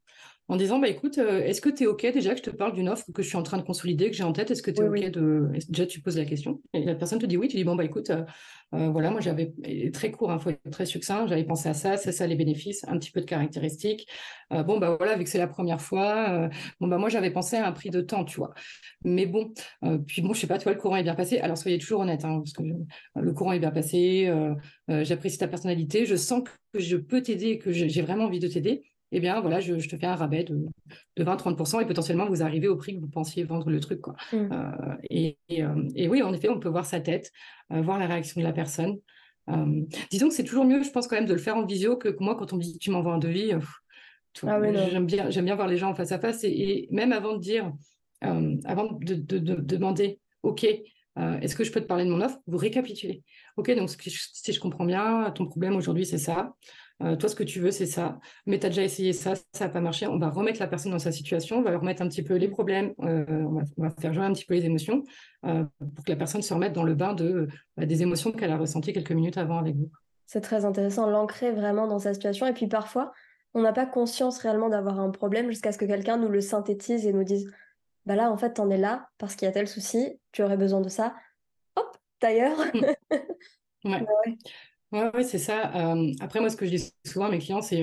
en 0.49 0.57
disant 0.57 0.79
bah 0.79 0.89
écoute, 0.89 1.19
euh, 1.19 1.41
est-ce 1.41 1.61
que 1.61 1.69
tu 1.69 1.85
es 1.85 1.87
OK 1.87 2.07
déjà 2.13 2.33
que 2.33 2.39
je 2.39 2.43
te 2.43 2.51
parle 2.51 2.73
d'une 2.73 2.89
offre 2.89 3.11
que 3.13 3.23
je 3.23 3.29
suis 3.29 3.37
en 3.37 3.43
train 3.43 3.59
de 3.59 3.63
consolider, 3.63 4.11
que 4.11 4.17
j'ai 4.17 4.23
en 4.23 4.33
tête? 4.33 4.51
Est-ce 4.51 4.63
que 4.63 4.71
tu 4.71 4.81
es 4.81 4.89
OK 4.89 5.11
de. 5.11 5.51
Déjà, 5.69 5.87
tu 5.87 6.01
poses 6.01 6.17
la 6.17 6.25
question. 6.25 6.63
Et 6.73 6.85
la 6.85 6.95
personne 6.95 7.19
te 7.19 7.27
dit 7.27 7.37
oui, 7.37 7.49
tu 7.49 7.57
dis 7.57 7.65
bon, 7.65 7.75
bah 7.75 7.85
écoute, 7.85 8.11
euh, 8.11 8.23
euh, 8.75 8.89
voilà, 8.91 9.11
moi 9.11 9.21
j'avais. 9.21 9.53
Très 9.93 10.13
court, 10.13 10.31
il 10.31 10.35
hein, 10.35 10.39
faut 10.39 10.51
être 10.51 10.71
très 10.71 10.87
succinct, 10.87 11.27
j'avais 11.27 11.45
pensé 11.45 11.69
à 11.69 11.75
ça, 11.75 11.97
c'est 11.97 12.13
ça 12.13 12.27
les 12.27 12.37
bénéfices, 12.37 12.85
un 12.87 12.97
petit 12.99 13.11
peu 13.11 13.21
de 13.21 13.27
caractéristiques. 13.27 14.07
bon, 14.51 14.79
bah 14.79 14.97
voilà, 14.97 15.17
vu 15.17 15.25
que 15.25 15.31
c'est 15.31 15.39
la 15.39 15.49
première 15.49 15.81
fois, 15.81 16.49
bon, 16.81 16.87
bah 16.87 16.99
moi 16.99 17.09
j'avais 17.09 17.31
pensé 17.31 17.57
à 17.57 17.67
un 17.67 17.73
prix 17.73 17.91
de 17.91 18.01
temps, 18.01 18.25
tu 18.25 18.37
vois. 18.37 18.55
Mais 19.05 19.27
bon, 19.27 19.53
puis 20.07 20.23
bon, 20.23 20.33
je 20.33 20.41
sais 20.41 20.47
pas, 20.47 20.59
toi, 20.59 20.73
le 20.73 20.79
courant 20.79 20.97
est 20.97 21.03
bien 21.03 21.15
passé. 21.15 21.39
Alors 21.39 21.59
soyez 21.59 21.79
toujours 21.79 22.01
honnête, 22.01 22.25
hein, 22.25 22.39
parce 22.39 22.53
que 22.53 22.63
le 23.21 23.33
courant 23.33 23.53
est 23.53 23.59
bien 23.59 23.73
passé, 23.73 24.33
j'apprécie 24.89 25.39
ta 25.39 25.49
personnalité, 25.49 26.07
je 26.07 26.15
sens 26.15 26.43
que 26.73 26.79
je 26.79 26.97
peux 26.97 27.23
t'aider, 27.23 27.59
que 27.59 27.73
j'ai 27.73 28.03
vraiment 28.03 28.25
envie 28.25 28.41
de 28.41 28.49
t'aider 28.49 28.85
eh 29.13 29.21
bien, 29.21 29.41
voilà, 29.41 29.61
je, 29.61 29.75
te 29.75 29.97
fais 29.97 30.07
un 30.07 30.17
rabais 30.17 30.45
de, 30.45 30.67
20-30% 31.19 31.83
et 31.83 31.87
potentiellement 31.87 32.27
vous 32.27 32.43
arrivez 32.43 32.69
au 32.69 32.77
prix 32.77 32.97
que 32.97 33.01
vous 33.01 33.09
pensiez 33.09 33.45
vendre 33.45 33.71
le 33.71 33.81
truc. 33.81 34.01
Quoi. 34.01 34.17
Mmh. 34.33 34.37
Euh, 34.37 35.31
euh, 35.53 35.89
et, 35.95 36.09
oui, 36.09 36.23
en 36.23 36.33
effet, 36.33 36.49
on 36.49 36.59
peut 36.59 36.69
voir 36.69 36.87
sa 36.87 37.01
tête, 37.01 37.31
euh, 37.73 37.83
voir 37.83 37.99
la 37.99 38.07
réaction 38.07 38.41
de 38.41 38.47
la 38.47 38.53
personne. 38.53 38.99
disons 40.11 40.29
que 40.29 40.35
c'est 40.35 40.45
toujours 40.45 40.65
mieux, 40.65 40.83
je 40.83 40.91
pense, 40.91 41.07
quand 41.07 41.17
même, 41.17 41.27
de 41.27 41.33
le 41.33 41.39
faire 41.39 41.57
en 41.57 41.65
visio 41.65 41.97
que, 41.97 42.15
moi, 42.19 42.35
quand 42.37 42.53
on 42.53 42.57
me 42.57 42.63
dit 42.63 42.79
tu 42.79 42.91
m'envoies 42.91 43.15
un 43.15 43.19
devis. 43.19 43.53
Ah 44.43 44.61
j'aime 44.91 45.07
bien, 45.07 45.31
bien 45.31 45.55
voir 45.55 45.67
les 45.67 45.79
gens 45.79 45.95
face 45.95 46.13
à 46.13 46.19
face 46.19 46.45
et, 46.45 46.89
même 46.91 47.13
avant 47.13 47.35
de 47.35 47.41
dire, 47.41 47.73
avant 48.21 48.93
de, 48.93 49.15
demander, 49.15 50.19
OK, 50.43 50.65
est-ce 50.65 51.57
que 51.57 51.65
je 51.65 51.73
peux 51.73 51.81
te 51.81 51.87
parler 51.87 52.05
de 52.05 52.11
mon 52.11 52.21
offre? 52.21 52.39
Vous 52.47 52.59
récapitulez. 52.59 53.23
OK, 53.57 53.71
donc 53.75 53.89
si 53.89 54.53
je 54.53 54.61
comprends 54.61 54.85
bien, 54.85 55.31
ton 55.31 55.47
problème 55.47 55.77
aujourd'hui, 55.77 56.05
c'est 56.05 56.19
ça. 56.19 56.55
Euh, 57.03 57.15
toi, 57.17 57.29
ce 57.29 57.35
que 57.35 57.45
tu 57.45 57.61
veux, 57.61 57.71
c'est 57.71 57.87
ça. 57.87 58.19
Mais 58.47 58.59
tu 58.59 58.67
as 58.67 58.69
déjà 58.71 58.83
essayé 58.83 59.13
ça, 59.13 59.35
ça 59.35 59.67
n'a 59.67 59.69
pas 59.69 59.81
marché. 59.81 60.07
On 60.07 60.19
va 60.19 60.31
remettre 60.31 60.61
la 60.61 60.67
personne 60.67 60.93
dans 60.93 60.99
sa 60.99 61.13
situation, 61.13 61.59
on 61.59 61.63
va 61.63 61.77
remettre 61.77 62.03
un 62.03 62.09
petit 62.09 62.23
peu 62.23 62.37
les 62.37 62.49
problèmes, 62.49 62.95
euh, 63.03 63.25
on, 63.29 63.83
va, 63.83 63.91
faire 63.91 64.15
jouer 64.15 64.25
un 64.25 64.33
petit 64.33 64.47
peu 64.47 64.55
les 64.55 64.65
émotions 64.65 65.05
euh, 65.45 65.65
pour 65.95 66.05
que 66.05 66.11
la 66.11 66.17
personne 66.17 66.43
se 66.43 66.55
remette 66.55 66.73
dans 66.73 66.85
le 66.85 66.95
bain 66.95 67.13
de, 67.13 67.49
bah, 67.77 67.85
des 67.85 68.03
émotions 68.03 68.33
qu'elle 68.33 68.51
a 68.51 68.57
ressenties 68.57 68.93
quelques 68.93 69.13
minutes 69.13 69.37
avant 69.37 69.59
avec 69.59 69.77
vous. 69.77 69.91
C'est 70.25 70.41
très 70.41 70.65
intéressant, 70.65 71.09
l'ancrer 71.09 71.53
vraiment 71.53 71.87
dans 71.87 71.99
sa 71.99 72.15
situation. 72.15 72.47
Et 72.47 72.55
puis 72.55 72.67
parfois, 72.67 73.13
on 73.53 73.61
n'a 73.61 73.73
pas 73.73 73.87
conscience 73.87 74.39
réellement 74.39 74.71
d'avoir 74.71 74.99
un 74.99 75.11
problème 75.11 75.49
jusqu'à 75.51 75.73
ce 75.73 75.79
que 75.79 75.85
quelqu'un 75.85 76.17
nous 76.17 76.29
le 76.29 76.41
synthétise 76.41 77.07
et 77.07 77.13
nous 77.13 77.25
dise 77.25 77.51
bah 78.07 78.15
là, 78.15 78.31
en 78.31 78.37
fait, 78.37 78.55
t'en 78.55 78.71
es 78.71 78.79
là 78.79 79.09
parce 79.19 79.35
qu'il 79.35 79.47
y 79.47 79.49
a 79.49 79.53
tel 79.53 79.69
souci, 79.69 80.21
tu 80.33 80.43
aurais 80.43 80.57
besoin 80.57 80.81
de 80.81 80.89
ça. 80.89 81.15
Hop, 81.75 81.97
d'ailleurs. 82.21 82.57
ouais. 83.85 84.05
Oui, 84.93 85.25
c'est 85.25 85.39
ça. 85.39 85.71
Après, 86.21 86.41
moi, 86.41 86.49
ce 86.51 86.57
que 86.57 86.65
je 86.67 86.71
dis 86.71 86.93
souvent 87.05 87.27
à 87.27 87.31
mes 87.31 87.39
clients, 87.39 87.61
c'est 87.63 87.83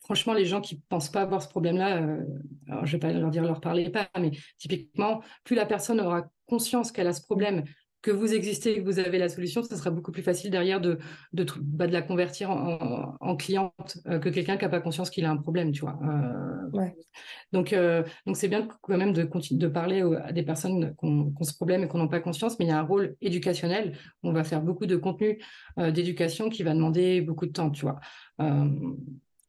franchement, 0.00 0.34
les 0.34 0.44
gens 0.44 0.60
qui 0.60 0.76
ne 0.76 0.80
pensent 0.88 1.10
pas 1.10 1.22
avoir 1.22 1.42
ce 1.42 1.48
problème-là, 1.48 2.02
euh, 2.02 2.22
alors 2.68 2.86
je 2.86 2.96
ne 2.96 3.00
vais 3.02 3.08
pas 3.08 3.12
leur 3.12 3.30
dire 3.30 3.42
leur 3.42 3.60
parler 3.60 3.90
pas, 3.90 4.08
mais 4.20 4.32
typiquement, 4.58 5.22
plus 5.44 5.56
la 5.56 5.66
personne 5.66 6.00
aura 6.00 6.24
conscience 6.46 6.92
qu'elle 6.92 7.06
a 7.06 7.12
ce 7.14 7.22
problème 7.22 7.64
que 8.04 8.10
vous 8.10 8.34
existez, 8.34 8.76
que 8.76 8.84
vous 8.84 8.98
avez 8.98 9.16
la 9.16 9.30
solution, 9.30 9.62
ce 9.62 9.74
sera 9.74 9.88
beaucoup 9.88 10.12
plus 10.12 10.22
facile 10.22 10.50
derrière 10.50 10.78
de, 10.78 10.98
de, 11.32 11.46
bah, 11.62 11.86
de 11.86 11.92
la 11.92 12.02
convertir 12.02 12.50
en, 12.50 13.36
cliente 13.36 13.96
euh, 14.06 14.18
que 14.18 14.28
quelqu'un 14.28 14.58
qui 14.58 14.64
n'a 14.64 14.68
pas 14.68 14.80
conscience 14.80 15.08
qu'il 15.08 15.24
a 15.24 15.30
un 15.30 15.38
problème, 15.38 15.72
tu 15.72 15.80
vois. 15.80 15.98
Euh, 16.04 16.90
donc, 17.52 17.72
euh, 17.72 18.02
donc 18.26 18.36
c'est 18.36 18.48
bien 18.48 18.68
quand 18.82 18.98
même 18.98 19.14
de, 19.14 19.26
de 19.52 19.66
parler 19.68 20.02
à 20.22 20.32
des 20.32 20.42
personnes 20.42 20.94
qui 21.00 21.06
ont, 21.06 21.32
ce 21.40 21.54
problème 21.54 21.82
et 21.82 21.88
qui 21.88 21.96
n'ont 21.96 22.08
pas 22.08 22.20
conscience, 22.20 22.58
mais 22.58 22.66
il 22.66 22.68
y 22.68 22.72
a 22.72 22.78
un 22.78 22.82
rôle 22.82 23.16
éducationnel. 23.22 23.96
On 24.22 24.32
va 24.32 24.44
faire 24.44 24.60
beaucoup 24.60 24.84
de 24.84 24.96
contenu 24.96 25.42
d'éducation 25.78 26.50
qui 26.50 26.62
va 26.62 26.74
demander 26.74 27.22
beaucoup 27.22 27.46
de 27.46 27.52
temps, 27.52 27.70
tu 27.70 27.86
vois. 27.86 28.00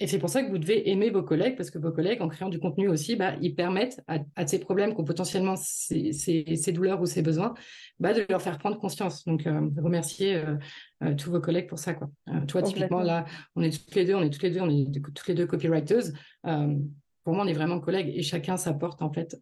Et 0.01 0.07
c'est 0.07 0.19
pour 0.19 0.29
ça 0.29 0.43
que 0.43 0.49
vous 0.49 0.57
devez 0.57 0.89
aimer 0.89 1.09
vos 1.09 1.23
collègues, 1.23 1.55
parce 1.55 1.71
que 1.71 1.77
vos 1.77 1.91
collègues, 1.91 2.21
en 2.21 2.27
créant 2.27 2.49
du 2.49 2.59
contenu 2.59 2.89
aussi, 2.89 3.15
bah, 3.15 3.35
ils 3.41 3.55
permettent 3.55 4.01
à, 4.07 4.45
ces 4.45 4.59
problèmes 4.59 4.93
qui 4.93 4.99
ont 4.99 5.05
potentiellement 5.05 5.55
ces, 5.55 6.71
douleurs 6.73 6.99
ou 6.99 7.05
ces 7.05 7.21
besoins, 7.21 7.53
bah, 7.99 8.13
de 8.13 8.25
leur 8.27 8.41
faire 8.41 8.57
prendre 8.57 8.77
conscience. 8.77 9.23
Donc, 9.23 9.47
euh, 9.47 9.69
remercier 9.77 10.35
euh, 10.35 10.57
euh, 11.03 11.15
tous 11.15 11.31
vos 11.31 11.39
collègues 11.39 11.67
pour 11.67 11.79
ça. 11.79 11.93
Quoi. 11.93 12.09
toi, 12.45 12.61
typiquement, 12.61 13.01
là, 13.01 13.23
on 13.55 13.61
est 13.61 13.71
toutes 13.71 13.95
les 13.95 14.03
deux, 14.03 14.15
on 14.15 14.21
est 14.21 14.29
toutes 14.29 14.43
les 14.43 14.51
deux, 14.51 14.59
on 14.59 14.69
est 14.69 14.91
toutes 14.91 15.27
les 15.27 15.33
deux 15.33 15.47
copywriters. 15.47 16.11
pour 16.43 17.33
moi, 17.33 17.45
on 17.45 17.47
est 17.47 17.53
vraiment 17.53 17.79
collègues 17.79 18.11
et 18.13 18.21
chacun 18.21 18.57
s'apporte 18.57 19.01
en 19.01 19.13
fait 19.13 19.37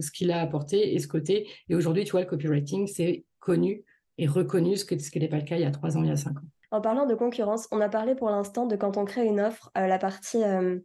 ce 0.00 0.10
qu'il 0.10 0.30
a 0.30 0.40
apporté 0.40 0.94
et 0.94 0.98
ce 0.98 1.08
côté. 1.08 1.46
Et 1.68 1.74
aujourd'hui, 1.74 2.04
tu 2.04 2.12
vois, 2.12 2.20
le 2.20 2.26
copywriting, 2.26 2.86
c'est 2.86 3.26
connu 3.38 3.84
et 4.16 4.26
reconnu, 4.26 4.76
ce, 4.76 4.86
que, 4.86 4.98
ce 4.98 5.10
qui 5.10 5.18
n'était 5.18 5.30
pas 5.30 5.38
le 5.38 5.44
cas 5.44 5.56
il 5.56 5.62
y 5.62 5.66
a 5.66 5.70
trois 5.70 5.98
ans, 5.98 6.02
il 6.02 6.08
y 6.08 6.12
a 6.12 6.16
cinq 6.16 6.38
ans. 6.38 6.48
En 6.72 6.80
parlant 6.80 7.06
de 7.06 7.14
concurrence, 7.14 7.66
on 7.72 7.80
a 7.80 7.88
parlé 7.88 8.14
pour 8.14 8.30
l'instant 8.30 8.66
de 8.66 8.76
quand 8.76 8.96
on 8.96 9.04
crée 9.04 9.26
une 9.26 9.40
offre, 9.40 9.72
euh, 9.76 9.86
la 9.86 9.98
partie 9.98 10.42
euh, 10.44 10.78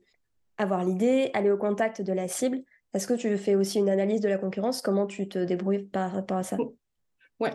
avoir 0.57 0.83
l'idée, 0.83 1.29
aller 1.33 1.51
au 1.51 1.57
contact 1.57 2.01
de 2.01 2.11
la 2.11 2.27
cible. 2.27 2.63
Est-ce 2.95 3.05
que 3.07 3.13
tu 3.13 3.37
fais 3.37 3.55
aussi 3.55 3.77
une 3.77 3.89
analyse 3.89 4.21
de 4.21 4.29
la 4.29 4.37
concurrence? 4.37 4.81
Comment 4.81 5.05
tu 5.05 5.27
te 5.27 5.37
débrouilles 5.37 5.83
par 5.83 6.11
rapport 6.11 6.37
à 6.37 6.43
ça? 6.43 6.57
Ouais. 7.39 7.51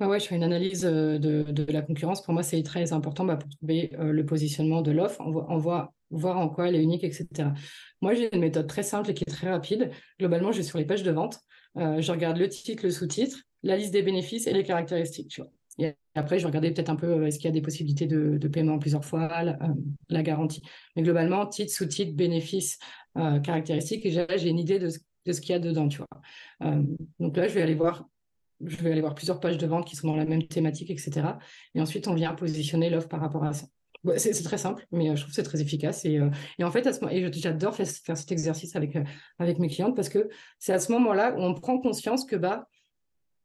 ouais, 0.00 0.20
je 0.20 0.26
fais 0.26 0.36
une 0.36 0.44
analyse 0.44 0.86
euh, 0.86 1.18
de, 1.18 1.66
la 1.70 1.82
concurrence. 1.82 2.22
Pour 2.22 2.32
moi, 2.32 2.42
c'est 2.42 2.62
très 2.62 2.92
important 2.94 3.24
bah, 3.24 3.36
pour 3.36 3.50
trouver 3.50 3.90
le 3.98 4.24
positionnement 4.24 4.80
de 4.80 4.92
l'offre. 4.92 5.20
On, 5.20 5.58
voit, 5.58 5.92
voir 6.10 6.38
en 6.38 6.48
quoi 6.48 6.68
elle 6.68 6.76
est 6.76 6.82
unique, 6.82 7.04
etc. 7.04 7.50
Moi, 8.00 8.14
j'ai 8.14 8.34
une 8.34 8.40
méthode 8.40 8.68
très 8.68 8.84
simple 8.84 9.10
et 9.10 9.14
qui 9.14 9.24
est 9.26 9.30
très 9.30 9.50
rapide. 9.50 9.90
Globalement, 10.18 10.52
je 10.52 10.58
vais 10.58 10.62
sur 10.62 10.78
les 10.78 10.86
pages 10.86 11.02
de 11.02 11.10
vente. 11.10 11.40
je 11.74 12.10
regarde 12.10 12.38
le 12.38 12.48
titre, 12.48 12.84
le 12.84 12.90
sous-titre, 12.90 13.40
la 13.62 13.76
liste 13.76 13.92
des 13.92 14.02
bénéfices 14.02 14.46
et 14.46 14.54
les 14.54 14.62
caractéristiques. 14.62 15.42
Et 15.78 15.94
après, 16.14 16.38
je 16.38 16.46
regardais 16.46 16.72
peut-être 16.72 16.90
un 16.90 16.96
peu 16.96 17.06
euh, 17.06 17.26
est-ce 17.26 17.36
qu'il 17.38 17.46
y 17.46 17.48
a 17.48 17.52
des 17.52 17.62
possibilités 17.62 18.06
de, 18.06 18.48
paiement 18.48 18.78
plusieurs 18.78 19.04
fois, 19.04 19.28
la, 19.44 19.58
euh, 19.62 20.22
garantie. 20.22 20.62
Mais 20.96 21.02
globalement, 21.02 21.46
titre, 21.46 21.72
sous-titre, 21.72 22.14
bénéfices, 22.14 22.78
euh, 23.16 23.38
caractéristiques, 23.38 24.04
et 24.04 24.10
j'ai 24.10 24.48
une 24.48 24.58
idée 24.58 24.78
de, 24.78 24.88
ce 24.88 25.40
qu'il 25.40 25.50
y 25.50 25.54
a 25.54 25.58
dedans, 25.58 25.88
tu 25.88 25.98
vois. 25.98 26.74
donc 27.18 27.36
là, 27.36 27.48
je 27.48 27.54
vais 27.54 27.62
aller 27.62 27.74
voir. 27.74 28.08
Je 28.64 28.76
vais 28.78 28.90
aller 28.90 29.00
voir 29.00 29.14
plusieurs 29.14 29.38
pages 29.38 29.56
de 29.56 29.66
vente 29.68 29.86
qui 29.86 29.94
sont 29.94 30.08
dans 30.08 30.16
la 30.16 30.24
même 30.24 30.44
thématique, 30.48 30.90
etc. 30.90 31.38
Et 31.76 31.80
ensuite, 31.80 32.08
on 32.08 32.14
vient 32.14 32.34
positionner 32.34 32.90
l'offre 32.90 33.06
par 33.06 33.20
rapport 33.20 33.44
à 33.44 33.52
ça. 33.52 33.68
c'est 34.16 34.42
très 34.42 34.58
simple, 34.58 34.84
mais 34.90 35.14
je 35.14 35.20
trouve 35.20 35.28
que 35.28 35.36
c'est 35.36 35.44
très 35.44 35.60
efficace. 35.60 36.04
Et, 36.04 36.20
en 36.20 36.70
fait, 36.72 36.88
j'adore 37.34 37.76
faire, 37.76 37.86
faire, 37.86 38.16
cet 38.16 38.32
exercice 38.32 38.74
avec, 38.74 38.98
avec 39.38 39.60
mes 39.60 39.68
clientes 39.68 39.94
parce 39.94 40.08
que 40.08 40.28
c'est 40.58 40.72
à 40.72 40.80
ce 40.80 40.90
moment-là 40.90 41.36
où 41.36 41.40
on 41.40 41.54
prend 41.54 41.78
conscience 41.78 42.24
que 42.24 42.34
bah, 42.34 42.66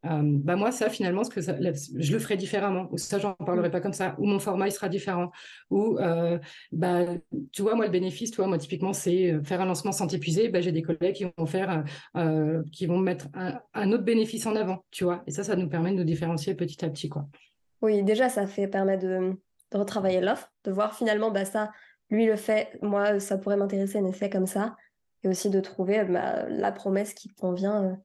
euh, 0.06 0.22
bah 0.24 0.56
moi 0.56 0.72
ça 0.72 0.90
finalement 0.90 1.24
ce 1.24 1.30
que 1.30 1.42
je 1.42 2.14
le 2.14 2.20
ferai 2.20 2.36
différemment. 2.36 2.88
Ou 2.92 2.98
ça 2.98 3.20
j'en 3.20 3.34
parlerai 3.34 3.72
pas 3.72 3.80
comme 3.80 3.94
ça. 3.94 4.16
Ou 4.20 4.26
mon 4.26 4.40
format 4.40 4.68
il 4.68 4.72
sera 4.72 4.90
différent. 4.90 5.32
Ou 5.70 5.98
euh, 6.00 6.40
bah 6.72 7.06
tu 7.52 7.62
vois 7.62 7.76
moi 7.76 7.86
le 7.86 7.92
bénéfice 7.92 8.32
toi 8.32 8.48
moi 8.48 8.58
typiquement 8.58 8.94
c'est 8.94 9.32
euh, 9.32 9.44
faire 9.44 9.62
un 9.62 9.66
lancement 9.66 9.92
sans 9.92 10.08
t'épuiser. 10.08 10.50
Bah, 10.50 10.62
j'ai 10.62 10.72
des 10.72 10.82
collègues 10.82 11.16
qui 11.16 11.26
vont 11.38 11.46
faire 11.46 11.84
qui 12.72 12.86
vont 12.86 12.98
mettre 12.98 13.28
un, 13.34 13.92
autre 13.92 14.04
bénéfice 14.04 14.46
en 14.46 14.56
avant 14.56 14.84
tu 14.92 15.04
vois. 15.04 15.24
Et 15.28 15.32
ça 15.32 15.44
ça 15.44 15.56
nous 15.56 15.70
permet 15.70 15.92
de 15.92 15.98
nous 15.98 16.04
différencier 16.04 16.54
petit 16.56 16.84
à 16.84 16.90
petit 16.90 17.10
quoi. 17.10 17.26
Oui 17.82 18.04
déjà 18.04 18.30
ça 18.30 18.48
fait 18.48 18.68
permettre 18.68 19.04
de, 19.04 19.34
retravailler 19.74 20.22
l'offre 20.22 20.52
de 20.66 20.72
voir 20.72 20.96
finalement 20.96 21.32
bah 21.32 21.46
ça 21.46 21.72
lui 22.12 22.28
le 22.28 22.36
fait 22.36 22.78
moi 22.84 23.20
ça 23.20 23.38
pourrait 23.38 23.58
m'intéresser 23.58 24.00
un 24.00 24.06
effet 24.06 24.30
comme 24.30 24.48
ça. 24.48 24.76
Et 25.26 25.30
aussi 25.30 25.50
de 25.50 25.62
trouver 25.62 26.04
bah, 26.04 26.50
la 26.50 26.74
promesse 26.74 27.14
qui 27.14 27.30
convient 27.30 27.98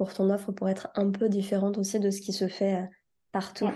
pour 0.00 0.14
ton 0.14 0.30
offre 0.30 0.50
pour 0.50 0.66
être 0.70 0.88
un 0.94 1.10
peu 1.10 1.28
différente 1.28 1.76
aussi 1.76 2.00
de 2.00 2.10
ce 2.10 2.22
qui 2.22 2.32
se 2.32 2.48
fait 2.48 2.74
euh, 2.76 2.86
partout. 3.32 3.68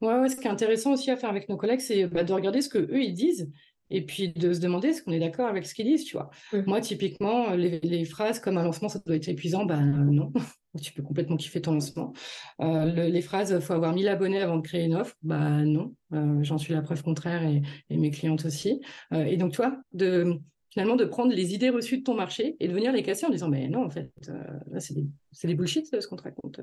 Ouais. 0.00 0.30
ce 0.30 0.36
qui 0.36 0.46
est 0.46 0.50
intéressant 0.50 0.94
aussi 0.94 1.10
à 1.10 1.16
faire 1.18 1.28
avec 1.28 1.50
nos 1.50 1.58
collègues, 1.58 1.80
c'est 1.80 2.06
bah, 2.06 2.24
de 2.24 2.32
regarder 2.32 2.62
ce 2.62 2.70
que 2.70 2.78
eux 2.78 3.02
ils 3.02 3.12
disent 3.12 3.52
et 3.90 4.06
puis 4.06 4.30
de 4.30 4.54
se 4.54 4.60
demander 4.60 4.88
est-ce 4.88 5.02
qu'on 5.02 5.12
est 5.12 5.18
d'accord 5.18 5.46
avec 5.46 5.66
ce 5.66 5.74
qu'ils 5.74 5.84
disent, 5.84 6.04
tu 6.04 6.16
vois. 6.16 6.30
Mmh. 6.54 6.60
Moi, 6.66 6.80
typiquement, 6.80 7.50
les, 7.50 8.06
phrases 8.06 8.40
comme 8.40 8.56
un 8.56 8.62
lancement, 8.62 8.88
ça 8.88 8.98
doit 9.04 9.14
être 9.14 9.28
épuisant, 9.28 9.66
ben 9.66 9.84
non, 9.84 10.32
tu 10.82 10.94
peux 10.94 11.02
complètement 11.02 11.36
kiffer 11.36 11.60
ton 11.60 11.74
lancement. 11.74 12.14
Euh, 12.62 12.86
les 13.10 13.20
phrases, 13.20 13.50
il 13.50 13.60
faut 13.60 13.74
avoir 13.74 13.92
1000 13.92 14.08
abonnés 14.08 14.40
avant 14.40 14.56
de 14.56 14.62
créer 14.62 14.84
une 14.84 14.94
offre, 14.94 15.16
bah 15.20 15.50
non, 15.64 15.94
euh, 16.14 16.42
j'en 16.44 16.56
suis 16.56 16.72
la 16.72 16.80
preuve 16.80 17.02
contraire 17.02 17.42
et, 17.42 17.60
et 17.90 17.98
mes 17.98 18.10
clientes 18.10 18.46
aussi. 18.46 18.80
et 19.12 19.36
donc, 19.36 19.52
tu 19.52 19.58
vois, 19.58 19.76
de 19.92 20.40
finalement 20.76 20.96
de 20.96 21.06
prendre 21.06 21.32
les 21.32 21.54
idées 21.54 21.70
reçues 21.70 21.98
de 21.98 22.02
ton 22.02 22.12
marché 22.12 22.54
et 22.60 22.68
de 22.68 22.74
venir 22.74 22.92
les 22.92 23.02
casser 23.02 23.24
en 23.24 23.30
disant 23.30 23.48
mais 23.48 23.66
non 23.66 23.86
en 23.86 23.88
fait 23.88 24.12
euh, 24.28 24.78
c'est 24.78 25.46
des, 25.48 25.54
bullshit 25.54 25.86
ce 25.86 26.06
qu'on 26.06 26.16
te 26.16 26.24
raconte 26.24 26.60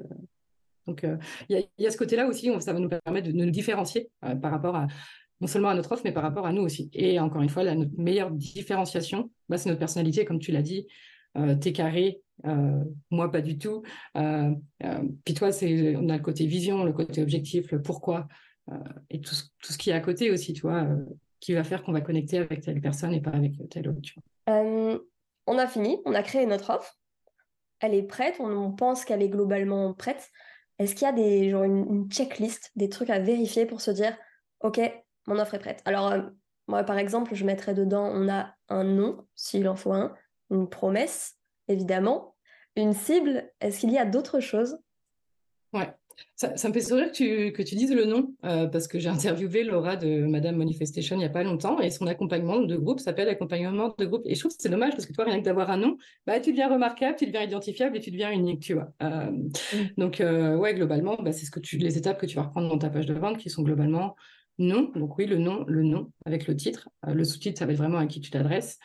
donc 0.86 1.04
euh, 1.04 1.18
il 1.50 1.68
y, 1.80 1.88
a 1.88 1.90
ce 1.90 1.98
côté 1.98 2.16
là 2.16 2.28
aussi 2.28 2.52
ça 2.60 2.74
va 2.74 2.80
nous 2.80 2.90
permettre 2.90 3.30
de, 3.30 3.32
nous 3.32 3.50
différencier 3.50 4.12
euh, 4.24 4.36
par 4.36 4.52
rapport 4.52 4.76
à 4.76 4.86
non 5.42 5.48
seulement 5.48 5.70
à 5.70 5.74
notre 5.74 5.92
offre 5.94 6.04
mais 6.06 6.12
par 6.12 6.22
rapport 6.22 6.46
à 6.46 6.54
nous 6.54 6.62
aussi. 6.62 6.92
Et 6.94 7.20
encore 7.20 7.42
une 7.42 7.50
fois 7.50 7.64
la 7.64 7.76
meilleure 7.98 8.30
différenciation 8.30 9.32
bah, 9.50 9.58
c'est 9.58 9.70
notre 9.70 9.80
personnalité 9.80 10.26
comme 10.26 10.40
tu 10.40 10.52
l'as 10.52 10.62
dit 10.62 10.86
t'es 11.60 11.74
carré 11.74 12.22
moi 13.10 13.32
pas 13.32 13.42
du 13.42 13.58
tout 13.58 13.82
puis 15.26 15.34
toi 15.34 15.52
c'est 15.52 15.96
on 15.96 16.08
a 16.10 16.18
le 16.18 16.22
côté 16.22 16.46
vision 16.46 16.84
le 16.84 16.94
côté 16.94 17.24
objectif 17.24 17.72
le 17.72 17.82
pourquoi 17.82 18.28
et 19.10 19.20
tout, 19.20 19.34
tout 19.60 19.74
ce 19.74 19.78
qui 19.80 19.90
est 19.90 19.94
à 19.94 20.00
côté 20.00 20.30
aussi 20.30 20.54
tu 20.54 20.62
vois 20.62 20.88
qui 21.44 21.54
va 21.54 21.66
faire 21.66 21.84
qu'on 21.84 21.92
va 21.92 22.00
connecter 22.00 22.38
avec 22.38 22.62
telle 22.62 22.80
personne 22.80 23.12
et 23.12 23.20
pas 23.20 23.32
avec 23.32 23.52
telle 23.70 23.90
autre. 23.90 24.00
Euh, 24.48 24.98
on 25.46 25.58
a 25.58 25.68
fini, 25.68 26.02
on 26.06 26.14
a 26.14 26.24
créé 26.24 26.46
notre 26.46 26.70
offre. 26.70 26.98
Elle 27.82 27.94
est 27.94 28.04
prête, 28.04 28.38
on, 28.40 28.72
pense 28.72 29.04
qu'elle 29.04 29.22
est 29.22 29.28
globalement 29.28 29.94
prête. 29.94 30.30
est-ce 30.80 30.96
qu'il 30.96 31.06
y 31.06 31.10
a 31.10 31.12
des, 31.12 31.50
genre 31.50 31.66
une, 31.66 32.10
checklist, 32.10 32.72
des 32.78 32.88
trucs 32.88 33.10
à 33.10 33.20
vérifier 33.20 33.66
pour 33.66 33.82
se 33.82 33.92
dire, 33.92 34.16
OK, 34.62 34.80
mon 35.28 35.38
offre 35.38 35.56
est 35.56 35.60
prête 35.60 35.82
Alors, 35.84 36.14
euh, 36.14 36.22
moi, 36.70 36.86
par 36.86 36.98
exemple, 36.98 37.36
je 37.36 37.44
mettrais 37.44 37.74
dedans, 37.74 38.10
on 38.10 38.30
a 38.30 38.56
un 38.70 38.86
nom, 38.86 39.28
s'il 39.36 39.68
en 39.68 39.76
faut 39.76 39.92
un, 39.92 40.16
une 40.50 40.70
promesse, 40.70 41.36
évidemment, 41.68 42.38
une 42.78 42.94
cible. 42.94 43.52
Est-ce 43.60 43.82
qu'il 43.82 43.92
y 43.92 43.98
a 43.98 44.06
d'autres 44.06 44.40
choses? 44.40 44.80
Ouais. 45.74 45.94
Ça, 46.36 46.68
me 46.68 46.74
fait 46.74 46.82
sourire 46.82 47.12
que 47.12 47.16
tu, 47.16 47.54
que 47.54 47.62
tu 47.62 47.76
dises 47.76 47.94
le 47.94 48.06
nom, 48.06 48.34
euh, 48.46 48.68
parce 48.68 48.88
que 48.88 49.00
j'ai 49.00 49.10
interviewé 49.10 49.64
Laura 49.64 49.96
de 49.96 50.26
Madame 50.26 50.58
Manifestation 50.58 51.16
il 51.16 51.20
n'y 51.20 51.26
a 51.26 51.30
pas 51.30 51.44
longtemps, 51.44 51.80
et 51.80 51.90
son 51.90 52.08
accompagnement 52.08 52.60
de 52.60 52.76
groupe 52.76 53.00
s'appelle 53.00 53.30
accompagnement 53.30 53.94
de 53.98 54.06
groupe. 54.06 54.24
Et 54.26 54.36
je 54.36 54.40
trouve 54.40 54.52
que 54.52 54.62
c'est 54.62 54.70
dommage, 54.70 54.92
parce 54.92 55.06
que 55.06 55.14
toi, 55.14 55.26
rien 55.26 55.40
que 55.40 55.46
d'avoir 55.46 55.70
un 55.70 55.78
nom, 55.78 55.98
bah, 56.26 56.40
tu 56.40 56.52
deviens 56.52 56.72
remarquable, 56.72 57.16
tu 57.18 57.26
deviens 57.26 57.44
identifiable 57.44 57.98
et 57.98 58.00
tu 58.00 58.12
deviens 58.12 58.32
unique, 58.32 58.62
tu 58.62 58.74
vois. 58.74 58.92
Euh. 59.02 59.32
Donc, 59.98 60.22
euh, 60.22 60.56
ouais, 60.56 60.74
globalement, 60.74 61.16
bah, 61.22 61.32
c'est 61.32 61.46
ce 61.46 61.52
que 61.52 61.60
tu, 61.60 61.78
les 61.78 61.98
étapes 61.98 62.20
que 62.20 62.26
tu 62.26 62.36
vas 62.36 62.44
reprendre 62.44 62.70
dans 62.70 62.78
ta 62.78 62.90
page 62.90 63.06
de 63.06 63.14
vente 63.14 63.38
qui 63.38 63.50
sont 63.50 63.64
globalement 63.64 64.16
nom. 64.60 64.92
Donc, 64.96 65.18
oui, 65.18 65.26
le 65.26 65.38
nom, 65.38 65.64
le 65.68 65.84
nom 65.84 66.12
avec 66.26 66.48
le 66.48 66.56
titre. 66.56 66.90
le 67.08 67.24
sous-titre, 67.24 67.60
ça 67.60 67.66
va 67.66 67.74
être 67.74 67.78
vraiment 67.78 67.98
à 67.98 68.06
qui 68.06 68.22
tu 68.22 68.30
t'adresses. 68.30 68.80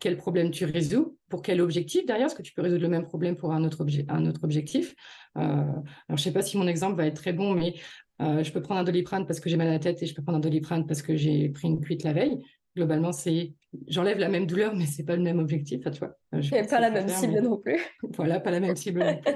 Quel 0.00 0.16
problème 0.16 0.50
tu 0.50 0.64
résous, 0.64 1.16
pour 1.28 1.42
quel 1.42 1.60
objectif 1.60 2.04
derrière, 2.04 2.26
est-ce 2.26 2.34
que 2.34 2.42
tu 2.42 2.52
peux 2.52 2.62
résoudre 2.62 2.82
le 2.82 2.88
même 2.88 3.04
problème 3.04 3.36
pour 3.36 3.52
un 3.52 3.64
autre, 3.64 3.80
objet, 3.80 4.04
un 4.08 4.26
autre 4.26 4.44
objectif? 4.44 4.94
Euh, 5.38 5.42
alors, 5.42 5.84
je 6.08 6.12
ne 6.14 6.18
sais 6.18 6.32
pas 6.32 6.42
si 6.42 6.58
mon 6.58 6.66
exemple 6.66 6.96
va 6.96 7.06
être 7.06 7.14
très 7.14 7.32
bon, 7.32 7.54
mais 7.54 7.74
euh, 8.20 8.42
je 8.42 8.52
peux 8.52 8.60
prendre 8.60 8.80
un 8.80 8.84
doliprane 8.84 9.26
parce 9.26 9.40
que 9.40 9.48
j'ai 9.48 9.56
mal 9.56 9.68
à 9.68 9.72
la 9.72 9.78
tête 9.78 10.02
et 10.02 10.06
je 10.06 10.14
peux 10.14 10.22
prendre 10.22 10.38
un 10.38 10.40
doliprane 10.40 10.86
parce 10.86 11.02
que 11.02 11.16
j'ai 11.16 11.48
pris 11.48 11.68
une 11.68 11.80
cuite 11.80 12.02
la 12.02 12.12
veille. 12.12 12.38
Globalement, 12.76 13.12
c'est 13.12 13.54
j'enlève 13.88 14.18
la 14.18 14.28
même 14.28 14.46
douleur, 14.46 14.74
mais 14.74 14.86
c'est 14.86 15.04
pas 15.04 15.16
le 15.16 15.22
même 15.22 15.38
objectif, 15.38 15.80
tu 15.90 15.98
vois. 15.98 16.16
Euh, 16.34 16.42
et 16.42 16.66
pas 16.66 16.80
la 16.80 16.90
même 16.90 17.08
cible 17.08 17.40
non 17.40 17.56
plus. 17.56 17.78
voilà, 18.16 18.40
pas 18.40 18.50
la 18.50 18.60
même 18.60 18.76
cible 18.76 19.00
non 19.00 19.20
plus. 19.20 19.34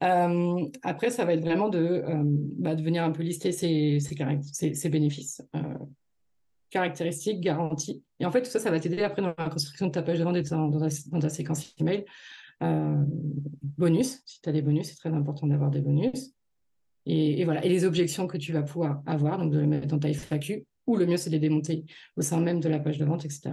après, 0.82 1.10
ça 1.10 1.24
va 1.24 1.34
être 1.34 1.44
vraiment 1.44 1.68
de, 1.68 2.02
bah, 2.58 2.74
de 2.74 2.82
venir 2.82 3.04
un 3.04 3.12
peu 3.12 3.22
lister 3.22 3.52
ses, 3.52 3.98
ses, 4.00 4.88
bénéfices, 4.88 5.42
caractéristiques, 6.72 7.40
garanties. 7.40 8.02
Et 8.18 8.24
en 8.24 8.32
fait, 8.32 8.42
tout 8.42 8.50
ça, 8.50 8.58
ça 8.58 8.70
va 8.70 8.80
t'aider 8.80 9.02
après 9.02 9.20
dans 9.22 9.34
la 9.36 9.50
construction 9.50 9.86
de 9.86 9.92
ta 9.92 10.02
page 10.02 10.18
de 10.18 10.24
vente 10.24 10.36
et 10.36 10.42
dans, 10.42 10.68
dans, 10.68 10.80
dans 10.80 11.20
ta 11.20 11.28
séquence 11.28 11.74
email. 11.78 12.04
Euh, 12.62 12.96
bonus, 13.62 14.22
si 14.24 14.40
tu 14.40 14.48
as 14.48 14.52
des 14.52 14.62
bonus, 14.62 14.88
c'est 14.88 14.96
très 14.96 15.10
important 15.10 15.46
d'avoir 15.46 15.70
des 15.70 15.82
bonus. 15.82 16.32
Et, 17.04 17.44
voilà. 17.44 17.64
Et 17.64 17.68
les 17.68 17.84
objections 17.84 18.26
que 18.26 18.38
tu 18.38 18.52
vas 18.52 18.62
pouvoir 18.62 19.02
avoir, 19.06 19.38
donc 19.38 19.52
de 19.52 19.58
les 19.58 19.66
mettre 19.66 19.86
dans 19.86 19.98
ta 19.98 20.08
FAQ, 20.08 20.64
ou 20.86 20.96
le 20.96 21.04
mieux, 21.06 21.18
c'est 21.18 21.28
de 21.28 21.34
les 21.34 21.40
démonter 21.40 21.84
au 22.16 22.22
sein 22.22 22.40
même 22.40 22.60
de 22.60 22.68
la 22.68 22.78
page 22.78 22.98
de 22.98 23.04
vente, 23.04 23.24
etc. 23.24 23.50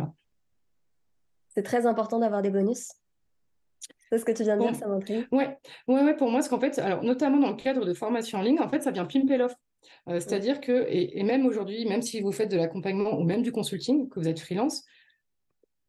C'est 1.49 1.63
très 1.63 1.86
important 1.86 2.20
d'avoir 2.20 2.41
des 2.41 2.51
bonus. 2.51 2.91
C'est 4.09 4.17
ce 4.17 4.26
que 4.26 4.32
tu 4.32 4.43
viens 4.43 4.57
de 4.57 4.61
dire, 4.61 4.76
ça 4.76 4.88
m'intrigue. 4.88 5.28
Ouais. 5.32 5.57
ouais, 5.88 6.03
ouais, 6.03 6.15
pour 6.15 6.32
moi, 6.32 6.41
ce 6.41 6.49
qu'en 6.49 6.59
fait, 6.59 6.80
alors 6.80 7.03
notamment 7.03 7.39
dans 7.39 7.49
le 7.49 7.55
cadre 7.55 7.86
de 7.86 7.93
formation 7.93 8.39
en 8.39 8.41
ligne, 8.43 8.59
en 8.59 8.70
fait, 8.70 8.82
ça 8.82 8.91
vient 8.91 9.05
pimper 9.05 9.38
l'offre. 9.38 9.57
Euh, 10.07 10.19
c'est-à-dire 10.19 10.61
que, 10.61 10.86
et, 10.89 11.19
et 11.19 11.23
même 11.23 11.45
aujourd'hui, 11.45 11.86
même 11.86 12.01
si 12.01 12.21
vous 12.21 12.32
faites 12.32 12.51
de 12.51 12.57
l'accompagnement 12.57 13.17
ou 13.17 13.23
même 13.23 13.41
du 13.41 13.51
consulting, 13.51 14.09
que 14.09 14.19
vous 14.19 14.27
êtes 14.27 14.39
freelance, 14.39 14.84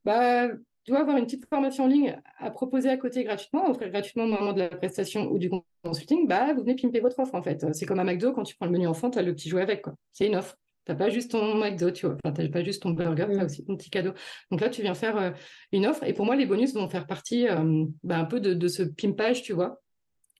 bah, 0.05 0.49
tu 0.85 0.93
dois 0.93 1.01
avoir 1.01 1.17
une 1.17 1.25
petite 1.25 1.47
formation 1.47 1.85
en 1.85 1.87
ligne 1.87 2.19
à 2.39 2.51
proposer 2.51 2.89
à 2.89 2.97
côté 2.97 3.23
gratuitement, 3.25 3.69
offrir 3.69 3.91
gratuitement 3.91 4.25
au 4.25 4.29
moment 4.29 4.53
de 4.53 4.61
la 4.61 4.69
prestation 4.69 5.31
ou 5.31 5.39
du 5.39 5.51
consulting, 5.85 6.27
bah, 6.27 6.53
vous 6.55 6.61
venez 6.63 6.75
pimper 6.75 7.01
votre 7.01 7.19
offre 7.19 7.35
en 7.35 7.43
fait. 7.43 7.67
C'est 7.75 7.87
comme 7.87 8.01
un 8.01 8.05
McDo, 8.05 8.33
quand 8.33 8.45
tu 8.45 8.57
prends 8.57 8.67
le 8.67 8.73
menu 8.73 8.87
enfant, 8.87 9.11
tu 9.11 9.19
as 9.19 9.23
le 9.23 9.35
petit 9.35 9.49
jouet 9.49 9.63
avec. 9.63 9.85
C'est 10.13 10.27
une 10.27 10.37
offre. 10.37 10.57
Tu 10.87 10.93
n'as 10.93 10.99
pas 10.99 11.11
juste 11.11 11.33
ton 11.33 11.55
McDo, 11.57 11.91
tu 11.91 12.07
vois. 12.07 12.17
Enfin, 12.25 12.35
tu 12.35 12.43
n'as 12.43 12.49
pas 12.49 12.65
juste 12.65 12.83
ton 12.83 12.91
burger, 12.91 13.27
tu 13.31 13.39
as 13.39 13.43
mm. 13.43 13.45
aussi 13.45 13.65
ton 13.65 13.77
petit 13.77 13.91
cadeau. 13.91 14.13
Donc 14.51 14.63
là, 14.63 14.71
tu 14.71 14.81
viens 14.81 14.95
faire 14.95 15.17
euh, 15.19 15.31
une 15.73 15.87
offre. 15.87 16.05
Et 16.05 16.15
pour 16.15 16.25
moi, 16.25 16.37
les 16.37 16.47
bonus 16.47 16.73
vont 16.73 16.89
faire 16.89 17.07
partie 17.07 17.47
euh, 17.49 17.85
bah, 18.03 18.19
un 18.19 18.25
peu 18.25 18.41
de, 18.41 18.69
ce 18.69 18.83
pimpage, 18.83 19.43
tu 19.43 19.53
vois. 19.53 19.81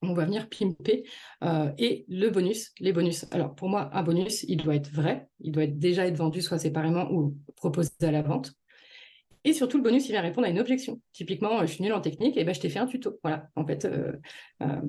On 0.01 0.13
va 0.13 0.25
venir 0.25 0.49
pimper. 0.49 1.03
Euh, 1.43 1.71
et 1.77 2.05
le 2.07 2.29
bonus, 2.29 2.71
les 2.79 2.91
bonus. 2.91 3.25
Alors, 3.31 3.53
pour 3.53 3.69
moi, 3.69 3.89
un 3.93 4.03
bonus, 4.03 4.43
il 4.47 4.57
doit 4.57 4.75
être 4.75 4.91
vrai. 4.91 5.29
Il 5.39 5.51
doit 5.51 5.67
déjà 5.67 6.07
être 6.07 6.17
vendu 6.17 6.41
soit 6.41 6.59
séparément 6.59 7.11
ou 7.11 7.37
proposé 7.55 7.91
à 8.01 8.11
la 8.11 8.21
vente. 8.21 8.53
Et 9.43 9.53
surtout, 9.53 9.77
le 9.77 9.83
bonus, 9.83 10.07
il 10.07 10.11
vient 10.11 10.21
répondre 10.21 10.45
à 10.45 10.49
une 10.49 10.59
objection. 10.59 11.01
Typiquement, 11.13 11.61
je 11.61 11.73
suis 11.73 11.83
nulle 11.83 11.93
en 11.93 12.01
technique, 12.01 12.37
et 12.37 12.43
ben, 12.43 12.53
je 12.53 12.59
t'ai 12.59 12.69
fait 12.69 12.79
un 12.79 12.85
tuto. 12.85 13.19
Voilà, 13.23 13.49
en 13.55 13.65
fait, 13.65 13.85
euh, 13.85 14.13
euh, 14.61 14.81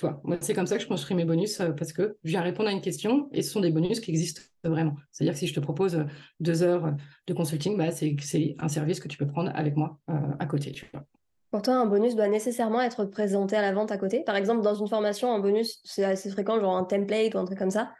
vois, 0.00 0.20
moi, 0.24 0.38
c'est 0.40 0.54
comme 0.54 0.66
ça 0.66 0.76
que 0.76 0.82
je 0.82 0.88
construis 0.88 1.16
mes 1.16 1.24
bonus 1.24 1.60
euh, 1.60 1.70
parce 1.70 1.92
que 1.92 2.16
je 2.24 2.30
viens 2.30 2.40
répondre 2.40 2.68
à 2.68 2.72
une 2.72 2.80
question 2.80 3.28
et 3.32 3.42
ce 3.42 3.50
sont 3.50 3.60
des 3.60 3.70
bonus 3.70 4.00
qui 4.00 4.10
existent 4.10 4.42
vraiment. 4.64 4.96
C'est-à-dire 5.12 5.34
que 5.34 5.38
si 5.38 5.46
je 5.46 5.54
te 5.54 5.60
propose 5.60 6.04
deux 6.40 6.62
heures 6.64 6.94
de 7.28 7.34
consulting, 7.34 7.76
bah, 7.76 7.92
c'est, 7.92 8.56
un 8.58 8.68
service 8.68 8.98
que 8.98 9.08
tu 9.08 9.18
peux 9.18 9.26
prendre 9.26 9.52
avec 9.54 9.76
moi 9.76 10.00
à 10.08 10.46
côté, 10.46 10.72
tu 10.72 10.86
vois. 10.92 11.04
Pour 11.52 11.62
toi, 11.62 11.74
un 11.74 11.86
bonus 11.86 12.16
doit 12.16 12.26
nécessairement 12.26 12.80
être 12.80 13.04
présenté 13.04 13.54
à 13.54 13.62
la 13.62 13.72
vente 13.72 13.92
à 13.92 13.98
côté. 13.98 14.24
Par 14.24 14.34
exemple, 14.34 14.62
dans 14.62 14.74
une 14.74 14.88
formation, 14.88 15.32
un 15.32 15.38
bonus, 15.38 15.80
c'est 15.84 16.02
assez 16.02 16.30
fréquent, 16.30 16.58
genre 16.58 16.76
un 16.76 16.84
template 16.84 17.34
ou 17.34 17.38
un 17.38 17.44
truc 17.44 17.58
comme 17.58 17.70
ça 17.70 17.92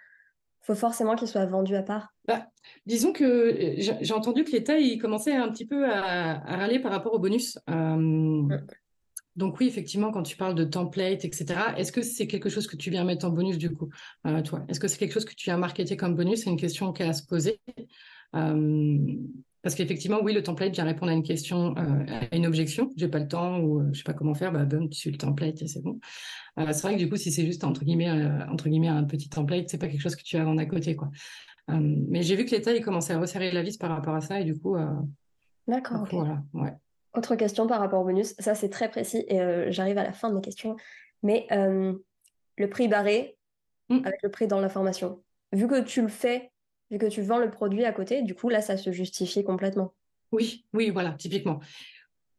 faut 0.62 0.74
forcément 0.74 1.16
qu'il 1.16 1.28
soit 1.28 1.46
vendu 1.46 1.74
à 1.74 1.82
part 1.82 2.14
bah, 2.26 2.46
Disons 2.86 3.12
que 3.12 3.24
euh, 3.24 3.96
j'ai 4.00 4.14
entendu 4.14 4.44
que 4.44 4.52
l'État 4.52 4.78
il 4.78 4.98
commençait 4.98 5.34
un 5.34 5.50
petit 5.50 5.66
peu 5.66 5.90
à, 5.90 6.38
râler 6.56 6.78
par 6.78 6.92
rapport 6.92 7.12
au 7.12 7.18
bonus. 7.18 7.58
Euh. 7.68 8.48
Donc 9.34 9.58
oui, 9.58 9.66
effectivement, 9.66 10.12
quand 10.12 10.22
tu 10.22 10.36
parles 10.36 10.54
de 10.54 10.64
template, 10.64 11.24
etc., 11.24 11.46
est-ce 11.78 11.90
que 11.90 12.02
c'est 12.02 12.26
quelque 12.26 12.50
chose 12.50 12.66
que 12.66 12.76
tu 12.76 12.90
viens 12.90 13.02
mettre 13.04 13.26
en 13.26 13.30
bonus 13.30 13.56
du 13.58 13.74
coup, 13.74 13.88
euh, 14.26 14.42
toi? 14.42 14.64
Est-ce 14.68 14.78
que 14.78 14.88
c'est 14.88 14.98
quelque 14.98 15.14
chose 15.14 15.24
que 15.24 15.34
tu 15.34 15.44
viens 15.44 15.56
marketer 15.56 15.96
comme 15.96 16.14
bonus? 16.14 16.44
C'est 16.44 16.50
une 16.50 16.58
question 16.58 16.92
qu'elle 16.92 17.08
a 17.08 17.10
à 17.10 17.14
se 17.14 17.26
poser. 17.26 17.60
Parce 19.62 19.76
qu'effectivement, 19.76 20.18
oui, 20.22 20.32
le 20.32 20.42
template 20.42 20.72
vient 20.72 20.84
répondre 20.84 21.12
à 21.12 21.14
une 21.14 21.22
question, 21.22 21.74
euh, 21.78 22.04
à 22.30 22.34
une 22.34 22.46
objection. 22.46 22.90
J'ai 22.96 23.08
pas 23.08 23.20
le 23.20 23.28
temps 23.28 23.60
ou 23.60 23.80
je 23.80 23.84
euh, 23.84 23.88
je 23.92 23.98
sais 23.98 24.04
pas 24.04 24.12
comment 24.12 24.34
faire. 24.34 24.52
Bah, 24.52 24.66
tu 24.66 24.98
suis 24.98 25.10
le 25.10 25.18
template 25.18 25.62
et 25.62 25.68
c'est 25.68 25.82
bon. 25.82 26.00
Euh, 26.58 26.72
c'est 26.72 26.82
vrai 26.82 26.94
que 26.94 26.98
du 26.98 27.08
coup, 27.08 27.16
si 27.16 27.30
c'est 27.30 27.46
juste 27.46 27.62
entre 27.62 27.84
guillemets, 27.84 28.10
entre 28.50 28.68
guillemets, 28.68 28.88
un 28.88 29.04
petit 29.04 29.28
template, 29.28 29.68
c'est 29.68 29.78
pas 29.78 29.86
quelque 29.86 30.00
chose 30.00 30.16
que 30.16 30.24
tu 30.24 30.36
vas 30.36 30.44
vendre 30.44 30.60
à 30.60 30.66
côté, 30.66 30.96
quoi. 30.96 31.10
mais 31.68 32.22
j'ai 32.22 32.34
vu 32.34 32.44
que 32.44 32.50
l'État 32.50 32.74
il 32.74 32.84
commençait 32.84 33.12
à 33.12 33.20
resserrer 33.20 33.52
la 33.52 33.62
vis 33.62 33.78
par 33.78 33.90
rapport 33.90 34.14
à 34.14 34.20
ça 34.20 34.40
et 34.40 34.44
du 34.44 34.58
coup. 34.58 34.76
D'accord. 35.68 36.08
Voilà. 36.10 36.42
Ouais. 36.52 36.72
Autre 37.14 37.36
question 37.36 37.66
par 37.68 37.78
rapport 37.78 38.00
au 38.00 38.04
bonus. 38.04 38.34
Ça, 38.38 38.54
c'est 38.54 38.68
très 38.68 38.90
précis 38.90 39.24
et 39.28 39.38
j'arrive 39.68 39.98
à 39.98 40.02
la 40.02 40.12
fin 40.12 40.28
de 40.28 40.34
mes 40.34 40.40
questions. 40.40 40.76
Mais 41.22 41.46
le 41.50 42.68
prix 42.68 42.88
barré 42.88 43.38
mmh. 43.90 44.00
avec 44.04 44.22
le 44.22 44.30
prix 44.30 44.48
dans 44.48 44.60
l'information. 44.60 45.22
Vu 45.52 45.68
que 45.68 45.80
tu 45.82 46.02
le 46.02 46.08
fais 46.08 46.51
vu 46.92 46.98
que 46.98 47.06
tu 47.06 47.22
vends 47.22 47.38
le 47.38 47.50
produit 47.50 47.84
à 47.84 47.92
côté, 47.92 48.22
du 48.22 48.34
coup, 48.34 48.50
là, 48.50 48.60
ça 48.60 48.76
se 48.76 48.92
justifie 48.92 49.42
complètement. 49.42 49.94
Oui, 50.30 50.66
oui, 50.72 50.90
voilà, 50.90 51.12
typiquement. 51.12 51.60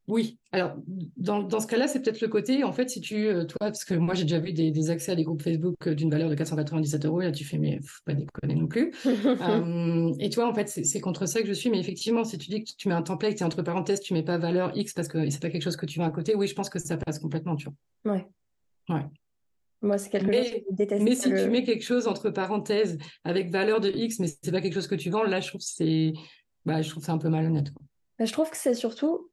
Oui, 0.08 0.38
alors 0.51 0.76
dans, 1.16 1.60
ce 1.62 1.66
cas-là, 1.66 1.88
c'est 1.88 2.01
peut-être 2.01 2.20
le 2.20 2.28
côté, 2.28 2.66
en 2.66 2.74
fait, 2.74 2.89
si 2.89 2.99
tu, 2.99 3.26
euh, 3.26 3.45
toi, 3.45 3.58
parce 3.62 3.86
que 3.86 3.93
moi 3.93 4.14
j'ai 4.16 4.24
déjà 4.24 4.39
vu 4.39 4.51
des, 4.51 4.89
accès 4.89 5.14
à 5.14 5.16
des 5.16 5.24
groupes 5.24 5.41
Facebook 5.41 5.76
euh, 5.88 5.95
d'une 5.95 6.10
valeur 6.10 6.30
de 6.30 6.36
497 6.36 7.06
euros, 7.06 7.22
et 7.22 7.26
là 7.26 7.32
tu 7.32 7.45
fais, 7.45 7.58
mais 7.58 7.80
faut 7.82 8.01
pas 8.04 8.14
déconner 8.14 8.56
non 8.56 8.68
plus. 8.68 8.91
Euh, 9.43 10.14
et 10.20 10.30
toi, 10.30 10.47
en 10.47 10.54
fait, 10.54 10.68
c'est 10.68 10.99
contre 10.99 11.26
ça 11.26 11.41
que 11.41 11.47
je 11.47 11.54
suis, 11.54 11.70
mais 11.70 11.80
effectivement, 11.80 12.24
si 12.24 12.38
tu 12.38 12.49
dis 12.49 12.64
que 12.64 12.72
tu 12.78 12.88
mets 12.88 12.93
un 12.93 13.01
template 13.01 13.39
et 13.41 13.43
entre 13.43 13.62
parenthèses, 13.62 14.01
tu 14.01 14.14
mets 14.14 14.24
pas 14.24 14.38
valeur 14.38 14.76
X 14.76 14.93
parce 14.93 15.08
que 15.08 15.30
c'est 15.30 15.41
pas 15.41 15.49
quelque 15.49 15.64
chose 15.64 15.76
que 15.76 15.86
tu 15.86 15.99
veux 15.99 16.06
à 16.06 16.12
côté, 16.12 16.36
oui, 16.36 16.47
je 16.47 16.56
pense 16.56 16.70
que 16.70 16.80
ça 16.80 16.97
passe 16.97 17.20
complètement, 17.20 17.56
tu 17.56 17.68
vois. 18.04 18.14
Ouais. 18.14 18.28
Ouais. 18.89 19.06
Moi, 19.84 19.97
c'est 19.97 20.09
quelque 20.09 20.34
chose 20.34 20.49
que 20.49 20.57
je 20.69 20.75
déteste. 20.75 21.03
Mais 21.03 21.13
si 21.13 21.29
tu 21.29 21.49
mets 21.49 21.63
quelque 21.63 21.84
chose 21.84 22.07
entre 22.07 22.29
parenthèses 22.29 22.97
avec 23.25 23.51
valeur 23.51 23.81
de 23.81 23.89
X, 23.89 24.19
mais 24.19 24.27
c'est 24.27 24.51
pas 24.51 24.61
quelque 24.61 24.73
chose 24.73 24.88
que 24.88 24.95
tu 24.95 25.09
vends, 25.09 25.23
là, 25.23 25.41
je 25.41 25.49
trouve 25.49 25.61
c'est, 25.61 26.13
bah, 26.65 26.81
je 26.81 26.89
trouve 26.89 27.03
c'est 27.03 27.11
un 27.11 27.17
peu 27.17 27.27
malhonnête. 27.27 27.67
Bah, 28.17 28.23
je 28.23 28.31
trouve 28.31 28.49
que 28.49 28.55
c'est 28.55 28.75
surtout, 28.75 29.29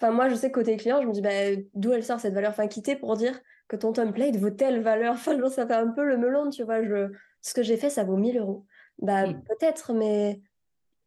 enfin, 0.00 0.12
moi, 0.12 0.28
je 0.28 0.36
sais 0.36 0.50
que 0.50 0.54
côté 0.60 0.76
client, 0.76 1.02
je 1.02 1.08
me 1.08 1.12
dis, 1.12 1.20
bah, 1.20 1.60
d'où 1.74 1.92
elle 1.92 2.04
sort 2.04 2.20
cette 2.20 2.32
valeur, 2.32 2.50
enfin, 2.50 2.68
quitter 2.68 2.94
pour 2.94 3.16
dire 3.16 3.40
que 3.66 3.74
ton 3.74 3.92
template 3.92 4.36
vaut 4.36 4.50
telle 4.50 4.82
valeur. 4.82 5.14
Enfin, 5.18 5.36
ça 5.50 5.66
fait 5.66 5.74
un 5.74 5.88
peu 5.88 6.04
le 6.04 6.16
melon, 6.16 6.48
tu 6.48 6.62
vois. 6.62 6.82
Je... 6.84 7.10
Ce 7.42 7.52
que 7.52 7.64
j'ai 7.64 7.76
fait, 7.76 7.90
ça 7.90 8.04
vaut 8.04 8.16
1000 8.16 8.38
euros. 8.38 8.66
Bah, 9.02 9.26
mm. 9.26 9.42
peut-être, 9.42 9.94
mais 9.94 10.40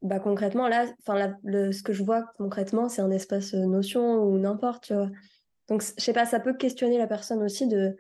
bah, 0.01 0.19
concrètement, 0.19 0.67
là, 0.67 0.85
enfin, 0.99 1.33
le... 1.43 1.71
ce 1.71 1.81
que 1.81 1.93
je 1.93 2.03
vois 2.03 2.25
concrètement, 2.37 2.89
c'est 2.89 3.01
un 3.01 3.11
espace 3.11 3.53
euh, 3.53 3.65
notion 3.65 4.21
ou 4.23 4.37
n'importe, 4.37 4.83
tu 4.83 4.93
vois. 4.93 5.09
Donc, 5.69 5.81
je 5.81 6.03
sais 6.03 6.11
pas, 6.11 6.25
ça 6.25 6.41
peut 6.41 6.53
questionner 6.53 6.97
la 6.97 7.07
personne 7.07 7.41
aussi 7.41 7.67
de 7.67 7.95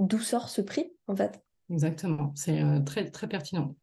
d'où 0.00 0.18
sort 0.18 0.48
ce 0.48 0.60
prix, 0.60 0.92
en 1.06 1.16
fait. 1.16 1.42
Exactement, 1.70 2.32
c'est 2.34 2.62
euh, 2.62 2.80
très, 2.80 3.10
très 3.10 3.28
pertinent. 3.28 3.74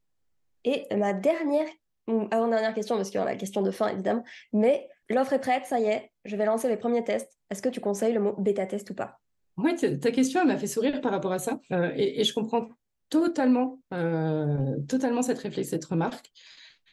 Et 0.63 0.85
ma 0.95 1.13
dernière, 1.13 1.67
avant-dernière 2.07 2.73
question, 2.73 2.95
parce 2.95 3.09
qu'il 3.09 3.17
y 3.17 3.21
aura 3.21 3.31
la 3.31 3.37
question 3.37 3.61
de 3.61 3.71
fin, 3.71 3.87
évidemment, 3.87 4.23
mais 4.53 4.87
l'offre 5.09 5.33
est 5.33 5.41
prête, 5.41 5.65
ça 5.65 5.79
y 5.79 5.85
est, 5.85 6.11
je 6.25 6.35
vais 6.35 6.45
lancer 6.45 6.69
les 6.69 6.77
premiers 6.77 7.03
tests. 7.03 7.39
Est-ce 7.49 7.61
que 7.61 7.69
tu 7.69 7.79
conseilles 7.79 8.13
le 8.13 8.19
mot 8.19 8.35
bêta-test 8.37 8.89
ou 8.91 8.93
pas? 8.93 9.19
Oui, 9.57 9.75
ta 9.75 10.11
question 10.11 10.45
m'a 10.45 10.57
fait 10.57 10.67
sourire 10.67 11.01
par 11.01 11.11
rapport 11.11 11.33
à 11.33 11.39
ça, 11.39 11.59
euh, 11.71 11.91
et, 11.95 12.23
je 12.23 12.33
comprends 12.33 12.69
totalement, 13.09 13.81
euh, 13.93 14.77
totalement 14.87 15.21
cette 15.21 15.39
réflexion, 15.39 15.71
cette 15.71 15.85
remarque. 15.85 16.31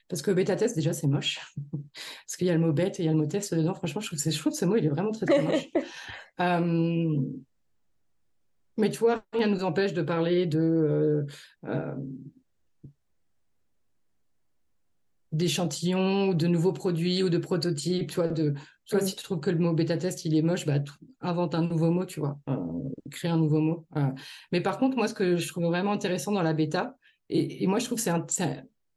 Parce 0.09 0.23
que 0.23 0.31
bêta-test, 0.31 0.75
déjà, 0.75 0.95
c'est 0.95 1.07
moche. 1.07 1.39
Parce 2.25 2.37
qu'il 2.39 2.47
y 2.47 2.51
a 2.51 2.55
le 2.55 2.61
mot 2.61 2.73
bête 2.73 2.99
et 2.99 3.03
il 3.03 3.07
y 3.07 3.09
a 3.11 3.13
le 3.13 3.19
mot 3.19 3.27
test 3.27 3.55
dedans. 3.55 3.75
Franchement, 3.75 4.01
je 4.01 4.07
trouve 4.07 4.19
que, 4.19 4.31
je 4.31 4.39
trouve 4.39 4.53
que 4.53 4.59
ce 4.59 4.65
mot, 4.65 4.77
il 4.77 4.87
est 4.87 4.89
vraiment 4.89 5.13
très, 5.13 5.27
très 5.27 5.43
moche. 5.43 5.69
Mais 8.79 8.91
tu 8.91 9.01
vois, 9.01 9.25
rien 9.33 9.49
ne 9.49 9.55
nous 9.55 9.65
empêche 9.65 9.93
de 9.93 10.03
parler 10.03 10.47
de, 10.47 10.59
euh, 10.59 11.27
euh, 11.67 11.95
d'échantillons 15.33 16.29
ou 16.29 16.35
de 16.35 16.47
nouveaux 16.47 16.73
produits 16.73 17.23
ou 17.25 17.29
de 17.29 17.39
prototypes, 17.39 18.11
tu 18.11 18.15
vois, 18.15 18.29
de, 18.29 18.55
tu 18.87 18.97
vois, 18.97 19.05
si 19.05 19.17
tu 19.17 19.23
trouves 19.25 19.41
que 19.41 19.51
le 19.51 19.59
mot 19.59 19.75
bêta-test, 19.75 20.25
il 20.25 20.37
est 20.37 20.43
moche, 20.43 20.65
bah, 20.65 20.79
invente 21.21 21.57
un 21.57 21.63
nouveau 21.63 21.91
mot, 21.91 22.07
tu 22.07 22.21
vois, 22.21 22.39
euh, 22.49 22.57
crée 23.11 23.29
un 23.29 23.37
nouveau 23.37 23.61
mot. 23.61 23.87
Mais 24.53 24.61
par 24.61 24.79
contre, 24.79 24.97
moi, 24.97 25.09
ce 25.09 25.15
que 25.15 25.37
je 25.37 25.49
trouve 25.49 25.65
vraiment 25.65 25.93
intéressant 25.93 26.33
dans 26.33 26.43
la 26.43 26.55
bêta, 26.55 26.97
et, 27.31 27.67
moi, 27.67 27.79
je 27.79 27.85
trouve 27.85 27.99
que 27.99 28.05
c'est 28.05 28.11
un, 28.11 28.25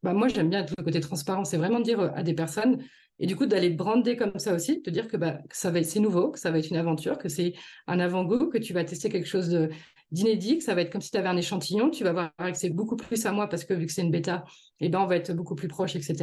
bah, 0.02 0.14
moi, 0.14 0.28
j'aime 0.28 0.48
bien 0.48 0.64
le 0.78 0.84
côté 0.84 1.00
transparent, 1.00 1.44
c'est 1.44 1.58
vraiment 1.58 1.80
dire 1.80 2.00
à 2.14 2.22
des 2.22 2.34
personnes, 2.34 2.82
et 3.22 3.26
du 3.26 3.36
coup, 3.36 3.46
d'aller 3.46 3.70
brander 3.70 4.16
comme 4.16 4.36
ça 4.40 4.52
aussi, 4.52 4.82
de 4.82 4.90
dire 4.90 5.06
que, 5.06 5.16
bah, 5.16 5.38
ça 5.52 5.70
va 5.70 5.80
c'est 5.84 6.00
nouveau, 6.00 6.32
que 6.32 6.40
ça 6.40 6.50
va 6.50 6.58
être 6.58 6.68
une 6.68 6.76
aventure, 6.76 7.18
que 7.18 7.28
c'est 7.28 7.54
un 7.86 8.00
avant-goût, 8.00 8.48
que 8.48 8.58
tu 8.58 8.72
vas 8.72 8.82
tester 8.82 9.10
quelque 9.10 9.28
chose 9.28 9.68
d'inédit, 10.10 10.58
que 10.58 10.64
ça 10.64 10.74
va 10.74 10.80
être 10.80 10.90
comme 10.90 11.00
si 11.00 11.12
tu 11.12 11.18
avais 11.18 11.28
un 11.28 11.36
échantillon, 11.36 11.88
tu 11.88 12.02
vas 12.02 12.10
avoir 12.10 12.32
accès 12.38 12.68
beaucoup 12.68 12.96
plus 12.96 13.24
à 13.24 13.30
moi 13.30 13.48
parce 13.48 13.64
que 13.64 13.74
vu 13.74 13.86
que 13.86 13.92
c'est 13.92 14.02
une 14.02 14.10
bêta, 14.10 14.44
eh 14.80 14.88
ben, 14.88 14.98
on 14.98 15.06
va 15.06 15.14
être 15.14 15.32
beaucoup 15.34 15.54
plus 15.54 15.68
proche, 15.68 15.94
etc. 15.94 16.16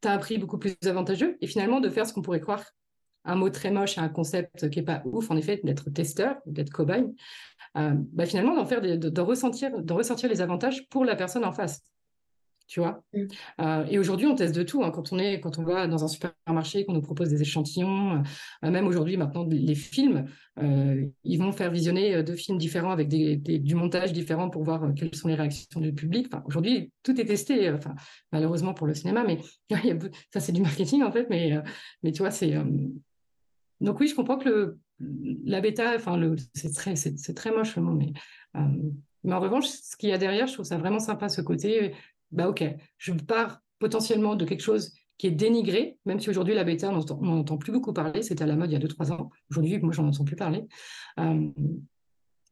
Tu 0.00 0.06
as 0.06 0.12
un 0.12 0.18
prix 0.18 0.38
beaucoup 0.38 0.58
plus 0.58 0.76
avantageux, 0.86 1.36
et 1.40 1.48
finalement, 1.48 1.80
de 1.80 1.88
faire 1.88 2.06
ce 2.06 2.12
qu'on 2.12 2.22
pourrait 2.22 2.40
croire 2.40 2.64
un 3.24 3.34
mot 3.34 3.50
très 3.50 3.72
moche 3.72 3.98
et 3.98 4.00
un 4.00 4.08
concept 4.08 4.70
qui 4.70 4.78
n'est 4.78 4.84
pas 4.84 5.02
ouf, 5.06 5.32
en 5.32 5.36
effet, 5.36 5.60
d'être 5.64 5.90
testeur, 5.90 6.36
d'être 6.46 6.70
cobaye, 6.70 7.04
euh, 7.76 7.94
bah 8.12 8.26
finalement, 8.26 8.54
d'en 8.54 8.64
faire 8.64 8.80
de, 8.80 9.20
ressentir, 9.20 9.72
ressentir 9.90 10.28
les 10.28 10.40
avantages 10.40 10.86
pour 10.88 11.04
la 11.04 11.16
personne 11.16 11.44
en 11.44 11.52
face. 11.52 11.82
Tu 12.68 12.80
vois 12.80 13.02
mm. 13.12 13.22
euh, 13.60 13.86
Et 13.90 13.98
aujourd'hui, 13.98 14.26
on 14.26 14.36
teste 14.36 14.54
de 14.54 14.62
tout. 14.62 14.84
Hein. 14.84 14.90
Quand, 14.90 15.12
on 15.12 15.18
est, 15.18 15.40
quand 15.40 15.58
on 15.58 15.64
va 15.64 15.88
dans 15.88 16.04
un 16.04 16.08
supermarché, 16.08 16.84
qu'on 16.84 16.92
nous 16.92 17.02
propose 17.02 17.28
des 17.28 17.42
échantillons, 17.42 18.22
euh, 18.64 18.70
même 18.70 18.86
aujourd'hui, 18.86 19.16
maintenant, 19.16 19.44
les 19.48 19.74
films, 19.74 20.26
ils 21.22 21.38
vont 21.38 21.52
faire 21.52 21.70
visionner 21.70 22.20
deux 22.24 22.34
films 22.34 22.58
différents 22.58 22.90
avec 22.90 23.06
des, 23.06 23.36
du 23.36 23.76
montage 23.76 24.12
différent 24.12 24.50
pour 24.50 24.64
voir 24.64 24.92
quelles 24.96 25.14
sont 25.14 25.28
les 25.28 25.36
réactions 25.36 25.80
du 25.80 25.92
public. 25.92 26.26
Enfin, 26.32 26.42
aujourd'hui, 26.46 26.92
tout 27.04 27.20
est 27.20 27.24
testé, 27.24 27.70
enfin, 27.70 27.94
malheureusement 28.32 28.74
pour 28.74 28.88
le 28.88 28.94
cinéma, 28.94 29.24
mais 29.24 29.38
ça, 30.32 30.40
c'est 30.40 30.50
du 30.50 30.60
marketing 30.60 31.04
en 31.04 31.12
fait. 31.12 31.28
Mais, 31.30 31.62
mais 32.02 32.10
tu 32.10 32.22
vois, 32.22 32.32
c'est 32.32 32.56
donc 33.80 34.00
oui, 34.00 34.08
je 34.08 34.14
comprends 34.14 34.38
que 34.38 34.48
le, 34.48 34.80
la 35.44 35.60
bêta, 35.60 35.94
enfin, 35.94 36.20
c'est 36.54 36.72
très, 36.74 36.96
c'est, 36.96 37.34
très 37.34 37.50
moche 37.50 37.76
le 37.76 37.82
mot, 37.82 37.92
mais, 37.92 38.12
euh, 38.56 38.60
mais 39.24 39.34
en 39.34 39.40
revanche, 39.40 39.66
ce 39.66 39.96
qu'il 39.96 40.08
y 40.08 40.12
a 40.12 40.18
derrière, 40.18 40.46
je 40.46 40.54
trouve 40.54 40.66
ça 40.66 40.78
vraiment 40.78 40.98
sympa 40.98 41.28
ce 41.28 41.40
côté. 41.40 41.94
Bah 42.30 42.48
ok, 42.48 42.64
je 42.98 43.12
pars 43.12 43.60
potentiellement 43.78 44.34
de 44.34 44.44
quelque 44.44 44.62
chose 44.62 44.92
qui 45.18 45.26
est 45.26 45.32
dénigré, 45.32 45.98
même 46.04 46.20
si 46.20 46.30
aujourd'hui 46.30 46.54
la 46.54 46.64
bêta, 46.64 46.90
on 46.90 47.24
n'en 47.24 47.38
entend 47.38 47.58
plus 47.58 47.72
beaucoup 47.72 47.92
parler. 47.92 48.22
C'était 48.22 48.44
à 48.44 48.46
la 48.46 48.54
mode 48.54 48.70
il 48.70 48.74
y 48.74 48.76
a 48.76 48.86
2-3 48.86 49.12
ans. 49.12 49.30
Aujourd'hui, 49.50 49.78
moi, 49.78 49.92
j'en 49.92 50.06
entends 50.06 50.24
plus 50.24 50.36
parler. 50.36 50.64
Euh, 51.18 51.48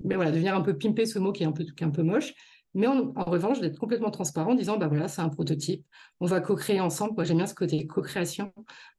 mais 0.05 0.17
voilà, 0.17 0.33
devenir 0.33 0.55
un 0.57 0.63
peu 0.63 0.77
pimper 0.77 1.07
ce 1.07 1.19
mot 1.19 1.33
qui 1.33 1.45
est 1.45 1.47
un 1.47 1.53
peu, 1.53 1.65
qui 1.65 1.85
est 1.85 1.87
un 1.87 1.91
peu 1.91 2.03
moche. 2.03 2.35
Mais 2.75 2.89
en, 2.89 3.13
revanche, 3.15 3.61
d'être 3.61 3.79
complètement 3.79 4.11
transparent 4.11 4.53
en 4.53 4.55
disant, 4.55 4.77
bah 4.77 4.89
voilà, 4.89 5.09
c'est 5.09 5.23
un 5.23 5.31
prototype, 5.31 5.87
on 6.21 6.27
va 6.27 6.41
co-créer 6.41 6.81
ensemble. 6.81 7.15
Moi, 7.15 7.25
j'aime 7.25 7.39
bien 7.39 7.47
ce 7.47 7.55
côté 7.55 7.87
co-création. 7.87 8.53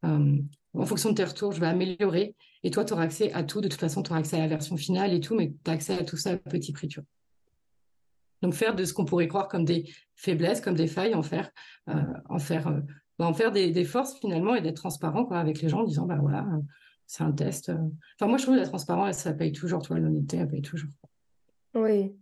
Euh, 0.04 0.38
en 0.74 0.86
fonction 0.86 1.12
de 1.12 1.16
tes 1.16 1.26
retours, 1.26 1.52
je 1.52 1.60
vais 1.60 1.68
améliorer. 1.68 2.36
Et 2.64 2.72
toi, 2.72 2.86
tu 2.86 2.94
auras 2.94 3.04
accès 3.04 3.32
à 3.34 3.44
tout. 3.44 3.62
De 3.62 3.68
toute 3.68 3.80
façon, 3.80 4.02
tu 4.02 4.10
auras 4.10 4.20
accès 4.20 4.38
à 4.38 4.40
la 4.40 4.48
version 4.48 4.78
finale 4.78 5.14
et 5.14 5.20
tout, 5.20 5.36
mais 5.36 5.54
tu 5.64 5.70
as 5.70 5.74
accès 5.74 5.94
à 5.94 6.04
tout 6.04 6.18
ça 6.18 6.32
à 6.32 6.38
petit 6.38 6.72
prix. 6.72 6.88
Tu 6.88 7.00
vois. 7.00 7.08
Donc, 8.42 8.54
faire 8.54 8.76
de 8.76 8.84
ce 8.84 8.94
qu'on 8.94 9.06
pourrait 9.06 9.28
croire 9.28 9.48
comme 9.48 9.66
des 9.66 9.94
faiblesses, 10.18 10.60
comme 10.60 10.76
des 10.76 10.88
failles, 10.88 11.16
en 11.16 11.24
faire, 11.24 11.50
euh, 11.90 11.94
en 12.28 12.40
faire, 12.40 12.68
euh, 12.68 12.82
bah, 13.18 13.26
en 13.26 13.34
faire 13.34 13.52
des, 13.52 13.86
forces 13.86 14.20
finalement 14.20 14.56
et 14.56 14.62
d'être 14.62 14.76
transparent 14.76 15.26
quoi, 15.26 15.40
avec 15.40 15.62
les 15.62 15.70
gens 15.70 15.82
en 15.82 15.86
disant, 15.86 16.06
bah 16.06 16.18
voilà, 16.20 16.46
c'est 17.06 17.24
un 17.24 17.32
test. 17.32 17.72
Enfin, 18.16 18.28
moi, 18.28 18.38
je 18.38 18.44
trouve 18.44 18.56
que 18.56 18.60
la 18.60 18.68
transparence, 18.68 19.18
ça 19.18 19.34
paye 19.34 19.54
toujours. 19.54 19.82
Tu 19.82 19.90
vois, 19.90 20.00
l'honnêteté, 20.00 20.38
elle 20.38 20.50
paye 20.50 20.62
toujours. 20.62 20.90
Oui, 21.74 22.16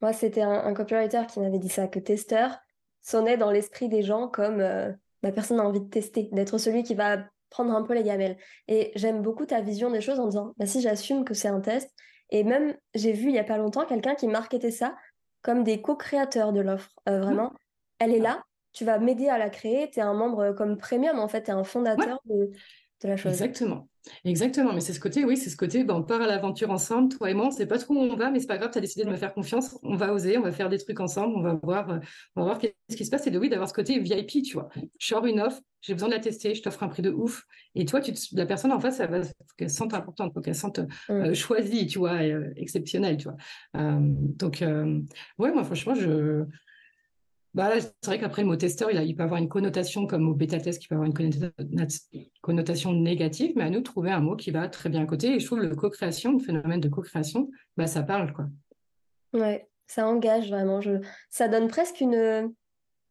moi, 0.00 0.12
c'était 0.12 0.42
un, 0.42 0.72
copywriter 0.72 1.22
qui 1.28 1.40
m'avait 1.40 1.58
dit 1.58 1.68
ça, 1.68 1.86
que 1.88 1.98
testeur 1.98 2.58
sonnait 3.02 3.36
dans 3.36 3.50
l'esprit 3.50 3.88
des 3.88 4.02
gens 4.02 4.28
comme 4.28 4.60
euh, 4.60 4.92
la 5.22 5.32
personne 5.32 5.60
a 5.60 5.64
envie 5.64 5.80
de 5.80 5.88
tester, 5.88 6.28
d'être 6.32 6.58
celui 6.58 6.82
qui 6.82 6.94
va 6.94 7.18
prendre 7.50 7.74
un 7.74 7.82
peu 7.82 7.94
les 7.94 8.02
gamelles. 8.02 8.36
Et 8.68 8.92
j'aime 8.94 9.22
beaucoup 9.22 9.44
ta 9.44 9.60
vision 9.60 9.90
des 9.90 10.00
choses 10.00 10.20
en 10.20 10.26
disant, 10.26 10.54
bah, 10.56 10.66
si 10.66 10.80
j'assume 10.80 11.24
que 11.24 11.34
c'est 11.34 11.48
un 11.48 11.60
test, 11.60 11.90
et 12.30 12.44
même 12.44 12.76
j'ai 12.94 13.12
vu 13.12 13.28
il 13.28 13.34
y 13.34 13.38
a 13.38 13.44
pas 13.44 13.58
longtemps 13.58 13.84
quelqu'un 13.84 14.14
qui 14.14 14.28
marketait 14.28 14.70
ça 14.70 14.94
comme 15.42 15.64
des 15.64 15.80
co-créateurs 15.80 16.52
de 16.52 16.60
l'offre. 16.60 16.94
Euh, 17.08 17.18
mmh. 17.18 17.22
vraiment, 17.22 17.52
elle 17.98 18.12
est 18.12 18.20
là, 18.20 18.42
tu 18.72 18.84
vas 18.84 18.98
m'aider 18.98 19.28
à 19.28 19.38
la 19.38 19.50
créer, 19.50 19.90
tu 19.90 19.98
es 19.98 20.02
un 20.02 20.14
membre 20.14 20.52
comme 20.52 20.76
premium, 20.76 21.18
en 21.18 21.28
fait, 21.28 21.44
tu 21.44 21.50
es 21.50 21.54
un 21.54 21.64
fondateur 21.64 22.20
de, 22.26 22.50
la 23.08 23.16
chose. 23.16 23.32
Exactement. 23.32 23.88
Exactement, 24.24 24.72
mais 24.72 24.80
c'est 24.80 24.94
ce 24.94 25.00
côté, 25.00 25.24
oui, 25.24 25.36
c'est 25.36 25.50
ce 25.50 25.56
côté, 25.56 25.84
ben, 25.84 25.94
on 25.94 26.02
part 26.02 26.22
à 26.22 26.26
l'aventure 26.26 26.70
ensemble, 26.70 27.14
toi 27.14 27.30
et 27.30 27.34
moi, 27.34 27.46
on 27.46 27.50
sait 27.50 27.66
pas 27.66 27.78
trop 27.78 27.94
où 27.94 27.98
on 27.98 28.16
va, 28.16 28.30
mais 28.30 28.40
c'est 28.40 28.46
pas 28.46 28.56
grave, 28.56 28.70
tu 28.70 28.78
as 28.78 28.80
décidé 28.80 29.04
de 29.04 29.10
me 29.10 29.16
faire 29.16 29.34
confiance, 29.34 29.78
on 29.82 29.94
va 29.94 30.12
oser, 30.12 30.38
on 30.38 30.42
va 30.42 30.52
faire 30.52 30.70
des 30.70 30.78
trucs 30.78 31.00
ensemble, 31.00 31.36
on 31.36 31.42
va 31.42 31.60
voir, 31.62 31.90
euh, 31.90 31.98
on 32.34 32.40
va 32.40 32.46
voir 32.46 32.58
qu'est-ce 32.58 32.96
qui 32.96 33.04
se 33.04 33.10
passe, 33.10 33.26
et 33.26 33.30
de 33.30 33.38
oui, 33.38 33.50
d'avoir 33.50 33.68
ce 33.68 33.74
côté 33.74 33.98
VIP, 33.98 34.42
tu 34.42 34.54
vois. 34.54 34.70
Je 34.98 35.06
sors 35.06 35.26
une 35.26 35.40
offre, 35.40 35.60
j'ai 35.82 35.92
besoin 35.92 36.08
de 36.08 36.14
la 36.14 36.20
tester, 36.20 36.54
je 36.54 36.62
t'offre 36.62 36.82
un 36.82 36.88
prix 36.88 37.02
de 37.02 37.10
ouf, 37.10 37.44
et 37.74 37.84
toi, 37.84 38.00
tu 38.00 38.12
la 38.32 38.46
personne 38.46 38.72
en 38.72 38.80
face, 38.80 39.00
elle 39.00 39.10
va, 39.10 39.22
faut 39.22 39.32
qu'elle 39.58 39.70
se 39.70 39.76
sente 39.76 39.92
importante, 39.92 40.32
faut 40.32 40.40
qu'elle 40.40 40.54
se 40.54 40.62
sente 40.62 40.80
euh, 41.10 41.34
choisie, 41.34 41.86
tu 41.86 41.98
vois, 41.98 42.22
euh, 42.22 42.50
exceptionnelle, 42.56 43.18
tu 43.18 43.28
vois. 43.28 43.36
donc, 43.74 44.64
ouais, 45.38 45.52
moi, 45.52 45.64
franchement, 45.64 45.94
je 45.94 46.46
bah, 47.52 47.72
c'est 47.80 48.06
vrai 48.06 48.18
qu'après, 48.20 48.42
le 48.42 48.48
mot 48.48 48.56
testeur, 48.56 48.90
il, 48.92 49.02
il, 49.02 49.16
peut 49.16 49.24
avoir 49.24 49.40
une 49.40 49.48
connotation 49.48 50.06
comme 50.06 50.28
au 50.28 50.34
bêta-test 50.34 50.80
qui 50.80 50.86
peut 50.86 50.94
avoir 50.94 51.10
une 51.10 51.90
connotation 52.42 52.92
négative, 52.92 53.52
mais 53.56 53.64
à 53.64 53.70
nous 53.70 53.80
de 53.80 53.84
trouver 53.84 54.12
un 54.12 54.20
mot 54.20 54.36
qui 54.36 54.52
va 54.52 54.68
très 54.68 54.88
bien 54.88 55.02
à 55.02 55.06
côté. 55.06 55.34
Et 55.34 55.40
je 55.40 55.46
trouve 55.46 55.58
le 55.58 55.74
co-création, 55.74 56.32
le 56.32 56.38
phénomène 56.38 56.80
de 56.80 56.88
co-création, 56.88 57.50
bah, 57.76 57.88
ça 57.88 58.02
parle. 58.02 58.32
quoi. 58.32 58.46
Ouais, 59.32 59.68
ça 59.88 60.06
engage 60.06 60.48
vraiment. 60.48 60.80
Je... 60.80 61.00
Ça 61.28 61.48
donne 61.48 61.66
presque 61.66 62.00
une, 62.00 62.52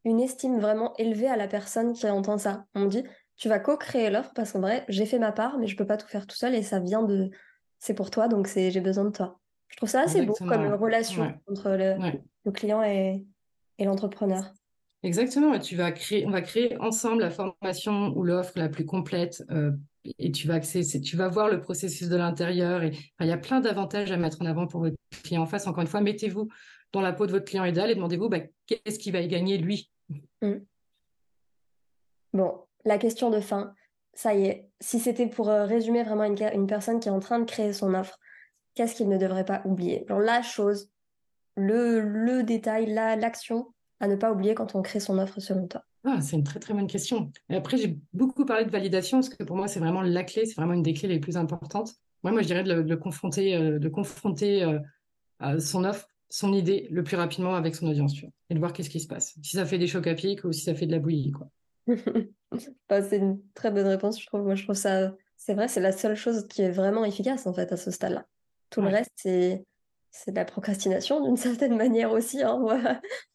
une 0.06 0.20
estime 0.22 0.60
vraiment 0.60 0.96
élevée 0.96 1.28
à 1.28 1.36
la 1.36 1.48
personne 1.48 1.92
qui 1.92 2.10
entend 2.10 2.38
ça. 2.38 2.66
On 2.76 2.86
dit, 2.86 3.04
tu 3.36 3.50
vas 3.50 3.60
co-créer 3.60 4.10
l'offre 4.10 4.32
parce 4.34 4.54
qu'en 4.54 4.62
vrai, 4.62 4.86
j'ai 4.88 5.06
fait 5.06 5.20
ma 5.20 5.34
part, 5.34 5.58
mais 5.60 5.68
je 5.68 5.76
peux 5.76 5.86
pas 5.86 5.98
tout 5.98 6.08
faire 6.08 6.28
tout 6.28 6.38
seul 6.38 6.56
et 6.56 6.64
ça 6.64 6.80
vient 6.80 7.04
de. 7.04 7.30
C'est 7.80 7.94
pour 7.94 8.10
toi, 8.10 8.30
donc 8.30 8.48
j'ai 8.48 8.82
besoin 8.82 9.06
de 9.06 9.12
toi. 9.12 9.40
Je 9.68 9.78
trouve 9.78 9.90
ça 9.90 10.02
assez 10.02 10.26
beau 10.26 10.34
comme 10.34 10.74
relation 10.74 11.34
entre 11.48 11.72
le, 11.72 11.96
le 12.44 12.52
client 12.52 12.84
et, 12.84 13.26
et 13.80 13.86
l'entrepreneur. 13.86 14.54
Exactement, 15.02 15.58
tu 15.60 15.76
vas 15.76 15.92
créer, 15.92 16.26
on 16.28 16.30
va 16.30 16.42
créer 16.42 16.78
ensemble 16.78 17.22
la 17.22 17.30
formation 17.30 18.14
ou 18.18 18.24
l'offre 18.24 18.52
la 18.58 18.68
plus 18.68 18.86
complète 18.86 19.44
euh, 19.50 19.72
et 20.18 20.32
tu 20.32 20.48
vas, 20.48 20.56
accéder, 20.56 21.02
tu 21.02 21.16
vas 21.16 21.30
voir 21.30 21.50
le 21.50 21.62
processus 21.62 22.10
de 22.10 22.18
l'intérieur. 22.18 22.84
Et 22.84 22.92
il 23.22 23.28
y 23.28 23.32
a 23.32 23.38
plein 23.38 23.62
d'avantages 23.62 24.12
à 24.12 24.18
mettre 24.18 24.42
en 24.42 24.46
avant 24.46 24.68
pour 24.68 24.82
votre 24.82 24.98
client 25.24 25.44
en 25.44 25.46
face. 25.46 25.68
Encore 25.68 25.82
une 25.82 25.88
fois, 25.88 26.02
mettez-vous 26.02 26.50
dans 26.92 27.02
la 27.02 27.14
peau 27.14 27.28
de 27.28 27.32
votre 27.32 27.46
client 27.46 27.64
idéal 27.64 27.92
et 27.92 27.96
demandez-vous 27.96 28.28
bah, 28.28 28.40
qu'est-ce 28.66 29.00
qu'il 29.00 29.14
va 29.14 29.22
y 29.22 29.28
gagner 29.28 29.58
lui? 29.58 29.90
Mm. 30.42 30.56
Bon, 32.34 32.66
la 32.84 32.98
question 32.98 33.30
de 33.30 33.40
fin, 33.40 33.74
ça 34.14 34.34
y 34.34 34.46
est. 34.46 34.70
Si 34.82 35.00
c'était 35.00 35.28
pour 35.28 35.50
euh, 35.50 35.66
résumer 35.66 36.04
vraiment 36.04 36.26
une, 36.26 36.38
une, 36.54 36.68
personne 36.68 37.00
qui 37.00 37.08
est 37.08 37.12
en 37.12 37.20
train 37.20 37.40
de 37.40 37.46
créer 37.46 37.72
son 37.72 37.94
offre, 37.94 38.20
qu'est-ce 38.76 38.96
qu'il 38.96 39.08
ne 39.08 39.18
devrait 39.18 39.46
pas 39.46 39.62
oublier? 39.66 40.06
Genre 40.10 40.20
la 40.20 40.42
chose 40.42 40.90
le, 41.60 42.00
le 42.00 42.44
détail, 42.44 42.88
l'action 42.88 43.74
à 44.00 44.08
ne 44.08 44.16
pas 44.16 44.32
oublier 44.32 44.56
quand 44.56 44.76
on 44.76 44.82
crée 44.82 45.00
son 45.00 45.18
offre 45.20 45.40
selon 45.40 45.68
toi 45.68 45.84
ah, 46.06 46.22
C'est 46.22 46.36
une 46.36 46.44
très 46.44 46.60
très 46.60 46.74
bonne 46.74 46.88
question. 46.88 47.32
Et 47.50 47.56
après, 47.56 47.78
j'ai 47.78 48.00
beaucoup 48.14 48.46
parlé 48.46 48.66
de 48.66 48.72
validation 48.72 49.18
parce 49.18 49.30
que 49.30 49.44
pour 49.44 49.56
moi, 49.56 49.68
c'est 49.68 49.80
vraiment 49.80 50.02
la 50.02 50.24
clé, 50.24 50.46
c'est 50.46 50.56
vraiment 50.56 50.74
une 50.74 50.84
des 50.84 50.94
clés 50.94 51.10
les 51.10 51.20
plus 51.20 51.38
importantes. 51.38 51.94
Moi, 52.24 52.32
moi 52.32 52.42
je 52.42 52.48
dirais 52.48 52.64
de 52.64 52.74
le, 52.74 52.98
confronter, 52.98 53.56
euh, 53.56 53.80
de 53.80 53.90
confronter 53.90 54.64
euh, 55.42 55.60
son 55.60 55.84
offre, 55.84 56.08
son 56.30 56.54
idée 56.54 56.88
le 56.92 57.04
plus 57.04 57.18
rapidement 57.18 57.56
avec 57.56 57.76
son 57.76 57.88
audience 57.88 58.14
et 58.50 58.54
de 58.54 58.60
voir 58.60 58.74
qu'est-ce 58.74 58.90
qui 58.90 59.00
se 59.00 59.08
passe. 59.08 59.38
Si 59.42 59.58
ça 59.58 59.66
fait 59.66 59.78
des 59.78 59.88
chocs 59.88 60.08
à 60.08 60.16
pic 60.16 60.44
ou 60.44 60.52
si 60.52 60.62
ça 60.62 60.76
fait 60.76 60.86
de 60.86 60.92
la 60.92 61.00
bouillie. 61.00 61.32
quoi. 61.32 61.50
Bah, 62.90 63.04
c'est 63.04 63.18
une 63.18 63.40
très 63.54 63.70
bonne 63.70 63.86
réponse, 63.86 64.20
je 64.20 64.26
trouve. 64.26 64.42
Moi, 64.42 64.56
je 64.56 64.64
trouve 64.64 64.76
ça. 64.76 65.14
C'est 65.38 65.54
vrai, 65.54 65.68
c'est 65.68 65.80
la 65.80 65.92
seule 65.92 66.16
chose 66.16 66.48
qui 66.48 66.64
est 66.64 66.72
vraiment 66.72 67.06
efficace 67.06 67.46
en 67.46 67.54
fait 67.54 67.72
à 67.72 67.78
ce 67.78 67.92
stade-là. 67.92 68.26
Tout 68.72 68.82
le 68.82 68.88
reste, 68.88 69.12
c'est 69.16 69.64
c'est 70.12 70.32
de 70.32 70.36
la 70.36 70.46
procrastination 70.46 71.24
d'une 71.24 71.38
certaine 71.38 71.76
manière 71.76 72.12
aussi. 72.12 72.42
Hein. 72.42 72.60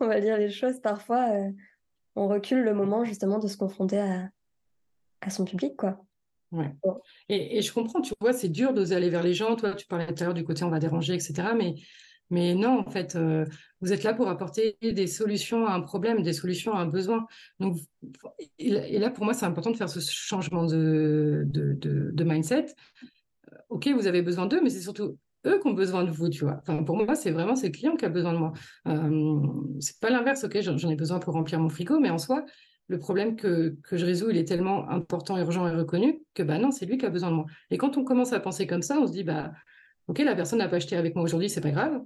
On, 0.00 0.06
va, 0.06 0.20
dire 0.20 0.36
les 0.38 0.50
choses 0.50 0.80
parfois. 0.80 1.30
Euh, 1.30 1.50
on 2.16 2.28
recule 2.28 2.62
le 2.62 2.74
moment 2.74 3.04
justement 3.04 3.38
de 3.38 3.48
se 3.48 3.56
confronter 3.56 3.98
à, 3.98 4.28
à 5.20 5.30
son 5.30 5.44
public, 5.44 5.76
quoi. 5.76 6.04
Ouais. 6.52 6.72
Et, 7.28 7.60
je 7.62 7.72
comprends, 7.72 8.00
tu 8.00 8.12
vois, 8.20 8.32
c'est 8.32 8.48
dur 8.48 8.72
d'oser 8.72 8.94
aller 8.94 9.10
vers 9.10 9.24
les 9.24 9.34
gens. 9.34 9.56
Toi, 9.56 9.74
tu 9.74 9.86
parlais 9.86 10.06
tout 10.06 10.22
à 10.22 10.26
l'heure 10.26 10.34
du 10.34 10.44
côté 10.44 10.62
on 10.62 10.70
va 10.70 10.78
déranger, 10.78 11.14
etc. 11.14 11.48
Mais, 11.56 11.74
mais 12.30 12.54
non, 12.54 12.78
en 12.86 12.90
fait, 12.90 13.16
euh, 13.16 13.44
vous 13.80 13.92
êtes 13.92 14.04
là 14.04 14.14
pour 14.14 14.28
apporter 14.28 14.76
des 14.80 15.06
solutions 15.08 15.66
à 15.66 15.72
un 15.72 15.80
problème, 15.80 16.22
des 16.22 16.32
solutions 16.32 16.72
à 16.72 16.78
un 16.78 16.86
besoin. 16.86 17.26
Donc, 17.58 17.78
et 18.60 18.98
là, 18.98 19.10
pour 19.10 19.24
moi, 19.24 19.34
c'est 19.34 19.46
important 19.46 19.72
de 19.72 19.76
faire 19.76 19.88
ce 19.88 19.98
changement 19.98 20.64
de, 20.64 21.42
de, 21.46 21.74
de 21.74 22.24
mindset. 22.24 22.66
Ok, 23.68 23.88
vous 23.88 24.06
avez 24.06 24.22
besoin 24.22 24.46
d'eux, 24.46 24.60
mais 24.62 24.70
c'est 24.70 24.80
surtout 24.80 25.18
eux 25.46 25.60
qui 25.60 25.66
ont 25.66 25.74
besoin 25.74 26.04
de 26.04 26.10
vous, 26.10 26.28
tu 26.28 26.44
vois. 26.44 26.62
Pour 26.84 26.96
moi, 26.96 27.14
c'est 27.14 27.30
vraiment 27.30 27.54
le 27.54 27.68
client 27.70 27.96
qui 27.96 28.04
a 28.04 28.08
besoin 28.08 28.32
de 28.32 28.38
moi. 28.38 28.52
Euh, 28.88 29.40
c'est 29.80 30.00
pas 30.00 30.10
l'inverse, 30.10 30.44
ok, 30.44 30.60
j'en 30.60 30.90
ai 30.90 30.96
besoin 30.96 31.18
pour 31.18 31.34
remplir 31.34 31.60
mon 31.60 31.68
frigo, 31.68 31.98
mais 32.00 32.10
en 32.10 32.18
soi, 32.18 32.44
le 32.88 32.98
problème 32.98 33.36
que, 33.36 33.76
je 33.90 34.04
résous, 34.04 34.30
il 34.30 34.36
est 34.36 34.46
tellement 34.46 34.88
important, 34.90 35.38
urgent 35.38 35.66
et 35.66 35.74
reconnu 35.74 36.22
que 36.34 36.42
bah 36.42 36.58
non, 36.58 36.70
c'est 36.70 36.86
lui 36.86 36.98
qui 36.98 37.06
a 37.06 37.10
besoin 37.10 37.30
de 37.30 37.36
moi. 37.36 37.46
Et 37.70 37.78
quand 37.78 37.96
on 37.96 38.04
commence 38.04 38.32
à 38.32 38.40
penser 38.40 38.66
comme 38.66 38.82
ça, 38.82 38.98
on 38.98 39.06
se 39.06 39.12
dit 39.12 39.24
bah 39.24 39.52
ok, 40.08 40.18
la 40.18 40.34
personne 40.34 40.58
n'a 40.58 40.68
pas 40.68 40.76
acheté 40.76 40.96
avec 40.96 41.14
moi 41.14 41.24
aujourd'hui, 41.24 41.48
c'est 41.48 41.62
pas 41.62 41.70
grave. 41.70 42.02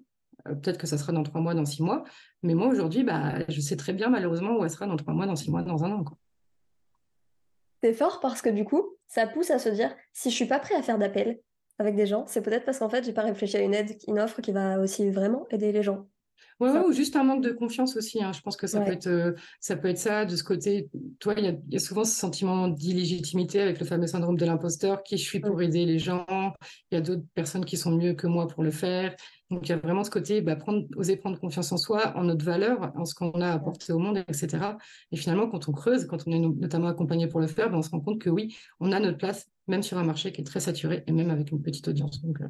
Euh, 0.47 0.55
peut-être 0.55 0.78
que 0.78 0.86
ça 0.86 0.99
sera 0.99 1.12
dans 1.12 1.24
trois 1.24 1.41
mois, 1.41 1.55
dans 1.55 1.64
six 1.64 1.82
mois, 1.82 2.05
mais 2.43 2.55
moi 2.55 2.68
aujourd'hui, 2.68 3.03
bah 3.03 3.41
je 3.49 3.61
sais 3.61 3.76
très 3.76 3.93
bien 3.93 4.09
malheureusement 4.09 4.57
où 4.57 4.64
elle 4.64 4.70
sera 4.70 4.86
dans 4.86 4.97
trois 4.97 5.14
mois, 5.14 5.26
dans 5.26 5.36
six 5.36 5.51
mois, 5.51 5.62
dans 5.62 5.84
un 5.84 5.91
an. 5.91 6.05
C'est 7.82 7.93
fort 7.93 8.20
parce 8.20 8.43
que 8.43 8.51
du 8.51 8.64
coup, 8.64 8.97
ça 9.07 9.26
pousse 9.26 9.51
à 9.51 9.59
se 9.59 9.68
dire 9.68 9.95
si 10.12 10.30
je 10.30 10.34
suis 10.34 10.47
pas 10.47 10.59
prêt 10.59 10.74
à 10.74 10.82
faire 10.82 10.99
d'appel 10.99 11.41
avec 11.79 11.97
des 11.97 12.07
gens, 12.07 12.26
c'est 12.26 12.43
peut-être 12.43 12.64
parce 12.64 12.79
qu'en 12.79 12.89
fait, 12.89 13.05
j'ai 13.05 13.12
pas 13.12 13.22
réfléchi 13.22 13.57
à 13.57 13.61
une 13.62 13.74
aide, 13.74 13.99
une 14.09 14.18
offre 14.20 14.41
qui 14.41 14.53
va 14.53 14.79
aussi 14.81 15.11
vraiment 15.11 15.47
aider 15.51 15.72
les 15.72 15.83
gens. 15.83 16.09
Ouais, 16.61 16.71
ou 16.71 16.93
juste 16.93 17.15
un 17.15 17.23
manque 17.23 17.45
de 17.45 17.53
confiance 17.53 17.97
aussi. 17.97 18.23
Hein. 18.23 18.33
Je 18.33 18.41
pense 18.41 18.57
que 18.57 18.67
ça, 18.67 18.81
peut 18.81 18.91
être, 18.91 19.07
euh, 19.07 19.33
ça 19.61 19.77
peut 19.77 19.89
être 19.89 19.99
ça 19.99 20.25
de 20.25 20.35
ce 20.35 20.43
côté. 20.43 20.91
Toi, 21.21 21.35
il 21.37 21.61
y, 21.69 21.77
a 21.77 21.79
souvent 21.79 22.05
ce 22.05 22.19
sentiment 22.19 22.67
d'illégitimité 22.67 23.61
avec 23.61 23.79
le 23.79 23.87
fameux 23.87 24.09
syndrome 24.09 24.37
de 24.37 24.45
l'imposteur. 24.45 25.05
Qui 25.05 25.19
je 25.19 25.23
suis 25.23 25.39
pour 25.39 25.63
aider 25.63 25.87
les 25.87 26.01
gens 26.01 26.27
Il 26.91 26.97
y 26.97 26.99
a 26.99 27.01
d'autres 27.01 27.23
personnes 27.35 27.65
qui 27.65 27.77
sont 27.77 27.93
mieux 27.93 28.15
que 28.15 28.27
moi 28.27 28.49
pour 28.49 28.65
le 28.65 28.73
faire. 28.73 29.15
Donc, 29.51 29.69
il 29.69 29.71
y 29.71 29.73
a 29.73 29.79
vraiment 29.79 30.03
ce 30.03 30.11
côté, 30.11 30.41
bah, 30.43 30.57
prendre, 30.57 30.85
oser 30.97 31.17
prendre 31.17 31.39
confiance 31.39 31.71
en 31.71 31.77
soi, 31.77 32.17
en 32.17 32.25
notre 32.25 32.45
valeur, 32.45 32.93
en 32.97 33.05
ce 33.05 33.15
qu'on 33.15 33.41
a 33.41 33.51
apporté 33.51 33.93
au 33.93 33.99
monde, 33.99 34.19
etc. 34.29 34.59
Et 35.13 35.17
finalement, 35.17 35.49
quand 35.49 35.69
on 35.69 35.73
creuse, 35.73 36.07
quand 36.07 36.25
on 36.27 36.33
est 36.33 36.41
notamment 36.41 36.89
accompagné 36.89 37.29
pour 37.29 37.41
le 37.41 37.47
faire, 37.47 37.71
bah, 37.71 37.79
on 37.79 37.83
se 37.83 37.91
rend 37.91 38.01
compte 38.01 38.21
que 38.21 38.31
oui, 38.31 38.57
on 38.81 38.91
a 38.93 38.99
notre 38.99 39.17
place, 39.17 39.49
même 39.69 39.83
sur 39.83 39.97
un 39.97 40.05
marché 40.05 40.33
qui 40.33 40.41
est 40.41 40.45
très 40.45 40.61
saturé 40.61 41.05
et 41.07 41.13
même 41.13 41.31
avec 41.31 41.51
une 41.53 41.63
petite 41.63 41.87
audience. 41.89 42.21
Donc, 42.21 42.41
euh, 42.41 42.49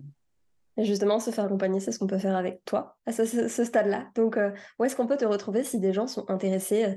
et 0.78 0.84
justement, 0.84 1.18
se 1.18 1.30
faire 1.30 1.44
accompagner, 1.44 1.80
c'est 1.80 1.90
ce 1.90 1.98
qu'on 1.98 2.06
peut 2.06 2.18
faire 2.18 2.36
avec 2.36 2.64
toi 2.64 2.96
à 3.04 3.12
ce, 3.12 3.24
stade-là. 3.64 4.06
Donc, 4.14 4.36
euh, 4.36 4.52
où 4.78 4.84
est-ce 4.84 4.94
qu'on 4.94 5.08
peut 5.08 5.16
te 5.16 5.24
retrouver 5.24 5.64
si 5.64 5.80
des 5.80 5.92
gens 5.92 6.06
sont 6.06 6.30
intéressés 6.30 6.84
euh? 6.84 6.94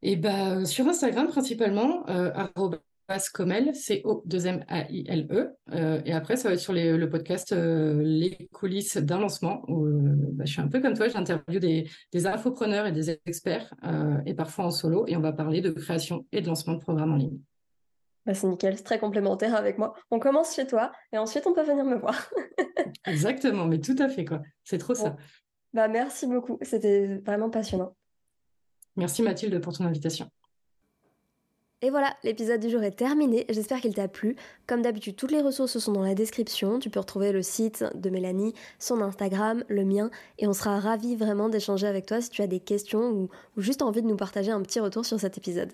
Eh 0.00 0.16
ben, 0.16 0.62
euh, 0.62 0.64
sur 0.64 0.88
Instagram 0.88 1.28
principalement, 1.28 2.08
euh, 2.08 2.32
c 3.74 4.00
o 4.04 4.22
2 4.24 4.46
m 4.46 4.64
a 4.68 4.90
i 4.90 5.04
l 5.06 5.28
e 5.30 6.02
et 6.06 6.12
après, 6.14 6.36
ça 6.36 6.48
va 6.48 6.54
être 6.54 6.60
sur 6.60 6.72
le 6.72 7.06
podcast 7.06 7.52
Les 7.54 8.48
coulisses 8.50 8.96
d'un 8.96 9.18
lancement, 9.18 9.62
où 9.68 9.86
bah, 10.32 10.44
je 10.46 10.52
suis 10.52 10.62
un 10.62 10.68
peu 10.68 10.80
comme 10.80 10.94
toi, 10.94 11.08
j'interviewe 11.08 11.60
des, 11.60 11.90
des 12.12 12.26
infopreneurs 12.26 12.86
et 12.86 12.92
des 12.92 13.10
experts, 13.26 13.74
et 14.24 14.32
parfois 14.32 14.64
en 14.66 14.70
solo, 14.70 15.04
et 15.06 15.16
on 15.18 15.20
va 15.20 15.32
parler 15.32 15.60
de 15.60 15.70
création 15.70 16.24
et 16.32 16.40
de 16.40 16.46
lancement 16.46 16.74
de 16.74 16.80
programmes 16.80 17.12
en 17.12 17.16
ligne. 17.16 17.38
Bah, 18.26 18.32
c'est 18.34 18.46
nickel, 18.46 18.76
c'est 18.76 18.84
très 18.84 18.98
complémentaire 18.98 19.54
avec 19.54 19.76
moi. 19.76 19.94
On 20.10 20.18
commence 20.18 20.54
chez 20.54 20.66
toi 20.66 20.92
et 21.12 21.18
ensuite 21.18 21.46
on 21.46 21.52
peut 21.52 21.62
venir 21.62 21.84
me 21.84 21.96
voir. 21.96 22.30
Exactement, 23.06 23.66
mais 23.66 23.80
tout 23.80 23.96
à 23.98 24.08
fait 24.08 24.24
quoi. 24.24 24.40
C'est 24.64 24.78
trop 24.78 24.94
ça. 24.94 25.16
Bah 25.74 25.88
merci 25.88 26.26
beaucoup, 26.26 26.58
c'était 26.62 27.18
vraiment 27.18 27.50
passionnant. 27.50 27.94
Merci 28.96 29.22
Mathilde 29.22 29.60
pour 29.60 29.72
ton 29.72 29.84
invitation. 29.84 30.30
Et 31.82 31.90
voilà, 31.90 32.16
l'épisode 32.22 32.60
du 32.60 32.70
jour 32.70 32.82
est 32.82 32.96
terminé. 32.96 33.44
J'espère 33.50 33.78
qu'il 33.82 33.92
t'a 33.92 34.08
plu. 34.08 34.36
Comme 34.66 34.80
d'habitude, 34.80 35.16
toutes 35.16 35.32
les 35.32 35.42
ressources 35.42 35.76
sont 35.76 35.92
dans 35.92 36.02
la 36.02 36.14
description. 36.14 36.78
Tu 36.78 36.88
peux 36.88 37.00
retrouver 37.00 37.30
le 37.30 37.42
site 37.42 37.84
de 37.94 38.08
Mélanie, 38.08 38.54
son 38.78 39.02
Instagram, 39.02 39.64
le 39.68 39.84
mien, 39.84 40.10
et 40.38 40.46
on 40.46 40.54
sera 40.54 40.80
ravis 40.80 41.14
vraiment 41.14 41.50
d'échanger 41.50 41.86
avec 41.86 42.06
toi 42.06 42.22
si 42.22 42.30
tu 42.30 42.40
as 42.40 42.46
des 42.46 42.60
questions 42.60 43.10
ou, 43.10 43.28
ou 43.58 43.60
juste 43.60 43.82
envie 43.82 44.00
de 44.00 44.06
nous 44.06 44.16
partager 44.16 44.50
un 44.50 44.62
petit 44.62 44.80
retour 44.80 45.04
sur 45.04 45.20
cet 45.20 45.36
épisode. 45.36 45.72